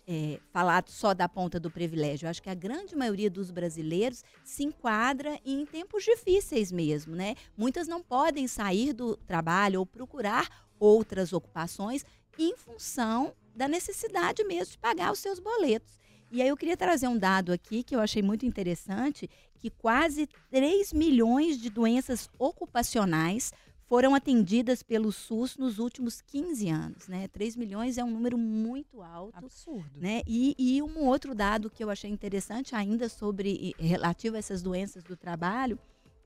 é, 0.07 0.39
falar 0.53 0.85
só 0.87 1.13
da 1.13 1.27
ponta 1.27 1.59
do 1.59 1.69
privilégio. 1.69 2.27
Eu 2.27 2.29
acho 2.29 2.41
que 2.41 2.49
a 2.49 2.55
grande 2.55 2.95
maioria 2.95 3.29
dos 3.29 3.51
brasileiros 3.51 4.23
se 4.41 4.63
enquadra 4.63 5.37
em 5.45 5.65
tempos 5.65 6.05
difíceis 6.05 6.71
mesmo, 6.71 7.13
né? 7.13 7.35
Muitas 7.57 7.89
não 7.89 8.01
podem 8.01 8.47
sair 8.47 8.93
do 8.93 9.17
trabalho 9.17 9.81
ou 9.81 9.85
procurar 9.85 10.47
outras 10.79 11.33
ocupações 11.33 12.05
em 12.39 12.55
função 12.55 13.33
da 13.55 13.67
necessidade 13.67 14.43
mesmo 14.43 14.73
de 14.73 14.77
pagar 14.77 15.11
os 15.11 15.19
seus 15.19 15.39
boletos. 15.39 15.99
E 16.31 16.41
aí 16.41 16.47
eu 16.47 16.55
queria 16.55 16.77
trazer 16.77 17.07
um 17.07 17.17
dado 17.17 17.51
aqui 17.51 17.83
que 17.83 17.95
eu 17.95 17.99
achei 17.99 18.21
muito 18.21 18.45
interessante, 18.45 19.29
que 19.59 19.69
quase 19.69 20.29
3 20.49 20.93
milhões 20.93 21.59
de 21.59 21.69
doenças 21.69 22.29
ocupacionais 22.39 23.51
foram 23.91 24.15
atendidas 24.15 24.81
pelo 24.81 25.11
SUS 25.11 25.57
nos 25.57 25.77
últimos 25.77 26.21
15 26.21 26.69
anos, 26.69 27.07
né? 27.09 27.27
3 27.27 27.57
milhões 27.57 27.97
é 27.97 28.03
um 28.05 28.09
número 28.09 28.37
muito 28.37 29.01
alto. 29.01 29.37
Absurdo. 29.37 29.99
Né? 29.99 30.21
E, 30.25 30.55
e 30.57 30.81
um 30.81 31.05
outro 31.05 31.35
dado 31.35 31.69
que 31.69 31.83
eu 31.83 31.89
achei 31.89 32.09
interessante 32.09 32.73
ainda 32.73 33.09
sobre 33.09 33.75
relativo 33.77 34.37
a 34.37 34.39
essas 34.39 34.61
doenças 34.61 35.03
do 35.03 35.17
trabalho 35.17 35.77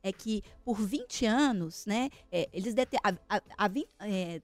é 0.03 0.13
que 0.13 0.43
por 0.63 0.79
20 0.79 1.25
anos, 1.25 1.87
né, 1.87 2.11
é, 2.31 2.47
eles 2.53 2.75
a, 3.03 3.37
a, 3.37 3.41
a 3.57 3.67
20, 3.67 3.87
é, 4.01 4.39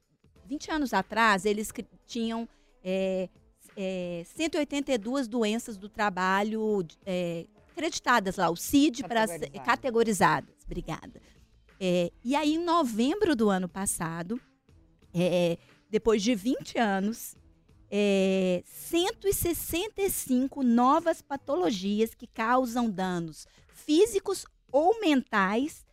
20 0.47 0.71
anos 0.71 0.91
atrás, 0.91 1.45
eles 1.45 1.71
tinham 2.07 2.49
é, 2.83 3.29
é, 3.75 4.23
182 4.35 5.27
doenças 5.27 5.77
do 5.77 5.89
trabalho 5.89 6.85
é, 7.05 7.45
acreditadas 7.71 8.37
lá, 8.37 8.49
o 8.49 8.55
CID 8.55 9.03
para 9.03 9.25
categorizadas. 9.63 10.55
Obrigada. 10.65 11.21
É, 11.79 12.11
e 12.23 12.35
aí, 12.35 12.55
em 12.55 12.63
novembro 12.63 13.35
do 13.35 13.49
ano 13.49 13.67
passado, 13.67 14.39
é, 15.13 15.57
depois 15.89 16.21
de 16.21 16.35
20 16.35 16.77
anos, 16.77 17.35
é, 17.89 18.63
165 18.65 20.63
novas 20.63 21.21
patologias 21.21 22.13
que 22.15 22.27
causam 22.27 22.89
danos 22.89 23.47
físicos 23.73 24.45
ou 24.71 25.01
mentais 25.01 25.85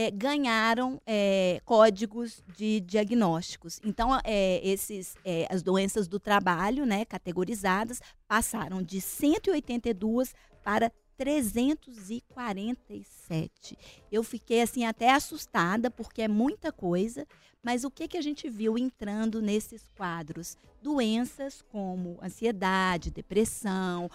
é, 0.00 0.12
ganharam 0.12 1.02
é, 1.04 1.60
códigos 1.64 2.40
de 2.56 2.78
diagnósticos. 2.78 3.80
Então, 3.84 4.16
é, 4.22 4.60
esses, 4.62 5.16
as 5.50 5.60
doenças 5.60 6.06
do 6.06 6.20
trabalho, 6.20 6.86
né, 6.86 7.04
categorizadas, 7.04 8.00
passaram 8.28 8.80
de 8.80 9.00
182 9.00 10.36
para 10.62 10.92
347. 11.16 13.76
Eu 14.12 14.22
fiquei 14.22 14.62
assim 14.62 14.86
até 14.86 15.10
assustada 15.10 15.90
porque 15.90 16.22
é 16.22 16.28
muita 16.28 16.70
coisa, 16.70 17.26
mas 17.60 17.82
o 17.82 17.90
que 17.90 18.06
que 18.06 18.16
a 18.16 18.22
gente 18.22 18.48
viu 18.48 18.78
entrando 18.78 19.42
nesses 19.42 19.82
quadros? 19.96 20.56
Doenças 20.80 21.60
como 21.72 22.20
ansiedade, 22.22 23.10
depressão, 23.10 24.08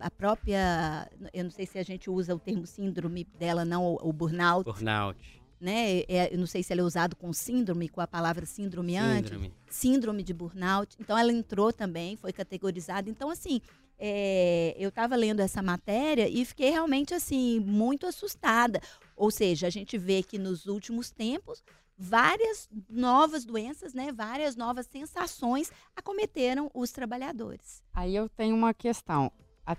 a 0.00 0.10
própria, 0.10 1.10
eu 1.32 1.44
não 1.44 1.50
sei 1.50 1.66
se 1.66 1.78
a 1.78 1.82
gente 1.82 2.08
usa 2.08 2.34
o 2.34 2.38
termo 2.38 2.66
síndrome 2.66 3.24
dela 3.38 3.64
não, 3.64 3.98
o 4.00 4.12
burnout. 4.12 4.64
Burnout. 4.64 5.42
Né? 5.60 6.00
É, 6.08 6.34
eu 6.34 6.38
não 6.38 6.46
sei 6.46 6.62
se 6.62 6.72
ele 6.72 6.80
é 6.80 6.84
usado 6.84 7.14
com 7.14 7.32
síndrome, 7.32 7.88
com 7.88 8.00
a 8.00 8.06
palavra 8.06 8.44
síndrome, 8.44 8.94
síndrome. 8.94 9.46
antes. 9.46 9.56
Síndrome 9.68 10.22
de 10.22 10.34
burnout. 10.34 10.96
Então 10.98 11.16
ela 11.16 11.32
entrou 11.32 11.72
também, 11.72 12.16
foi 12.16 12.32
categorizada. 12.32 13.08
Então 13.08 13.30
assim, 13.30 13.60
é, 13.98 14.74
eu 14.76 14.88
estava 14.88 15.14
lendo 15.14 15.38
essa 15.38 15.62
matéria 15.62 16.28
e 16.28 16.44
fiquei 16.44 16.70
realmente 16.70 17.14
assim 17.14 17.60
muito 17.60 18.06
assustada. 18.06 18.80
Ou 19.16 19.30
seja, 19.30 19.68
a 19.68 19.70
gente 19.70 19.96
vê 19.96 20.24
que 20.24 20.38
nos 20.38 20.66
últimos 20.66 21.12
tempos 21.12 21.62
várias 22.02 22.68
novas 22.90 23.44
doenças, 23.44 23.94
né, 23.94 24.10
várias 24.12 24.56
novas 24.56 24.86
sensações 24.86 25.70
acometeram 25.94 26.70
os 26.74 26.90
trabalhadores. 26.90 27.82
Aí 27.94 28.14
eu 28.16 28.28
tenho 28.28 28.56
uma 28.56 28.74
questão. 28.74 29.30
A, 29.64 29.76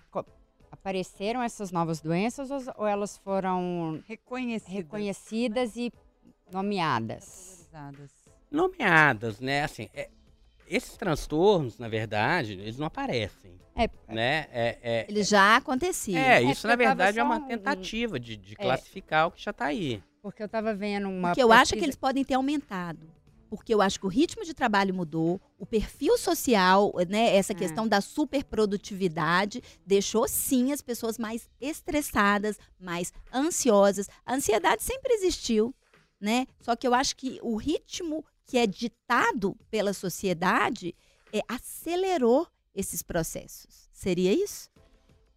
apareceram 0.71 1.41
essas 1.41 1.71
novas 1.71 2.01
doenças 2.01 2.49
ou 2.77 2.87
elas 2.87 3.17
foram 3.17 4.01
reconhecidas, 4.07 4.73
reconhecidas 4.73 5.75
e 5.75 5.91
nomeadas? 6.51 7.69
Nomeadas, 8.49 9.39
né? 9.39 9.63
Assim, 9.63 9.89
é, 9.93 10.09
esses 10.67 10.95
transtornos, 10.95 11.77
na 11.77 11.89
verdade, 11.89 12.53
eles 12.53 12.77
não 12.77 12.87
aparecem. 12.87 13.59
É, 13.75 13.89
né? 14.07 14.47
É, 14.51 14.77
é, 14.83 15.05
Eles 15.09 15.27
já 15.27 15.57
aconteciam. 15.57 16.21
É, 16.21 16.41
isso 16.43 16.67
na 16.67 16.75
verdade 16.75 17.19
é 17.19 17.23
uma 17.23 17.41
tentativa 17.41 18.19
de, 18.19 18.37
de 18.37 18.53
é. 18.53 18.55
classificar 18.55 19.27
o 19.27 19.31
que 19.31 19.41
já 19.41 19.51
está 19.51 19.65
aí. 19.65 20.01
Porque 20.23 20.41
eu 20.41 20.45
estava 20.45 20.73
vendo 20.73 21.09
uma. 21.09 21.29
Porque 21.29 21.43
eu 21.43 21.49
pesquisa... 21.49 21.61
acho 21.61 21.73
que 21.73 21.83
eles 21.83 21.97
podem 21.97 22.23
ter 22.23 22.35
aumentado. 22.35 23.11
Porque 23.49 23.73
eu 23.73 23.81
acho 23.81 23.99
que 23.99 24.05
o 24.05 24.09
ritmo 24.09 24.43
de 24.45 24.53
trabalho 24.53 24.93
mudou, 24.93 25.39
o 25.59 25.65
perfil 25.65 26.17
social, 26.17 26.91
né, 27.07 27.35
essa 27.35 27.51
é. 27.51 27.55
questão 27.55 27.87
da 27.87 28.01
superprodutividade, 28.01 29.61
deixou 29.85 30.27
sim 30.27 30.71
as 30.71 30.81
pessoas 30.81 31.19
mais 31.19 31.47
estressadas, 31.61 32.57
mais 32.79 33.13
ansiosas. 33.31 34.07
A 34.25 34.33
ansiedade 34.33 34.81
sempre 34.81 35.13
existiu, 35.13 35.75
né? 36.19 36.47
Só 36.61 36.75
que 36.75 36.87
eu 36.87 36.95
acho 36.95 37.15
que 37.15 37.37
o 37.43 37.55
ritmo 37.57 38.25
que 38.45 38.57
é 38.57 38.65
ditado 38.65 39.55
pela 39.69 39.93
sociedade 39.93 40.95
é, 41.31 41.41
acelerou 41.47 42.47
esses 42.73 43.03
processos. 43.03 43.89
Seria 43.91 44.33
isso? 44.33 44.71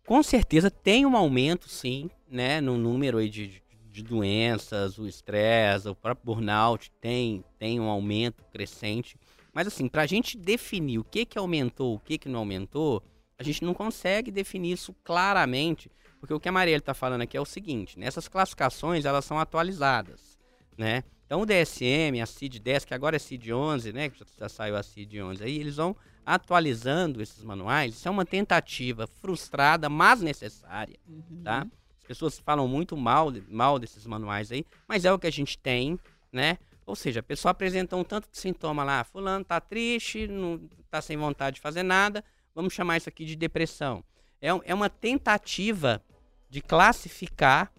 Com 0.07 0.22
certeza 0.22 0.70
tem 0.70 1.05
um 1.05 1.16
aumento, 1.16 1.68
sim, 1.68 2.09
né, 2.31 2.61
no 2.61 2.79
número 2.79 3.18
aí 3.18 3.29
de, 3.29 3.62
de 3.96 4.02
doenças, 4.02 4.98
o 4.98 5.06
estresse, 5.06 5.88
o 5.88 5.94
próprio 5.94 6.26
burnout 6.26 6.90
tem, 7.00 7.42
tem 7.59 7.80
um 7.80 7.88
aumento 7.88 8.44
crescente. 8.52 9.16
Mas 9.54 9.66
assim, 9.66 9.88
para 9.88 10.02
a 10.02 10.06
gente 10.06 10.37
definir 10.37 10.98
o 10.98 11.04
que 11.04 11.24
que 11.24 11.38
aumentou, 11.38 11.94
o 11.94 11.98
que 11.98 12.18
que 12.18 12.28
não 12.28 12.40
aumentou, 12.40 13.02
a 13.38 13.42
gente 13.42 13.64
não 13.64 13.72
consegue 13.72 14.30
definir 14.30 14.72
isso 14.72 14.94
claramente, 15.02 15.90
porque 16.20 16.35
o 16.35 16.38
que 16.38 16.48
a 16.48 16.52
Marielle 16.52 16.80
está 16.80 16.92
falando 16.92 17.22
aqui 17.22 17.38
é 17.38 17.40
o 17.40 17.46
seguinte, 17.46 17.98
né, 17.98 18.06
essas 18.06 18.28
classificações 18.28 19.06
elas 19.06 19.24
são 19.24 19.38
atualizadas, 19.38 20.38
né? 20.76 21.02
Então 21.24 21.40
o 21.40 21.46
DSM, 21.46 22.20
a 22.22 22.26
CID 22.26 22.61
10, 22.61 22.85
que 22.85 22.94
agora 22.94 23.16
é 23.16 23.18
CID 23.18 23.52
11, 23.52 23.92
né, 23.94 24.11
que 24.11 24.22
já 24.38 24.48
saiu 24.48 24.76
a 24.76 24.82
CID 24.82 25.22
11 25.22 25.42
aí, 25.42 25.59
eles 25.59 25.76
vão 25.76 25.96
atualizando 26.24 27.22
esses 27.22 27.42
manuais. 27.42 27.94
Isso 27.94 28.09
é 28.09 28.11
uma 28.11 28.26
tentativa 28.26 29.06
frustrada, 29.06 29.88
mas 29.88 30.20
necessária, 30.20 30.98
uhum. 31.09 31.42
tá? 31.42 31.66
As 32.07 32.09
pessoas 32.09 32.38
falam 32.38 32.69
muito 32.69 32.97
mal, 32.97 33.33
mal 33.49 33.79
desses 33.79 34.07
manuais 34.07 34.53
aí, 34.53 34.64
mas 34.87 35.05
é 35.05 35.12
o 35.12 35.19
que 35.19 35.27
a 35.27 35.33
gente 35.33 35.59
tem, 35.59 35.99
né? 36.33 36.57
Ou 36.87 36.95
seja, 36.95 37.19
a 37.19 37.23
pessoa 37.23 37.51
apresenta 37.51 37.97
um 37.97 38.05
tanto 38.05 38.31
de 38.31 38.38
sintoma 38.38 38.85
lá, 38.85 39.03
fulano 39.03 39.45
tá 39.45 39.61
triste, 39.61 40.29
não 40.29 40.61
tá 40.88 41.03
sem 41.03 41.16
vontade 41.16 41.57
de 41.57 41.61
fazer 41.61 41.83
nada, 41.83 42.25
vamos 42.55 42.73
chamar 42.73 42.97
isso 42.97 43.09
aqui 43.09 43.25
de 43.25 43.35
depressão. 43.35 44.05
É, 44.40 44.49
é 44.64 44.75
uma 44.75 44.88
tentativa 44.88 46.01
de 46.49 46.61
classificar, 46.61 47.73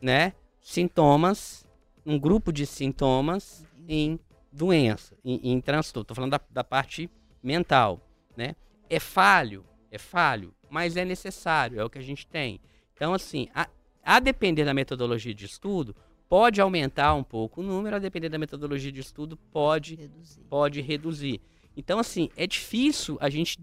né, 0.00 0.32
sintomas 0.62 1.66
um 2.06 2.18
grupo 2.18 2.52
de 2.52 2.64
sintomas 2.64 3.64
em 3.86 4.18
doença, 4.50 5.14
em, 5.24 5.52
em 5.52 5.60
transtorno. 5.60 6.02
Estou 6.02 6.14
falando 6.14 6.32
da, 6.32 6.40
da 6.50 6.64
parte 6.64 7.10
mental, 7.42 8.00
né? 8.36 8.56
É 8.88 8.98
falho, 8.98 9.64
é 9.90 9.98
falho, 9.98 10.54
mas 10.68 10.96
é 10.96 11.04
necessário, 11.04 11.78
é 11.78 11.84
o 11.84 11.90
que 11.90 11.98
a 11.98 12.02
gente 12.02 12.26
tem. 12.26 12.60
Então, 13.00 13.14
assim, 13.14 13.48
a, 13.54 13.66
a 14.04 14.20
depender 14.20 14.62
da 14.62 14.74
metodologia 14.74 15.32
de 15.32 15.46
estudo, 15.46 15.96
pode 16.28 16.60
aumentar 16.60 17.14
um 17.14 17.24
pouco 17.24 17.62
o 17.62 17.64
número, 17.64 17.96
a 17.96 17.98
depender 17.98 18.28
da 18.28 18.38
metodologia 18.38 18.92
de 18.92 19.00
estudo, 19.00 19.38
pode 19.38 19.94
reduzir. 19.94 20.40
Pode 20.50 20.80
reduzir. 20.82 21.40
Então, 21.74 21.98
assim, 21.98 22.28
é 22.36 22.46
difícil 22.46 23.16
a 23.18 23.30
gente 23.30 23.58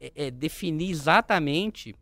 é, 0.00 0.26
é, 0.26 0.30
definir 0.32 0.90
exatamente 0.90 1.94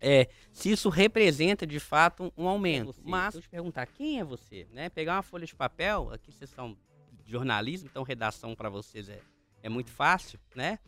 é, 0.00 0.30
se 0.50 0.70
isso 0.70 0.88
representa 0.88 1.66
de 1.66 1.78
fato 1.78 2.32
um 2.38 2.48
aumento. 2.48 2.94
Você, 2.94 3.02
Mas, 3.04 3.34
eu 3.34 3.42
te 3.42 3.48
perguntar, 3.50 3.84
quem 3.84 4.18
é 4.18 4.24
você? 4.24 4.66
Né? 4.72 4.88
Pegar 4.88 5.16
uma 5.16 5.22
folha 5.22 5.44
de 5.44 5.54
papel, 5.54 6.08
aqui 6.10 6.32
vocês 6.32 6.48
são 6.48 6.74
de 7.22 7.30
jornalismo, 7.30 7.86
então 7.90 8.02
redação 8.02 8.54
para 8.54 8.70
vocês 8.70 9.10
é, 9.10 9.20
é 9.62 9.68
muito 9.68 9.90
fácil, 9.90 10.40
né? 10.54 10.78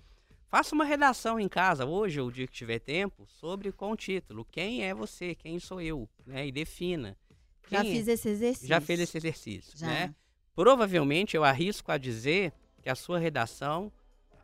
Faça 0.51 0.75
uma 0.75 0.85
redação 0.85 1.39
em 1.39 1.49
casa, 1.49 1.87
hoje 1.87 2.21
ou 2.21 2.29
o 2.29 2.33
dia 2.33 2.47
que 2.47 2.53
tiver 2.53 2.81
tempo, 2.81 3.25
sobre 3.27 3.71
com 3.71 3.93
o 3.93 3.97
título 3.97 4.45
Quem 4.45 4.83
é 4.85 4.93
você? 4.93 5.35
Quem 5.35 5.59
sou 5.61 5.81
eu? 5.81 6.09
Né? 6.27 6.49
E 6.49 6.53
defina. 6.53 7.17
Quem 7.69 7.79
Já 7.79 7.85
é? 7.85 7.91
fiz 7.93 8.09
esse 8.09 8.29
exercício. 8.29 8.69
Já 8.69 8.81
fez 8.81 9.01
esse 9.01 9.17
exercício, 9.17 9.79
Já. 9.79 9.87
né? 9.87 10.15
Provavelmente 10.55 11.37
eu 11.37 11.45
arrisco 11.45 11.93
a 11.93 11.97
dizer 11.97 12.53
que 12.83 12.91
a 12.91 12.95
sua 12.97 13.19
redação, 13.19 13.93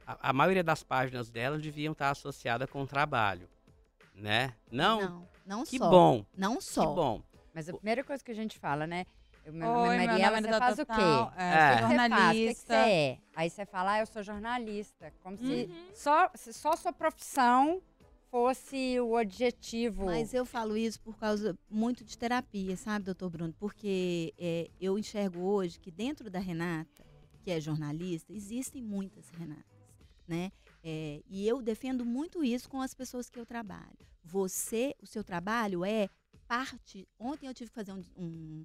a, 0.07 0.31
a 0.31 0.33
maioria 0.33 0.63
das 0.63 0.85
páginas 0.85 1.29
dela 1.29 1.59
deviam 1.59 1.93
estar 1.93 2.11
associada 2.11 2.67
com 2.67 2.83
o 2.83 2.87
trabalho 2.87 3.49
né? 4.17 4.55
Não, 4.71 5.01
Não, 5.01 5.29
não 5.47 5.65
que 5.65 5.79
só. 5.79 5.91
bom, 5.91 6.25
Não 6.37 6.57
que 6.57 6.65
só. 6.65 6.95
bom. 6.95 7.23
Mas 7.55 7.69
a 7.69 7.75
primeira 7.75 8.03
coisa 8.03 8.25
que 8.25 8.31
a 8.31 8.35
gente 8.35 8.59
fala, 8.59 8.87
né? 8.87 9.07
Eu, 9.47 9.53
meu 9.53 9.69
Oi, 9.69 9.73
nome 9.73 9.95
é 9.95 9.99
meu 9.99 10.07
Mariela, 10.09 10.37
nome 10.37 10.39
é 10.39 10.41
você 10.43 10.51
Nada 10.51 10.59
faz 10.59 10.79
o 10.81 10.87
quê? 10.87 10.93
É, 11.37 11.55
É. 11.55 11.67
sou 11.69 11.77
O 11.77 11.79
que 11.79 11.87
você 11.87 12.09
faz? 12.09 12.37
O 12.37 12.39
que 12.41 12.47
jornalista. 12.49 12.67
você 12.67 12.73
é? 12.75 13.19
Aí 13.37 13.51
você 13.51 13.67
fala, 13.67 13.93
ah, 13.93 14.01
eu 14.01 14.07
sou 14.07 14.23
jornalista. 14.23 15.15
Como 15.23 15.37
se 15.39 15.45
Uhum. 15.45 15.95
só, 15.95 16.31
se 16.35 16.53
só 16.53 16.75
sua 16.75 16.93
profissão 16.93 17.81
fosse 18.29 18.99
o 19.01 19.17
adjetivo. 19.17 20.05
Mas 20.07 20.35
eu 20.35 20.45
falo 20.45 20.77
isso 20.77 21.01
por 21.01 21.17
causa 21.17 21.57
muito 21.71 22.03
de 22.05 22.19
terapia, 22.19 22.77
sabe, 22.77 23.05
doutor 23.05 23.31
Bruno? 23.31 23.55
Porque 23.57 24.35
é, 24.37 24.69
eu 24.81 24.99
enxergo 24.99 25.39
hoje 25.41 25.79
que 25.79 25.93
dentro 25.93 26.29
da 26.29 26.41
Renata, 26.41 27.05
que 27.45 27.51
é 27.53 27.61
jornalista, 27.61 28.33
existem 28.33 28.83
muitas 28.83 29.29
Renatas, 29.29 29.65
né? 30.27 30.51
É, 30.83 31.23
e 31.29 31.47
eu 31.47 31.63
defendo 31.63 32.05
muito 32.05 32.43
isso 32.43 32.69
com 32.69 32.81
as 32.83 32.93
pessoas 32.95 33.31
que 33.31 33.39
eu 33.39 33.47
trabalho. 33.47 33.97
Você, 34.25 34.95
o 35.01 35.07
seu 35.07 35.23
trabalho 35.23 35.85
é 35.85 36.09
parte. 36.49 37.07
Ontem 37.19 37.47
eu 37.47 37.55
tive 37.55 37.71
que 37.71 37.75
fazer 37.75 37.93
um, 37.93 38.03
um- 38.17 38.65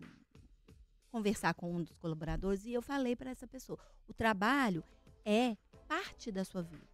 conversar 1.12 1.54
com 1.54 1.76
um 1.76 1.84
dos 1.84 1.96
colaboradores 1.98 2.66
e 2.66 2.74
eu 2.74 2.82
falei 2.82 3.16
para 3.16 3.30
essa 3.30 3.46
pessoa: 3.46 3.78
o 4.08 4.14
trabalho 4.14 4.84
é 5.26 5.56
parte 5.88 6.32
da 6.32 6.44
sua 6.46 6.62
vida. 6.64 6.88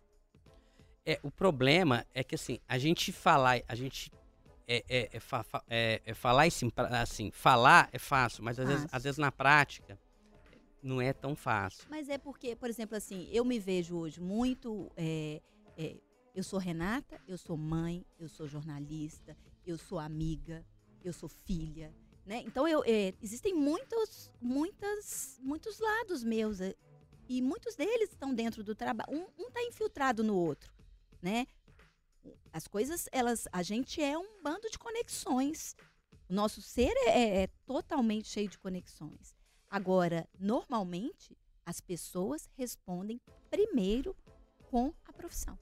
É, 1.05 1.19
o 1.23 1.31
problema 1.31 2.05
é 2.13 2.23
que 2.23 2.35
assim, 2.35 2.59
a 2.67 2.77
gente 2.77 3.11
falar, 3.13 3.61
a 3.67 3.75
gente 3.75 4.11
é, 4.67 4.83
é- 4.89 5.09
é 5.13 5.19
fa- 5.21 5.45
é- 5.69 6.01
é 6.03 6.13
falar 6.13 6.45
assim, 6.47 6.69
assim, 6.91 7.31
falar 7.31 7.87
é 7.93 7.99
fácil, 7.99 8.43
mas 8.43 8.59
às 8.59 8.67
vezes, 8.67 8.87
às 8.91 9.03
vezes 9.03 9.17
na 9.17 9.31
prática 9.31 9.97
não 10.83 10.99
é 10.99 11.13
tão 11.13 11.35
fácil. 11.35 11.87
Mas 11.89 12.09
é 12.09 12.17
porque, 12.17 12.55
por 12.55 12.69
exemplo, 12.69 12.97
assim, 12.97 13.29
eu 13.31 13.45
me 13.45 13.59
vejo 13.59 13.95
hoje 13.97 14.19
muito. 14.19 14.91
é, 14.97 15.41
é, 15.77 15.97
eu 16.35 16.43
sou 16.43 16.59
Renata, 16.59 17.19
eu 17.27 17.37
sou 17.37 17.57
mãe, 17.57 18.05
eu 18.19 18.27
sou 18.29 18.47
jornalista, 18.47 19.35
eu 19.65 19.77
sou 19.77 19.97
amiga, 19.97 20.63
eu 21.03 21.13
sou 21.13 21.27
filha. 21.29 21.91
Né? 22.27 22.43
Então, 22.45 22.67
eu, 22.67 22.83
é, 22.85 23.13
existem 23.21 23.53
muitos, 23.53 24.29
muitas, 24.41 25.39
muitos 25.41 25.79
lados 25.79 26.25
meus. 26.25 26.59
é, 26.59 26.75
e 27.29 27.41
muitos 27.41 27.75
deles 27.75 28.11
estão 28.11 28.33
dentro 28.33 28.63
do 28.65 28.75
trabalho. 28.75 29.09
Um 29.37 29.47
está 29.47 29.63
infiltrado 29.63 30.23
no 30.25 30.35
outro. 30.35 30.73
Né? 31.21 31.47
As 32.51 32.67
coisas, 32.67 33.07
elas. 33.13 33.47
A 33.51 33.63
gente 33.63 34.01
é 34.01 34.17
um 34.17 34.41
bando 34.43 34.69
de 34.69 34.77
conexões. 34.77 35.73
O 36.29 36.33
nosso 36.33 36.61
ser 36.61 36.91
é- 37.05 37.43
é 37.43 37.47
totalmente 37.65 38.27
cheio 38.27 38.49
de 38.49 38.57
conexões. 38.57 39.33
Agora, 39.69 40.27
normalmente, 40.37 41.37
as 41.65 41.79
pessoas 41.79 42.49
respondem 42.57 43.21
primeiro 43.49 44.13
com 44.69 44.93
a 45.05 45.13
profissão. 45.13 45.57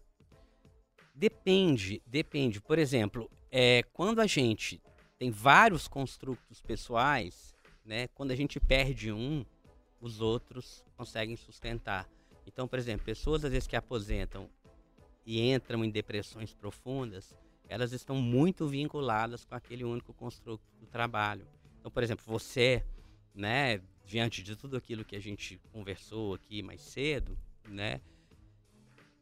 Depende, 1.13 2.01
depende. 2.07 2.59
Por 2.59 2.79
exemplo, 2.79 3.29
é, 3.51 3.83
quando 3.93 4.19
a 4.19 4.27
gente 4.27 4.81
tem 5.17 5.31
vários 5.31 5.87
construtos 5.87 6.61
pessoais, 6.61 7.55
né? 7.83 8.07
Quando 8.09 8.31
a 8.31 8.35
gente 8.35 8.59
perde 8.59 9.11
um, 9.11 9.45
os 9.99 10.21
outros 10.21 10.83
conseguem 10.95 11.35
sustentar. 11.35 12.09
Então, 12.45 12.67
por 12.67 12.77
exemplo, 12.77 13.05
pessoas 13.05 13.43
às 13.43 13.51
vezes 13.51 13.67
que 13.67 13.75
aposentam 13.75 14.49
e 15.25 15.41
entram 15.41 15.83
em 15.83 15.89
depressões 15.89 16.53
profundas, 16.53 17.33
elas 17.67 17.91
estão 17.91 18.15
muito 18.15 18.67
vinculadas 18.67 19.43
com 19.43 19.55
aquele 19.55 19.83
único 19.83 20.13
construto 20.13 20.63
do 20.79 20.85
trabalho. 20.85 21.47
Então, 21.79 21.91
por 21.91 22.03
exemplo, 22.03 22.23
você, 22.27 22.83
né, 23.33 23.81
diante 24.05 24.43
de 24.43 24.55
tudo 24.55 24.77
aquilo 24.77 25.03
que 25.03 25.15
a 25.15 25.19
gente 25.19 25.59
conversou 25.71 26.35
aqui 26.35 26.61
mais 26.61 26.81
cedo, 26.81 27.37
né, 27.67 27.99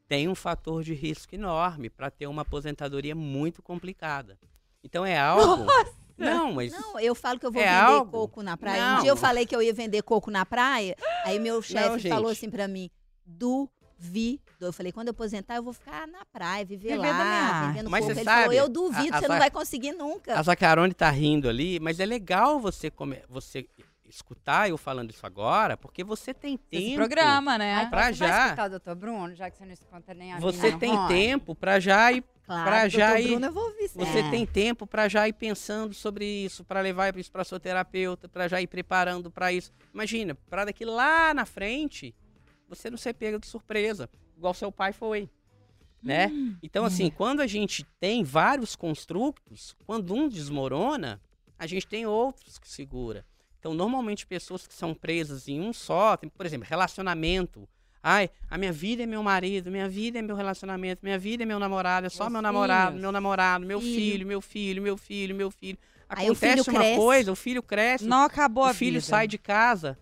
tem 0.07 0.27
um 0.27 0.35
fator 0.35 0.83
de 0.83 0.93
risco 0.93 1.33
enorme 1.33 1.89
para 1.89 2.11
ter 2.11 2.27
uma 2.27 2.41
aposentadoria 2.41 3.15
muito 3.15 3.61
complicada. 3.61 4.37
Então 4.84 5.05
é 5.05 5.17
algo. 5.17 5.65
Não, 6.17 6.53
mas 6.53 6.71
Não, 6.71 6.99
eu 6.99 7.15
falo 7.15 7.39
que 7.39 7.45
eu 7.45 7.51
vou 7.51 7.61
É 7.61 7.65
vender 7.65 7.75
algo? 7.97 8.11
coco 8.11 8.43
na 8.43 8.55
praia. 8.55 8.81
Não. 8.86 8.97
Um 8.97 9.01
dia 9.01 9.09
eu 9.11 9.17
falei 9.17 9.45
que 9.45 9.55
eu 9.55 9.61
ia 9.61 9.73
vender 9.73 10.01
coco 10.03 10.29
na 10.29 10.45
praia, 10.45 10.95
aí 11.25 11.39
meu 11.39 11.61
chefe 11.61 12.07
falou 12.09 12.29
assim 12.31 12.49
pra 12.49 12.67
mim: 12.67 12.89
duvido. 13.25 14.41
Eu 14.61 14.71
falei: 14.73 14.91
quando 14.91 15.07
eu 15.07 15.11
aposentar, 15.11 15.55
eu 15.55 15.63
vou 15.63 15.73
ficar 15.73 16.07
na 16.07 16.23
praia, 16.25 16.63
viver 16.65 16.97
minha 16.97 17.11
lá, 17.11 17.67
vendendo 17.67 17.89
Mas 17.89 18.01
coco. 18.05 18.13
você 18.13 18.19
Ele 18.21 18.29
falou: 18.29 18.43
sabe, 18.43 18.55
eu 18.57 18.69
duvido, 18.69 19.13
a- 19.15 19.17
a 19.17 19.21
você 19.21 19.27
não 19.27 19.38
vai 19.39 19.51
conseguir 19.51 19.91
nunca. 19.93 20.38
a 20.38 20.43
Zacarone 20.43 20.93
tá 20.93 21.09
rindo 21.09 21.49
ali, 21.49 21.79
mas 21.79 21.99
é 21.99 22.05
legal 22.05 22.59
você 22.59 22.89
come, 22.91 23.21
você 23.27 23.67
escutar 24.07 24.69
eu 24.69 24.77
falando 24.77 25.09
isso 25.09 25.25
agora, 25.25 25.75
porque 25.75 26.03
você 26.03 26.34
tem 26.34 26.55
tempo. 26.57 26.84
Esse 26.86 26.95
programa, 26.95 27.57
né? 27.57 27.73
Ai, 27.75 27.89
pra 27.89 28.13
você 28.13 28.19
vai 28.19 28.29
já. 28.29 28.45
escutar 28.45 28.65
o 28.67 28.69
doutor 28.69 28.95
Bruno, 28.95 29.34
já 29.36 29.49
que 29.49 29.57
você 29.57 29.65
não 29.65 29.73
escuta 29.73 30.13
nem 30.13 30.34
a 30.34 30.39
Você 30.39 30.71
tem 30.77 30.93
Rony? 30.95 31.07
tempo 31.07 31.55
para 31.55 31.79
já 31.79 32.11
ir 32.11 32.23
Claro, 32.45 32.63
pra 32.69 32.89
já 32.89 33.19
ir- 33.19 33.27
Bruno, 33.29 33.45
eu 33.45 33.51
vou 33.53 33.63
ouvir. 33.65 33.87
Você 33.89 34.19
É. 34.19 34.29
tem 34.29 34.45
tempo 34.45 34.85
para 34.85 35.07
já 35.07 35.27
ir 35.27 35.33
pensando 35.33 35.93
sobre 35.93 36.25
isso, 36.25 36.63
para 36.63 36.81
levar 36.81 37.15
isso 37.17 37.31
para 37.31 37.43
sua 37.43 37.59
terapeuta, 37.59 38.27
para 38.27 38.47
já 38.47 38.61
ir 38.61 38.67
preparando 38.67 39.31
para 39.31 39.53
isso. 39.53 39.71
Imagina, 39.93 40.35
para 40.49 40.65
daqui 40.65 40.83
lá 40.83 41.33
na 41.33 41.45
frente, 41.45 42.13
você 42.67 42.89
não 42.89 42.97
ser 42.97 43.13
pego 43.13 43.39
de 43.39 43.47
surpresa, 43.47 44.09
igual 44.37 44.53
seu 44.53 44.71
pai 44.71 44.91
foi, 44.91 45.29
né? 46.01 46.29
Então 46.61 46.83
assim, 46.83 47.09
quando 47.09 47.39
a 47.39 47.47
gente 47.47 47.85
tem 47.99 48.23
vários 48.23 48.75
construtos, 48.75 49.73
quando 49.85 50.13
um 50.13 50.27
desmorona, 50.27 51.21
a 51.57 51.65
gente 51.65 51.87
tem 51.87 52.05
outros 52.05 52.57
que 52.59 52.67
segura. 52.67 53.25
Então, 53.59 53.73
normalmente 53.73 54.27
pessoas 54.27 54.67
que 54.67 54.73
são 54.73 54.93
presas 54.93 55.47
em 55.47 55.61
um 55.61 55.71
só, 55.71 56.17
tem, 56.17 56.29
por 56.29 56.45
exemplo, 56.45 56.67
relacionamento. 56.69 57.65
Ai, 58.06 58.30
a 58.49 58.58
minha 58.58 58.74
vida 58.74 59.04
é 59.04 59.06
meu 59.06 59.24
marido, 59.24 59.72
minha 59.72 59.88
vida 59.88 60.20
é 60.20 60.22
meu 60.22 60.36
relacionamento, 60.36 60.99
minha 61.01 61.18
vida 61.18 61.43
é 61.43 61.45
meu 61.45 61.58
namorado, 61.58 62.06
é 62.06 62.10
só 62.10 62.26
Meus 62.26 62.34
meu 62.34 62.41
namorado, 62.41 62.88
filhos. 62.89 63.01
meu 63.01 63.12
namorado, 63.14 63.66
meu 63.66 63.80
Filho. 63.80 63.95
filho, 63.95 64.28
meu 64.28 64.41
filho, 64.41 64.82
meu 64.82 64.97
filho, 64.97 65.34
meu 65.36 65.49
filho. 65.49 65.78
Aí 66.10 66.28
o 66.28 66.34
Acontece 66.34 66.64
filho 66.66 66.74
uma 66.76 66.80
cresce. 66.82 66.97
coisa, 66.99 67.32
o 67.32 67.36
filho 67.36 67.64
cresce, 67.64 68.06
Não 68.06 68.24
acabou 68.24 68.66
a 68.66 68.72
o 68.72 68.74
filho 68.74 68.99
vida. 68.99 69.06
sai 69.06 69.26
de 69.26 69.38
casa, 69.38 69.97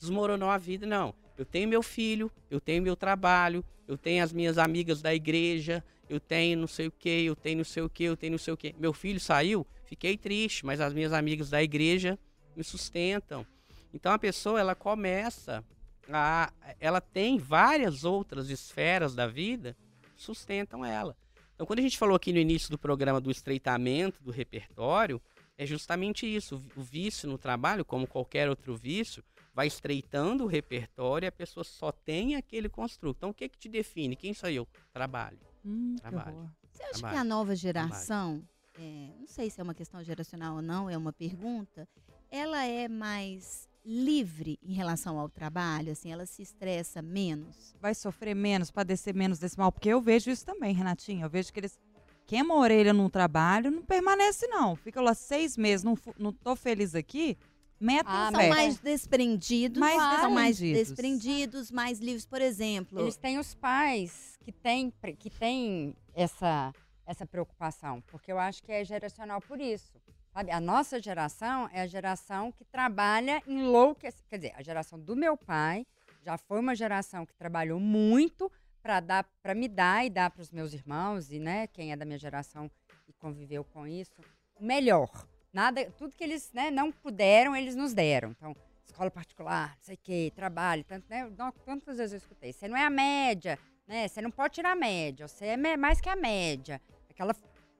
desmoronou 0.00 0.48
a 0.48 0.56
vida. 0.56 0.86
Não, 0.86 1.14
eu 1.36 1.44
tenho 1.44 1.68
meu 1.68 1.82
filho, 1.82 2.32
eu 2.50 2.60
tenho 2.60 2.82
meu 2.82 2.96
trabalho, 2.96 3.62
eu 3.86 3.98
tenho 3.98 4.24
as 4.24 4.32
minhas 4.32 4.56
amigas 4.56 5.02
da 5.02 5.14
igreja, 5.14 5.84
eu 6.08 6.18
tenho 6.18 6.58
não 6.58 6.66
sei 6.66 6.86
o 6.86 6.90
que, 6.90 7.24
eu 7.26 7.36
tenho 7.36 7.58
não 7.58 7.64
sei 7.64 7.82
o 7.82 7.88
que, 7.90 8.04
eu 8.04 8.16
tenho 8.16 8.30
não 8.32 8.38
sei 8.38 8.54
o 8.54 8.56
que. 8.56 8.74
Meu 8.78 8.94
filho 8.94 9.20
saiu, 9.20 9.66
fiquei 9.84 10.16
triste, 10.16 10.64
mas 10.64 10.80
as 10.80 10.94
minhas 10.94 11.12
amigas 11.12 11.50
da 11.50 11.62
igreja 11.62 12.18
me 12.56 12.64
sustentam. 12.64 13.46
Então 13.92 14.12
a 14.12 14.18
pessoa 14.18 14.58
ela 14.58 14.74
começa 14.74 15.62
a, 16.10 16.52
ela 16.80 17.00
tem 17.00 17.38
várias 17.38 18.04
outras 18.04 18.50
esferas 18.50 19.14
da 19.14 19.26
vida 19.26 19.76
que 20.16 20.22
sustentam 20.22 20.84
ela. 20.84 21.16
Então 21.54 21.66
quando 21.66 21.78
a 21.78 21.82
gente 21.82 21.98
falou 21.98 22.16
aqui 22.16 22.32
no 22.32 22.38
início 22.38 22.70
do 22.70 22.78
programa 22.78 23.20
do 23.20 23.30
estreitamento 23.30 24.22
do 24.22 24.30
repertório, 24.30 25.20
é 25.56 25.64
justamente 25.64 26.26
isso. 26.26 26.60
O 26.76 26.82
vício 26.82 27.28
no 27.28 27.38
trabalho, 27.38 27.84
como 27.84 28.06
qualquer 28.06 28.48
outro 28.48 28.76
vício, 28.76 29.22
vai 29.54 29.68
estreitando 29.68 30.44
o 30.44 30.48
repertório 30.48 31.26
e 31.26 31.28
a 31.28 31.32
pessoa 31.32 31.62
só 31.62 31.92
tem 31.92 32.34
aquele 32.34 32.68
construto. 32.68 33.18
Então, 33.18 33.30
o 33.30 33.34
que 33.34 33.48
que 33.48 33.56
te 33.56 33.68
define? 33.68 34.16
Quem 34.16 34.34
sou 34.34 34.50
eu? 34.50 34.66
Trabalho. 34.92 35.38
Hum, 35.64 35.94
que 35.94 36.02
Trabalho. 36.02 36.50
Você 36.72 36.82
acha 36.82 36.92
que 36.94 36.98
Trabalho. 37.00 37.20
a 37.20 37.24
nova 37.24 37.54
geração, 37.54 38.42
é, 38.76 39.10
não 39.20 39.28
sei 39.28 39.48
se 39.48 39.60
é 39.60 39.64
uma 39.64 39.74
questão 39.74 40.02
geracional 40.02 40.56
ou 40.56 40.62
não, 40.62 40.90
é 40.90 40.98
uma 40.98 41.12
pergunta, 41.12 41.88
ela 42.30 42.64
é 42.64 42.88
mais 42.88 43.68
livre 43.84 44.58
em 44.62 44.72
relação 44.72 45.18
ao 45.18 45.28
trabalho? 45.28 45.92
Assim, 45.92 46.10
ela 46.12 46.26
se 46.26 46.42
estressa 46.42 47.02
menos? 47.02 47.74
Vai 47.80 47.94
sofrer 47.94 48.34
menos, 48.34 48.70
padecer 48.70 49.14
menos 49.14 49.38
desse 49.38 49.58
mal. 49.58 49.70
Porque 49.70 49.88
eu 49.88 50.00
vejo 50.00 50.30
isso 50.30 50.44
também, 50.44 50.74
Renatinha. 50.74 51.24
Eu 51.26 51.30
vejo 51.30 51.52
que 51.52 51.60
eles 51.60 51.78
queimam 52.26 52.56
a 52.56 52.60
orelha 52.60 52.92
num 52.92 53.10
trabalho, 53.10 53.70
não 53.70 53.82
permanece, 53.82 54.46
não. 54.46 54.74
Fica 54.74 55.00
lá 55.00 55.14
seis 55.14 55.56
meses, 55.56 55.84
não, 55.84 55.96
não 56.18 56.32
tô 56.32 56.56
feliz 56.56 56.94
aqui, 56.94 57.36
metem 57.78 58.04
Ah, 58.06 58.30
São 58.30 58.40
pé. 58.40 58.48
mais 58.48 58.78
desprendidos, 58.78 59.78
Mais 59.78 60.20
são 60.20 60.30
mais 60.30 60.56
desprendidos. 60.56 60.88
desprendidos, 60.88 61.70
mais 61.70 61.98
livres, 61.98 62.24
por 62.24 62.40
exemplo. 62.40 63.00
Eles 63.00 63.16
têm 63.18 63.38
os 63.38 63.54
pais 63.54 64.38
que 64.42 64.50
têm, 64.52 64.90
que 65.18 65.28
têm 65.28 65.94
essa, 66.14 66.72
essa 67.04 67.26
preocupação, 67.26 68.00
porque 68.06 68.32
eu 68.32 68.38
acho 68.38 68.62
que 68.62 68.72
é 68.72 68.82
geracional 68.84 69.40
por 69.42 69.60
isso. 69.60 69.92
Sabe? 70.34 70.50
A 70.50 70.60
nossa 70.60 71.00
geração 71.00 71.70
é 71.72 71.80
a 71.80 71.86
geração 71.86 72.50
que 72.50 72.64
trabalha 72.64 73.40
enlouquece. 73.46 74.24
Quer 74.28 74.36
dizer, 74.36 74.52
a 74.56 74.62
geração 74.62 74.98
do 74.98 75.14
meu 75.14 75.36
pai 75.36 75.86
já 76.24 76.36
foi 76.36 76.58
uma 76.58 76.74
geração 76.74 77.24
que 77.24 77.32
trabalhou 77.34 77.78
muito 77.78 78.50
para 78.82 78.98
dar, 78.98 79.24
para 79.40 79.54
me 79.54 79.68
dar 79.68 80.04
e 80.04 80.10
dar 80.10 80.30
para 80.30 80.42
os 80.42 80.50
meus 80.50 80.72
irmãos 80.72 81.30
e, 81.30 81.38
né, 81.38 81.68
quem 81.68 81.92
é 81.92 81.96
da 81.96 82.04
minha 82.04 82.18
geração 82.18 82.68
e 83.06 83.12
conviveu 83.12 83.62
com 83.62 83.86
isso, 83.86 84.20
melhor. 84.58 85.08
Nada, 85.52 85.88
tudo 85.96 86.16
que 86.16 86.24
eles, 86.24 86.52
né, 86.52 86.68
não 86.68 86.90
puderam, 86.90 87.54
eles 87.54 87.76
nos 87.76 87.94
deram. 87.94 88.32
Então, 88.32 88.56
escola 88.84 89.12
particular, 89.12 89.68
não 89.76 89.84
sei 89.84 89.94
o 89.94 89.98
quê, 90.02 90.32
trabalho, 90.34 90.82
tanto, 90.82 91.08
né? 91.08 91.30
Quantas 91.64 91.98
vezes 91.98 92.12
eu 92.12 92.18
escutei? 92.18 92.52
Você 92.52 92.66
não 92.66 92.76
é 92.76 92.84
a 92.84 92.90
média, 92.90 93.56
né? 93.86 94.08
Você 94.08 94.20
não 94.20 94.32
pode 94.32 94.54
tirar 94.54 94.72
a 94.72 94.76
média, 94.76 95.28
você 95.28 95.46
é 95.46 95.76
mais 95.76 96.00
que 96.00 96.08
a 96.08 96.16
média. 96.16 96.82
Aquela, 97.08 97.34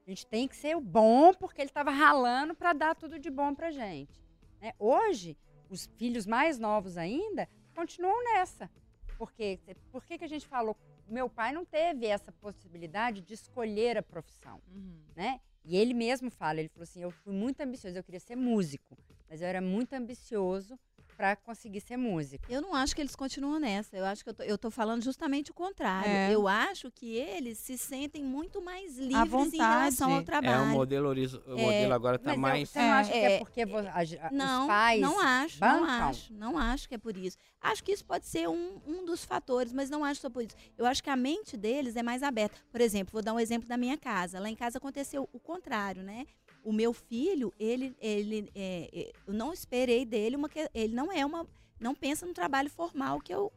a 0.07 0.11
gente 0.11 0.27
tem 0.27 0.47
que 0.47 0.57
ser 0.57 0.77
o 0.77 0.81
bom 0.81 1.33
porque 1.35 1.61
ele 1.61 1.71
estava 1.71 1.91
ralando 1.91 2.55
para 2.55 2.73
dar 2.73 2.95
tudo 2.95 3.19
de 3.19 3.31
bom 3.31 3.55
pra 3.55 3.71
gente. 3.71 4.23
né? 4.61 4.73
Hoje, 4.79 5.37
os 5.69 5.87
filhos 5.97 6.27
mais 6.27 6.59
novos 6.59 6.97
ainda 6.97 7.49
continuam 7.75 8.23
nessa. 8.25 8.71
Porque, 9.17 9.59
por 9.91 10.05
que, 10.05 10.19
que 10.19 10.25
a 10.25 10.29
gente 10.29 10.47
falou 10.47 10.77
meu 11.07 11.29
pai 11.29 11.53
não 11.53 11.65
teve 11.67 12.07
essa 12.07 12.33
possibilidade 12.33 13.21
de 13.21 13.35
escolher 13.35 13.99
a 13.99 14.03
profissão, 14.03 14.59
Uhum. 14.75 15.03
né? 15.15 15.39
E 15.63 15.77
ele 15.77 15.93
mesmo 15.95 16.31
fala, 16.31 16.61
ele 16.61 16.69
falou 16.71 16.83
assim, 16.85 17.03
eu 17.03 17.11
fui 17.11 17.33
muito 17.33 17.61
ambicioso, 17.61 17.97
eu 17.99 18.03
queria 18.05 18.21
ser 18.21 18.37
músico, 18.37 18.97
mas 19.29 19.41
eu 19.43 19.47
era 19.49 19.61
muito 19.61 19.93
ambicioso 19.95 20.79
para 21.17 21.37
conseguir 21.37 21.81
ser 21.81 21.97
músico. 21.97 22.45
Eu 22.49 22.61
não 22.61 22.75
acho 22.75 22.95
que 22.95 23.01
eles 23.01 23.15
continuam 23.17 23.59
nessa. 23.61 23.97
Eu 23.97 24.05
acho 24.05 24.23
que 24.25 24.31
eu 24.31 24.35
tô, 24.35 24.43
eu 24.43 24.59
tô 24.59 24.71
falando 24.71 25.03
justamente 25.03 25.51
o 25.51 25.55
contrário. 25.55 26.11
É. 26.11 26.33
Eu 26.35 26.47
acho 26.49 26.91
que 26.91 27.15
eles 27.17 27.59
se 27.59 27.79
sentem 27.79 28.23
muito 28.23 28.61
mais 28.61 28.99
livres 28.99 29.17
em 29.25 29.29
vontade. 29.29 29.57
relação 29.57 30.13
ao 30.13 30.21
É, 30.21 30.23
trabalho. 30.25 30.63
o 30.65 30.67
modelo, 30.69 31.11
o 31.13 31.59
modelo 31.59 31.95
agora 31.95 32.17
está 32.17 32.31
Mas 32.31 32.37
eu- 32.37 32.41
mais. 32.41 32.69
você 32.69 32.79
não 32.81 32.93
acha 32.93 33.11
que 33.13 33.17
é 33.19 33.33
É, 33.35 33.39
porque 33.39 33.67
vo- 33.67 33.79
a 33.79 33.83
a- 34.27 34.31
Não, 34.33 34.61
os 34.63 34.67
pais 34.67 35.01
não 35.01 35.21
acho, 35.21 35.61
não 35.61 35.81
bancam? 35.81 36.09
acho, 36.09 36.33
não 36.35 36.59
acho 36.59 36.89
que 36.89 36.95
é 36.95 36.99
por 36.99 37.17
isso. 37.17 37.37
Acho 37.61 37.83
que 37.83 37.93
isso 37.93 38.05
pode 38.05 38.27
ser 38.27 38.49
um, 38.49 38.81
um 38.87 39.05
dos 39.05 39.25
fatores, 39.25 39.73
mas 39.73 39.89
não 39.89 40.05
acho 40.05 40.21
só 40.21 40.29
por 40.31 40.43
isso. 40.43 40.55
Eu 40.77 40.85
acho 40.87 41.03
que 41.03 41.09
a 41.11 41.17
mente 41.17 41.57
deles 41.57 41.97
é 41.97 42.03
mais 42.03 42.23
aberta. 42.23 42.57
Por 42.71 42.81
exemplo, 42.81 43.13
vou 43.13 43.23
dar 43.23 43.33
um 43.33 43.41
exemplo 43.41 43.69
da 43.69 43.77
minha 43.77 43.97
casa. 43.97 44.39
Lá 44.41 44.51
em 44.51 44.57
casa 44.57 44.79
aconteceu 44.79 45.29
o 45.33 45.41
contrário, 45.41 46.03
né? 46.03 46.27
O 46.65 46.73
meu 46.73 46.93
filho, 46.93 47.53
ele, 47.59 47.95
ele, 48.01 48.51
é, 48.55 48.91
é, 48.93 49.13
eu 49.27 49.35
não 49.35 49.53
esperei 49.53 50.05
dele 50.05 50.37
uma, 50.37 50.49
que- 50.49 50.71
ele 50.75 50.95
não 50.95 51.13
é 51.13 51.25
uma, 51.25 51.47
não 51.79 51.95
pensa 51.95 52.27
no 52.27 52.33
trabalho 52.35 52.71
formal 52.71 53.21
que 53.21 53.33
eu, 53.35 53.53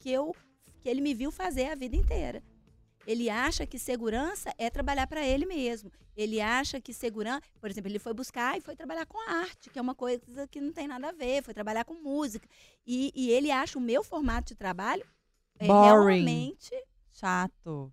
que 0.00 0.10
eu, 0.10 0.34
que 0.80 0.88
ele 0.88 1.00
me 1.00 1.14
viu 1.14 1.30
fazer 1.30 1.66
a 1.70 1.74
vida 1.74 1.96
inteira. 1.96 2.42
Ele 3.06 3.30
acha 3.30 3.66
que 3.66 3.78
segurança 3.78 4.52
é 4.58 4.68
trabalhar 4.68 5.06
para 5.06 5.26
ele 5.26 5.46
mesmo. 5.46 5.90
Ele 6.16 6.40
acha 6.40 6.80
que 6.80 6.92
segurança, 6.92 7.42
por 7.60 7.70
exemplo, 7.70 7.90
ele 7.90 7.98
foi 7.98 8.12
buscar 8.12 8.58
e 8.58 8.60
foi 8.60 8.76
trabalhar 8.76 9.06
com 9.06 9.18
arte, 9.28 9.70
que 9.70 9.78
é 9.78 9.82
uma 9.82 9.94
coisa 9.94 10.46
que 10.48 10.60
não 10.60 10.72
tem 10.72 10.86
nada 10.86 11.08
a 11.08 11.12
ver, 11.12 11.42
foi 11.42 11.54
trabalhar 11.54 11.84
com 11.84 11.94
música. 11.94 12.46
E, 12.86 13.10
e 13.14 13.30
ele 13.30 13.50
acha 13.50 13.78
o 13.78 13.80
meu 13.80 14.04
formato 14.04 14.48
de 14.48 14.54
trabalho 14.54 15.06
é, 15.58 15.66
realmente 15.66 16.74
Chato. 17.12 17.92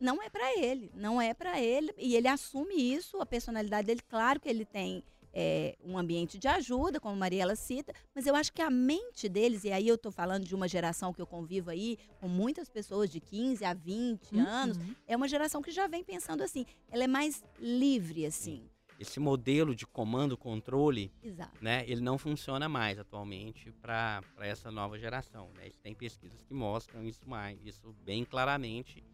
Não 0.00 0.22
é 0.22 0.28
para 0.28 0.56
ele, 0.58 0.90
não 0.94 1.20
é 1.20 1.32
para 1.34 1.60
ele 1.60 1.92
e 1.98 2.14
ele 2.16 2.28
assume 2.28 2.74
isso, 2.74 3.20
a 3.20 3.26
personalidade 3.26 3.86
dele, 3.86 4.00
claro 4.08 4.38
que 4.40 4.48
ele 4.48 4.64
tem 4.64 5.02
é, 5.38 5.76
um 5.84 5.98
ambiente 5.98 6.38
de 6.38 6.48
ajuda, 6.48 6.98
como 6.98 7.14
Mariela 7.14 7.54
cita, 7.56 7.92
mas 8.14 8.26
eu 8.26 8.34
acho 8.34 8.50
que 8.52 8.62
a 8.62 8.70
mente 8.70 9.28
deles, 9.28 9.64
e 9.64 9.70
aí 9.72 9.86
eu 9.86 9.98
tô 9.98 10.10
falando 10.10 10.44
de 10.44 10.54
uma 10.54 10.66
geração 10.66 11.12
que 11.12 11.20
eu 11.20 11.26
convivo 11.26 11.68
aí 11.70 11.98
com 12.20 12.26
muitas 12.28 12.70
pessoas 12.70 13.10
de 13.10 13.20
15 13.20 13.62
a 13.64 13.74
20 13.74 14.38
anos, 14.38 14.78
Uhum. 14.78 14.94
é 15.06 15.14
uma 15.14 15.28
geração 15.28 15.60
que 15.60 15.70
já 15.70 15.86
vem 15.86 16.02
pensando 16.02 16.42
assim, 16.42 16.64
ela 16.90 17.04
é 17.04 17.06
mais 17.06 17.44
livre 17.58 18.24
assim. 18.24 18.68
Esse 18.98 19.20
modelo 19.20 19.74
de 19.74 19.86
comando, 19.86 20.38
controle, 20.38 21.12
Exato. 21.22 21.62
né, 21.62 21.84
ele 21.86 22.00
não 22.00 22.16
funciona 22.16 22.66
mais 22.66 22.98
atualmente 22.98 23.70
para 23.72 24.22
essa 24.40 24.70
nova 24.70 24.98
geração. 24.98 25.50
Né? 25.54 25.70
Tem 25.82 25.94
pesquisas 25.94 26.42
que 26.42 26.54
mostram 26.54 27.04
isso 27.04 27.28
mais, 27.28 27.58
isso 27.62 27.94
bem 28.06 28.24
claramente. 28.24 29.04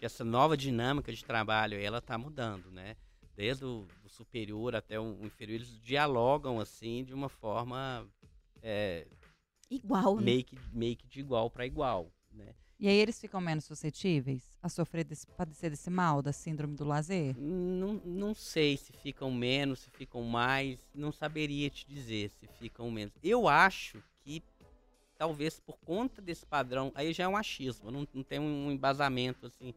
Essa 0.00 0.24
nova 0.24 0.56
dinâmica 0.56 1.12
de 1.12 1.24
trabalho, 1.24 1.78
ela 1.78 1.98
está 1.98 2.16
mudando, 2.16 2.70
né? 2.70 2.96
Desde 3.36 3.64
o 3.64 3.86
do 4.02 4.08
superior 4.08 4.74
até 4.74 4.98
o 4.98 5.24
inferior, 5.24 5.56
eles 5.56 5.80
dialogam 5.82 6.58
assim 6.58 7.04
de 7.04 7.14
uma 7.14 7.28
forma 7.28 8.06
é, 8.62 9.06
Igual, 9.70 10.16
né? 10.16 10.22
meio, 10.22 10.44
que, 10.44 10.58
meio 10.72 10.96
que 10.96 11.06
de 11.06 11.20
igual 11.20 11.48
para 11.48 11.64
igual, 11.64 12.10
né? 12.32 12.54
E 12.78 12.88
aí 12.88 12.96
eles 12.96 13.20
ficam 13.20 13.40
menos 13.40 13.64
suscetíveis 13.66 14.58
a 14.62 14.68
sofrer 14.68 15.04
desse, 15.04 15.26
padecer 15.26 15.70
desse 15.70 15.90
mal, 15.90 16.22
da 16.22 16.32
síndrome 16.32 16.74
do 16.74 16.84
lazer? 16.84 17.36
Não, 17.38 18.00
não 18.04 18.34
sei 18.34 18.76
se 18.76 18.90
ficam 18.90 19.30
menos, 19.30 19.80
se 19.80 19.90
ficam 19.90 20.22
mais, 20.22 20.80
não 20.94 21.12
saberia 21.12 21.68
te 21.68 21.86
dizer 21.86 22.30
se 22.30 22.48
ficam 22.58 22.90
menos. 22.90 23.12
Eu 23.22 23.46
acho 23.46 24.02
que 24.24 24.42
talvez 25.18 25.60
por 25.60 25.78
conta 25.80 26.22
desse 26.22 26.46
padrão, 26.46 26.90
aí 26.94 27.12
já 27.12 27.24
é 27.24 27.28
um 27.28 27.36
achismo, 27.36 27.90
não, 27.90 28.08
não 28.14 28.22
tem 28.22 28.38
um 28.38 28.72
embasamento 28.72 29.46
assim 29.46 29.74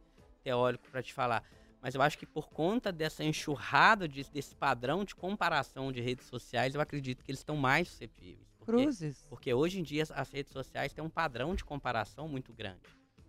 teórico 0.48 0.88
para 0.90 1.02
te 1.02 1.12
falar, 1.12 1.42
mas 1.80 1.94
eu 1.94 2.02
acho 2.02 2.16
que 2.18 2.26
por 2.26 2.48
conta 2.50 2.92
dessa 2.92 3.24
enxurrada 3.24 4.06
de- 4.06 4.24
desse 4.30 4.54
padrão 4.54 5.04
de 5.04 5.14
comparação 5.14 5.90
de 5.90 6.00
redes 6.00 6.26
sociais, 6.26 6.74
eu 6.74 6.80
acredito 6.80 7.24
que 7.24 7.30
eles 7.30 7.40
estão 7.40 7.56
mais 7.56 7.88
suscetíveis. 7.88 8.46
Porque 8.58 8.72
Cruzes? 8.82 9.26
porque 9.28 9.52
hoje 9.52 9.80
em 9.80 9.82
dia 9.82 10.04
as 10.14 10.30
redes 10.30 10.52
sociais 10.52 10.92
têm 10.92 11.02
um 11.02 11.10
padrão 11.10 11.54
de 11.54 11.64
comparação 11.64 12.28
muito 12.28 12.52
grande. 12.52 12.80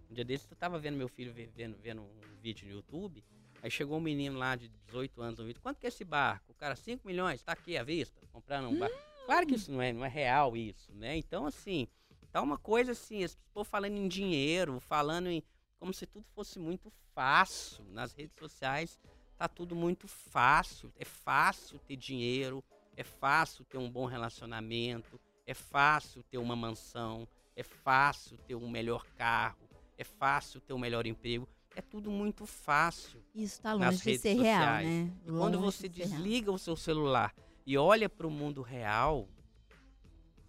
Um 0.09 0.13
dia 0.13 0.23
desses 0.23 0.49
eu 0.51 0.55
tava 0.57 0.77
vendo 0.77 0.95
meu 0.97 1.07
filho 1.09 1.33
ve- 1.33 1.49
vendo, 1.55 1.77
vendo 1.81 2.01
um 2.01 2.09
vídeo 2.41 2.67
no 2.67 2.73
YouTube, 2.75 3.23
aí 3.61 3.71
chegou 3.71 3.97
um 3.97 4.01
menino 4.01 4.37
lá 4.37 4.55
de 4.55 4.67
18 4.87 5.21
anos 5.21 5.39
no 5.39 5.45
vídeo, 5.45 5.61
quanto 5.61 5.79
que 5.79 5.87
é 5.87 5.89
esse 5.89 6.03
barco? 6.05 6.51
O 6.51 6.55
cara, 6.55 6.75
5 6.75 7.07
milhões, 7.07 7.41
tá 7.41 7.51
aqui 7.53 7.77
à 7.77 7.83
vista, 7.83 8.21
comprando 8.31 8.69
um 8.69 8.77
barco. 8.77 8.95
Claro 9.25 9.47
que 9.47 9.55
isso 9.55 9.71
não 9.71 9.81
é, 9.81 9.91
não 9.91 10.05
é 10.05 10.07
real 10.07 10.55
isso, 10.55 10.93
né? 10.93 11.17
Então, 11.17 11.45
assim, 11.47 11.87
tá 12.31 12.41
uma 12.41 12.57
coisa 12.59 12.91
assim, 12.91 13.23
esse 13.23 13.35
povo 13.53 13.67
falando 13.67 13.97
em 13.97 14.07
dinheiro, 14.07 14.79
falando 14.79 15.27
em. 15.27 15.43
Como 15.79 15.93
se 15.93 16.05
tudo 16.05 16.25
fosse 16.33 16.59
muito 16.59 16.91
fácil. 17.13 17.83
Nas 17.91 18.13
redes 18.13 18.35
sociais 18.37 18.99
tá 19.37 19.47
tudo 19.47 19.75
muito 19.75 20.07
fácil. 20.07 20.91
É 20.97 21.05
fácil 21.05 21.79
ter 21.79 21.95
dinheiro, 21.95 22.63
é 22.95 23.03
fácil 23.03 23.65
ter 23.65 23.77
um 23.77 23.89
bom 23.89 24.05
relacionamento, 24.05 25.19
é 25.45 25.53
fácil 25.53 26.23
ter 26.23 26.37
uma 26.37 26.55
mansão, 26.55 27.27
é 27.55 27.63
fácil 27.63 28.37
ter 28.37 28.55
um 28.55 28.69
melhor 28.69 29.05
carro, 29.17 29.67
é 29.97 30.03
fácil 30.03 30.59
ter 30.61 30.73
um 30.73 30.79
melhor 30.79 31.05
emprego. 31.05 31.47
É 31.75 31.81
tudo 31.81 32.09
muito 32.09 32.45
fácil. 32.45 33.21
Isso 33.33 33.61
tá 33.61 33.75
nas 33.75 33.95
longe 33.95 34.11
de 34.13 34.17
ser 34.17 34.33
real, 34.35 34.61
sociais. 34.61 34.87
né? 34.87 35.11
E 35.25 35.29
quando 35.29 35.59
você 35.59 35.89
de 35.89 35.97
ser 35.97 36.07
real. 36.07 36.21
desliga 36.21 36.51
o 36.51 36.57
seu 36.57 36.75
celular 36.75 37.35
e 37.65 37.77
olha 37.77 38.07
para 38.07 38.25
o 38.25 38.31
mundo 38.31 38.61
real, 38.61 39.27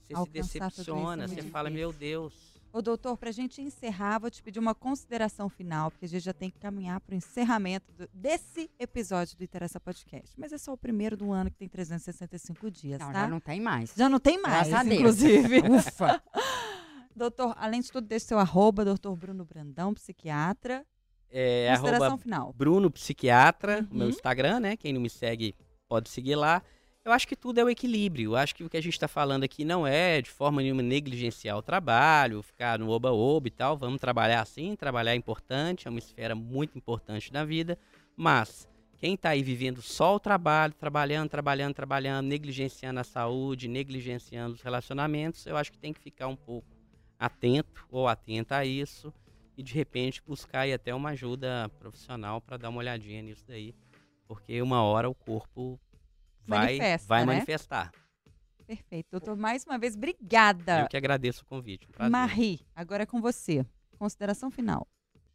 você 0.02 0.14
se 0.14 0.14
Alcançar 0.14 0.40
isso 0.40 0.56
é 0.56 0.60
decepciona, 0.60 1.28
você 1.28 1.42
fala, 1.42 1.68
meu 1.68 1.92
Deus. 1.92 2.45
Ô, 2.76 2.82
doutor, 2.82 3.16
pra 3.16 3.30
gente 3.32 3.62
encerrar, 3.62 4.18
vou 4.18 4.30
te 4.30 4.42
pedir 4.42 4.58
uma 4.58 4.74
consideração 4.74 5.48
final, 5.48 5.90
porque 5.90 6.04
a 6.04 6.08
gente 6.08 6.22
já 6.22 6.34
tem 6.34 6.50
que 6.50 6.58
caminhar 6.58 7.00
pro 7.00 7.14
encerramento 7.14 7.90
do- 7.94 8.06
desse 8.12 8.70
episódio 8.78 9.34
do 9.38 9.42
Interessa 9.44 9.80
Podcast. 9.80 10.38
Mas 10.38 10.52
é 10.52 10.58
só 10.58 10.74
o 10.74 10.76
primeiro 10.76 11.16
do 11.16 11.32
ano 11.32 11.50
que 11.50 11.56
tem 11.56 11.68
365 11.70 12.70
dias, 12.70 13.00
Não, 13.00 13.06
tá? 13.12 13.20
já 13.22 13.28
não 13.28 13.40
tem 13.40 13.60
mais. 13.62 13.94
Já 13.96 14.08
não 14.10 14.20
tem 14.20 14.38
mais, 14.42 14.68
Graças 14.68 14.90
a 14.90 14.94
inclusive. 14.94 15.60
Ufa. 15.72 16.22
doutor, 17.16 17.54
além 17.56 17.80
de 17.80 17.90
tudo, 17.90 18.06
deixe 18.06 18.26
seu 18.26 18.38
arroba, 18.38 18.84
doutor 18.84 19.16
Bruno 19.16 19.42
Brandão, 19.46 19.94
psiquiatra. 19.94 20.84
É, 21.30 21.70
Consideração 21.78 22.18
final. 22.18 22.52
Bruno 22.52 22.90
Psiquiatra, 22.90 23.88
o 23.90 23.94
meu 23.94 24.04
Uhum. 24.08 24.10
Instagram, 24.10 24.60
né? 24.60 24.76
Quem 24.76 24.92
não 24.92 25.00
me 25.00 25.08
segue 25.08 25.54
pode 25.88 26.10
seguir 26.10 26.34
lá. 26.36 26.62
Eu 27.06 27.12
acho 27.12 27.28
que 27.28 27.36
tudo 27.36 27.60
é 27.60 27.64
o 27.64 27.70
equilíbrio. 27.70 28.32
Eu 28.32 28.36
acho 28.36 28.52
que 28.52 28.64
o 28.64 28.68
que 28.68 28.76
a 28.76 28.82
gente 28.82 28.94
está 28.94 29.06
falando 29.06 29.44
aqui 29.44 29.64
não 29.64 29.86
é 29.86 30.20
de 30.20 30.28
forma 30.28 30.60
nenhuma 30.60 30.82
negligenciar 30.82 31.56
o 31.56 31.62
trabalho, 31.62 32.42
ficar 32.42 32.80
no 32.80 32.90
oba-oba 32.90 33.46
e 33.46 33.50
tal. 33.52 33.76
Vamos 33.76 34.00
trabalhar 34.00 34.40
assim, 34.40 34.74
trabalhar 34.74 35.12
é 35.12 35.14
importante, 35.14 35.86
é 35.86 35.90
uma 35.90 36.00
esfera 36.00 36.34
muito 36.34 36.76
importante 36.76 37.32
da 37.32 37.44
vida. 37.44 37.78
Mas 38.16 38.68
quem 38.98 39.14
está 39.14 39.28
aí 39.28 39.40
vivendo 39.40 39.80
só 39.80 40.16
o 40.16 40.18
trabalho, 40.18 40.74
trabalhando, 40.74 41.30
trabalhando, 41.30 41.74
trabalhando, 41.74 42.26
negligenciando 42.26 42.98
a 42.98 43.04
saúde, 43.04 43.68
negligenciando 43.68 44.56
os 44.56 44.62
relacionamentos, 44.62 45.46
eu 45.46 45.56
acho 45.56 45.70
que 45.70 45.78
tem 45.78 45.92
que 45.92 46.00
ficar 46.00 46.26
um 46.26 46.34
pouco 46.34 46.66
atento 47.16 47.86
ou 47.88 48.08
atenta 48.08 48.56
a 48.56 48.64
isso 48.64 49.14
e 49.56 49.62
de 49.62 49.72
repente 49.72 50.20
buscar 50.26 50.62
aí 50.62 50.72
até 50.72 50.92
uma 50.92 51.10
ajuda 51.10 51.70
profissional 51.78 52.40
para 52.40 52.56
dar 52.56 52.68
uma 52.68 52.78
olhadinha 52.78 53.22
nisso 53.22 53.44
daí, 53.46 53.72
porque 54.26 54.60
uma 54.60 54.82
hora 54.82 55.08
o 55.08 55.14
corpo 55.14 55.78
vai, 56.46 56.66
Manifesta, 56.66 57.06
vai 57.08 57.20
né? 57.20 57.32
manifestar. 57.34 57.92
Perfeito. 58.66 59.08
Doutor, 59.10 59.36
mais 59.36 59.64
uma 59.64 59.78
vez, 59.78 59.94
obrigada. 59.94 60.80
Eu 60.80 60.88
que 60.88 60.96
agradeço 60.96 61.42
o 61.42 61.46
convite. 61.46 61.86
Um 61.88 61.92
prazer. 61.92 62.10
Marie, 62.10 62.60
agora 62.74 63.04
é 63.04 63.06
com 63.06 63.20
você. 63.20 63.64
Consideração 63.98 64.50
final. 64.50 64.86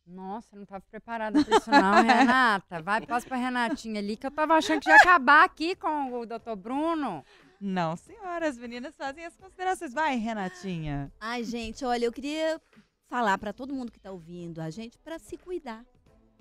Nossa, 0.06 0.50
eu 0.54 0.58
não 0.58 0.64
estava 0.64 0.84
preparada 0.90 1.44
para 1.44 1.58
isso 1.58 1.72
não, 1.72 1.94
Renata. 2.04 2.82
Vai, 2.82 3.06
passa 3.06 3.28
para 3.28 3.38
Renatinha 3.38 4.00
ali, 4.00 4.18
que 4.18 4.26
eu 4.26 4.30
estava 4.30 4.56
achando 4.56 4.82
que 4.82 4.90
ia 4.90 4.96
acabar 4.98 5.46
aqui 5.46 5.76
com 5.76 6.12
o 6.14 6.26
doutor 6.26 6.56
Bruno. 6.56 7.24
Não, 7.60 7.96
senhora, 7.96 8.48
as 8.48 8.58
meninas 8.58 8.96
fazem 8.96 9.26
as 9.26 9.36
considerações. 9.38 9.94
Vai, 9.94 10.18
Renatinha. 10.18 11.12
Ai, 11.20 11.44
gente, 11.44 11.86
olha, 11.86 12.06
eu 12.06 12.12
queria 12.12 12.60
falar 13.08 13.38
para 13.38 13.54
todo 13.54 13.74
mundo 13.74 13.92
que 13.92 13.98
está 13.98 14.12
ouvindo 14.12 14.60
a 14.60 14.70
gente 14.70 14.98
para 14.98 15.20
se 15.20 15.38
cuidar, 15.38 15.86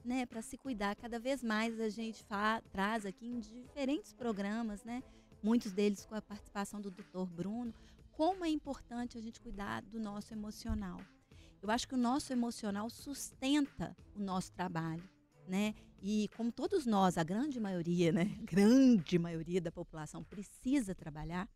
né? 0.05 0.26
Para 0.26 0.42
se 0.42 0.57
cuidar. 0.57 0.96
Cada 0.96 1.18
vez 1.18 1.42
mais 1.42 1.80
a 1.80 1.88
gente 1.88 2.24
traz 2.72 3.07
aqui 3.07 3.26
em 3.26 3.38
diferentes 3.38 4.12
programas, 4.12 4.84
né? 4.84 5.03
Muitos 5.42 5.72
deles 5.72 6.05
com 6.05 6.14
a 6.14 6.22
participação 6.22 6.80
do 6.80 6.90
Dr. 6.90 7.24
Bruno, 7.30 7.72
como 8.12 8.44
é 8.44 8.48
importante 8.48 9.16
a 9.16 9.20
gente 9.20 9.40
cuidar 9.40 9.82
do 9.82 9.98
nosso 9.98 10.34
emocional. 10.34 11.01
Eu 11.62 11.70
acho 11.70 11.86
que 11.86 11.94
o 11.94 11.98
nosso 11.98 12.32
emocional 12.32 12.88
sustenta 12.88 13.96
o 14.14 14.20
nosso 14.20 14.53
trabalho, 14.53 15.09
né? 15.46 15.74
E 16.03 16.28
como 16.36 16.51
todos 16.51 16.86
nós, 16.86 17.18
a 17.18 17.22
grande 17.22 17.61
maioria, 17.61 18.12
né? 18.12 18.24
Grande 18.44 19.18
maioria 19.18 19.61
da 19.61 19.70
população 19.70 20.24
precisa 20.24 20.94
trabalhar, 20.94 21.48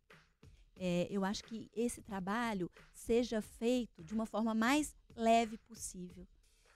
é, 0.77 1.07
eu 1.09 1.23
acho 1.23 1.43
que 1.43 1.69
esse 1.73 2.01
trabalho 2.01 2.69
seja 2.93 3.41
feito 3.41 4.03
de 4.03 4.13
uma 4.13 4.25
forma 4.25 4.53
mais 4.53 4.95
leve 5.15 5.57
possível. 5.57 6.27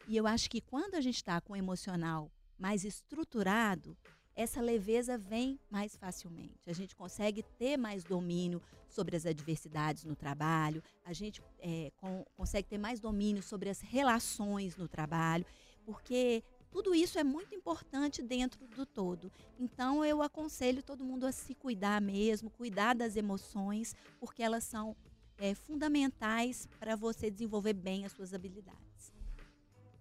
E 0.09 0.17
eu 0.17 0.25
acho 0.25 0.49
que 0.49 0.59
quando 0.59 0.95
a 0.95 1.01
gente 1.01 1.17
está 1.17 1.39
com 1.39 1.53
o 1.53 1.55
emocional 1.55 2.31
mais 2.57 2.83
estruturado, 2.83 3.95
essa 4.35 4.59
leveza 4.59 5.19
vem 5.19 5.59
mais 5.69 5.95
facilmente. 5.95 6.67
A 6.67 6.73
gente 6.73 6.95
consegue 6.95 7.43
ter 7.59 7.77
mais 7.77 8.03
domínio 8.03 8.59
sobre 8.89 9.15
as 9.15 9.27
adversidades 9.27 10.05
no 10.05 10.15
trabalho, 10.15 10.81
a 11.05 11.13
gente 11.13 11.43
é, 11.59 11.91
com- 11.97 12.25
consegue 12.35 12.67
ter 12.67 12.79
mais 12.79 12.99
domínio 12.99 13.43
sobre 13.43 13.69
as 13.69 13.81
relações 13.81 14.75
no 14.75 14.87
trabalho, 14.87 15.45
porque 15.85 16.43
tudo 16.71 16.95
isso 16.95 17.19
é 17.19 17.23
muito 17.23 17.53
importante 17.53 18.23
dentro 18.23 18.65
do 18.65 18.87
todo. 18.87 19.31
Então, 19.59 20.03
eu 20.03 20.23
aconselho 20.23 20.81
todo 20.81 21.05
mundo 21.05 21.27
a 21.27 21.31
se 21.31 21.53
cuidar 21.53 22.01
mesmo, 22.01 22.49
cuidar 22.49 22.95
das 22.95 23.15
emoções, 23.15 23.95
porque 24.19 24.41
elas 24.41 24.63
são 24.63 24.95
é, 25.37 25.53
fundamentais 25.53 26.67
para 26.79 26.95
você 26.95 27.29
desenvolver 27.29 27.73
bem 27.73 28.07
as 28.07 28.11
suas 28.11 28.33
habilidades. 28.33 29.18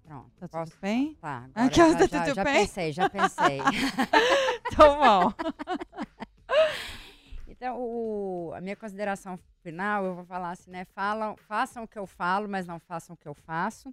Pronto. 0.09 0.31
Tá 0.41 0.49
posso- 0.49 0.71
tudo 0.73 0.81
bem? 0.81 1.15
Tá, 1.21 1.49
Ah, 1.55 1.61
agora 1.67 1.71
que 1.71 1.81
ela 1.81 1.93
já, 1.93 1.99
tá 1.99 2.07
já, 2.19 2.25
tudo 2.25 2.35
já 2.37 2.45
bem? 2.45 2.61
pensei, 2.67 2.93
já 2.93 3.11
pensei. 3.11 3.59
Então, 4.73 4.99
bom. 4.99 5.33
Então, 7.47 7.77
o- 7.81 8.53
a 8.55 8.61
minha 8.61 8.77
consideração 8.77 9.37
final, 9.63 10.05
eu 10.05 10.15
vou 10.15 10.25
falar 10.25 10.51
assim, 10.53 10.71
né? 10.71 10.85
Falam, 10.95 11.37
façam 11.37 11.83
o 11.85 11.89
que 11.89 11.99
eu 11.99 12.07
falo, 12.07 12.49
mas 12.49 12.67
não 12.67 12.79
façam 12.79 13.15
o 13.15 13.17
que 13.17 13.27
eu 13.27 13.35
faço. 13.35 13.93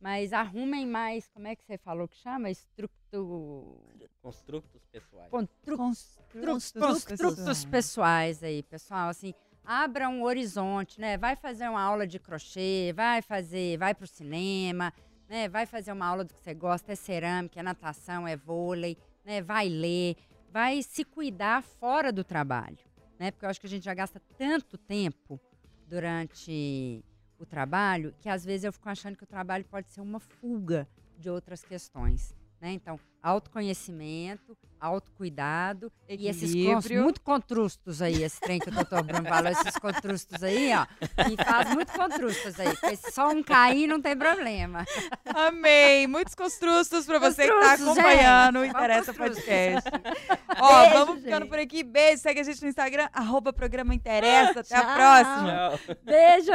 Mas 0.00 0.32
arrumem 0.32 0.86
mais, 0.86 1.28
como 1.28 1.46
é 1.48 1.56
que 1.56 1.64
você 1.64 1.76
falou 1.78 2.06
que 2.08 2.16
chama? 2.16 2.48
Estructu... 2.50 3.80
Construtos 4.20 4.84
pessoais. 4.86 5.28
Constru... 5.30 5.76
Construtos 5.76 7.04
Construtos 7.04 7.64
pessoais 7.64 8.42
aí, 8.42 8.62
pessoal, 8.62 9.08
assim, 9.08 9.34
abra 9.64 10.08
um 10.08 10.22
horizonte, 10.22 11.00
né? 11.00 11.16
Vai 11.18 11.34
fazer 11.34 11.68
uma 11.68 11.82
aula 11.82 12.06
de 12.06 12.18
crochê, 12.20 12.92
vai 12.94 13.20
fazer, 13.20 13.78
vai 13.78 13.94
pro 13.94 14.06
cinema, 14.06 14.92
né? 15.32 15.48
Vai 15.48 15.64
fazer 15.64 15.90
uma 15.92 16.04
aula 16.04 16.24
do 16.24 16.34
que 16.34 16.42
você 16.42 16.52
gosta, 16.52 16.92
é 16.92 16.94
cerâmica, 16.94 17.58
é 17.58 17.62
natação, 17.62 18.28
é 18.28 18.36
vôlei, 18.36 18.98
né? 19.24 19.40
Vai 19.40 19.66
ler, 19.66 20.14
vai 20.50 20.82
se 20.82 21.06
cuidar 21.06 21.62
fora 21.62 22.12
do 22.12 22.22
trabalho, 22.22 22.76
né? 23.18 23.30
Porque 23.30 23.46
eu 23.46 23.48
acho 23.48 23.58
que 23.58 23.66
a 23.66 23.70
gente 23.70 23.82
já 23.82 23.94
gasta 23.94 24.20
tanto 24.36 24.76
tempo 24.76 25.40
durante 25.88 27.02
o 27.38 27.46
trabalho 27.46 28.14
que 28.20 28.28
às 28.28 28.44
vezes 28.44 28.64
eu 28.64 28.72
fico 28.74 28.90
achando 28.90 29.16
que 29.16 29.24
o 29.24 29.26
trabalho 29.26 29.64
pode 29.64 29.90
ser 29.90 30.02
uma 30.02 30.20
fuga 30.20 30.86
de 31.16 31.30
outras 31.30 31.64
questões, 31.64 32.34
né? 32.62 32.70
Então, 32.72 32.98
autoconhecimento, 33.20 34.56
autocuidado 34.80 35.92
e 36.08 36.26
esses 36.28 36.50
cons- 36.52 36.54
Equilíbrio. 36.84 37.02
muito 37.02 37.20
contrustos 37.20 38.00
aí, 38.02 38.22
esse 38.22 38.40
trem 38.40 38.58
que 38.60 38.68
o 38.68 38.72
doutor 38.72 39.02
Bruno 39.02 39.28
falou, 39.28 39.50
esses 39.50 39.76
contrustos 39.78 40.42
aí, 40.42 40.70
ó, 40.74 40.86
e 41.30 41.36
faz 41.44 41.72
muito 41.74 41.92
contrustos 41.92 42.58
aí, 42.58 42.68
porque 42.76 42.96
se 42.96 43.12
só 43.12 43.28
um 43.30 43.42
cair 43.42 43.86
não 43.88 44.00
tem 44.00 44.16
problema. 44.16 44.84
Amei! 45.24 46.06
Muitos 46.06 46.34
construtos 46.36 47.04
pra 47.06 47.18
você 47.18 47.42
que 47.44 47.48
tá 47.48 47.70
Construtos, 47.76 47.98
acompanhando 47.98 48.58
o 48.60 48.64
gente. 48.64 48.70
Interessa 48.74 49.12
Construtos. 49.14 49.44
Podcast. 49.44 49.90
Ó, 50.60 50.80
Beijo, 50.82 50.92
vamos 50.98 51.16
ficando 51.22 51.40
gente. 51.40 51.48
por 51.50 51.58
aqui. 51.58 51.82
Beijo, 51.84 52.22
segue 52.22 52.40
a 52.40 52.44
gente 52.44 52.62
no 52.62 52.68
Instagram, 52.68 53.08
arroba 53.12 53.52
programa 53.52 53.92
Interessa. 53.94 54.60
Até 54.60 54.76
a 54.76 54.80
Tchau. 54.82 54.94
próxima. 54.94 55.78
Tchau. 55.86 55.96
Beijo! 56.04 56.52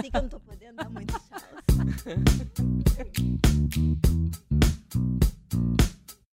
Sei 0.00 0.10
que 0.10 0.16
eu 0.16 0.22
não 0.22 0.28
tô 0.28 0.40
podendo 0.40 0.76
dar 0.76 0.88
muito 0.90 1.12
tchau. 1.12 1.20
Thank 4.94 5.24
you. 5.54 5.93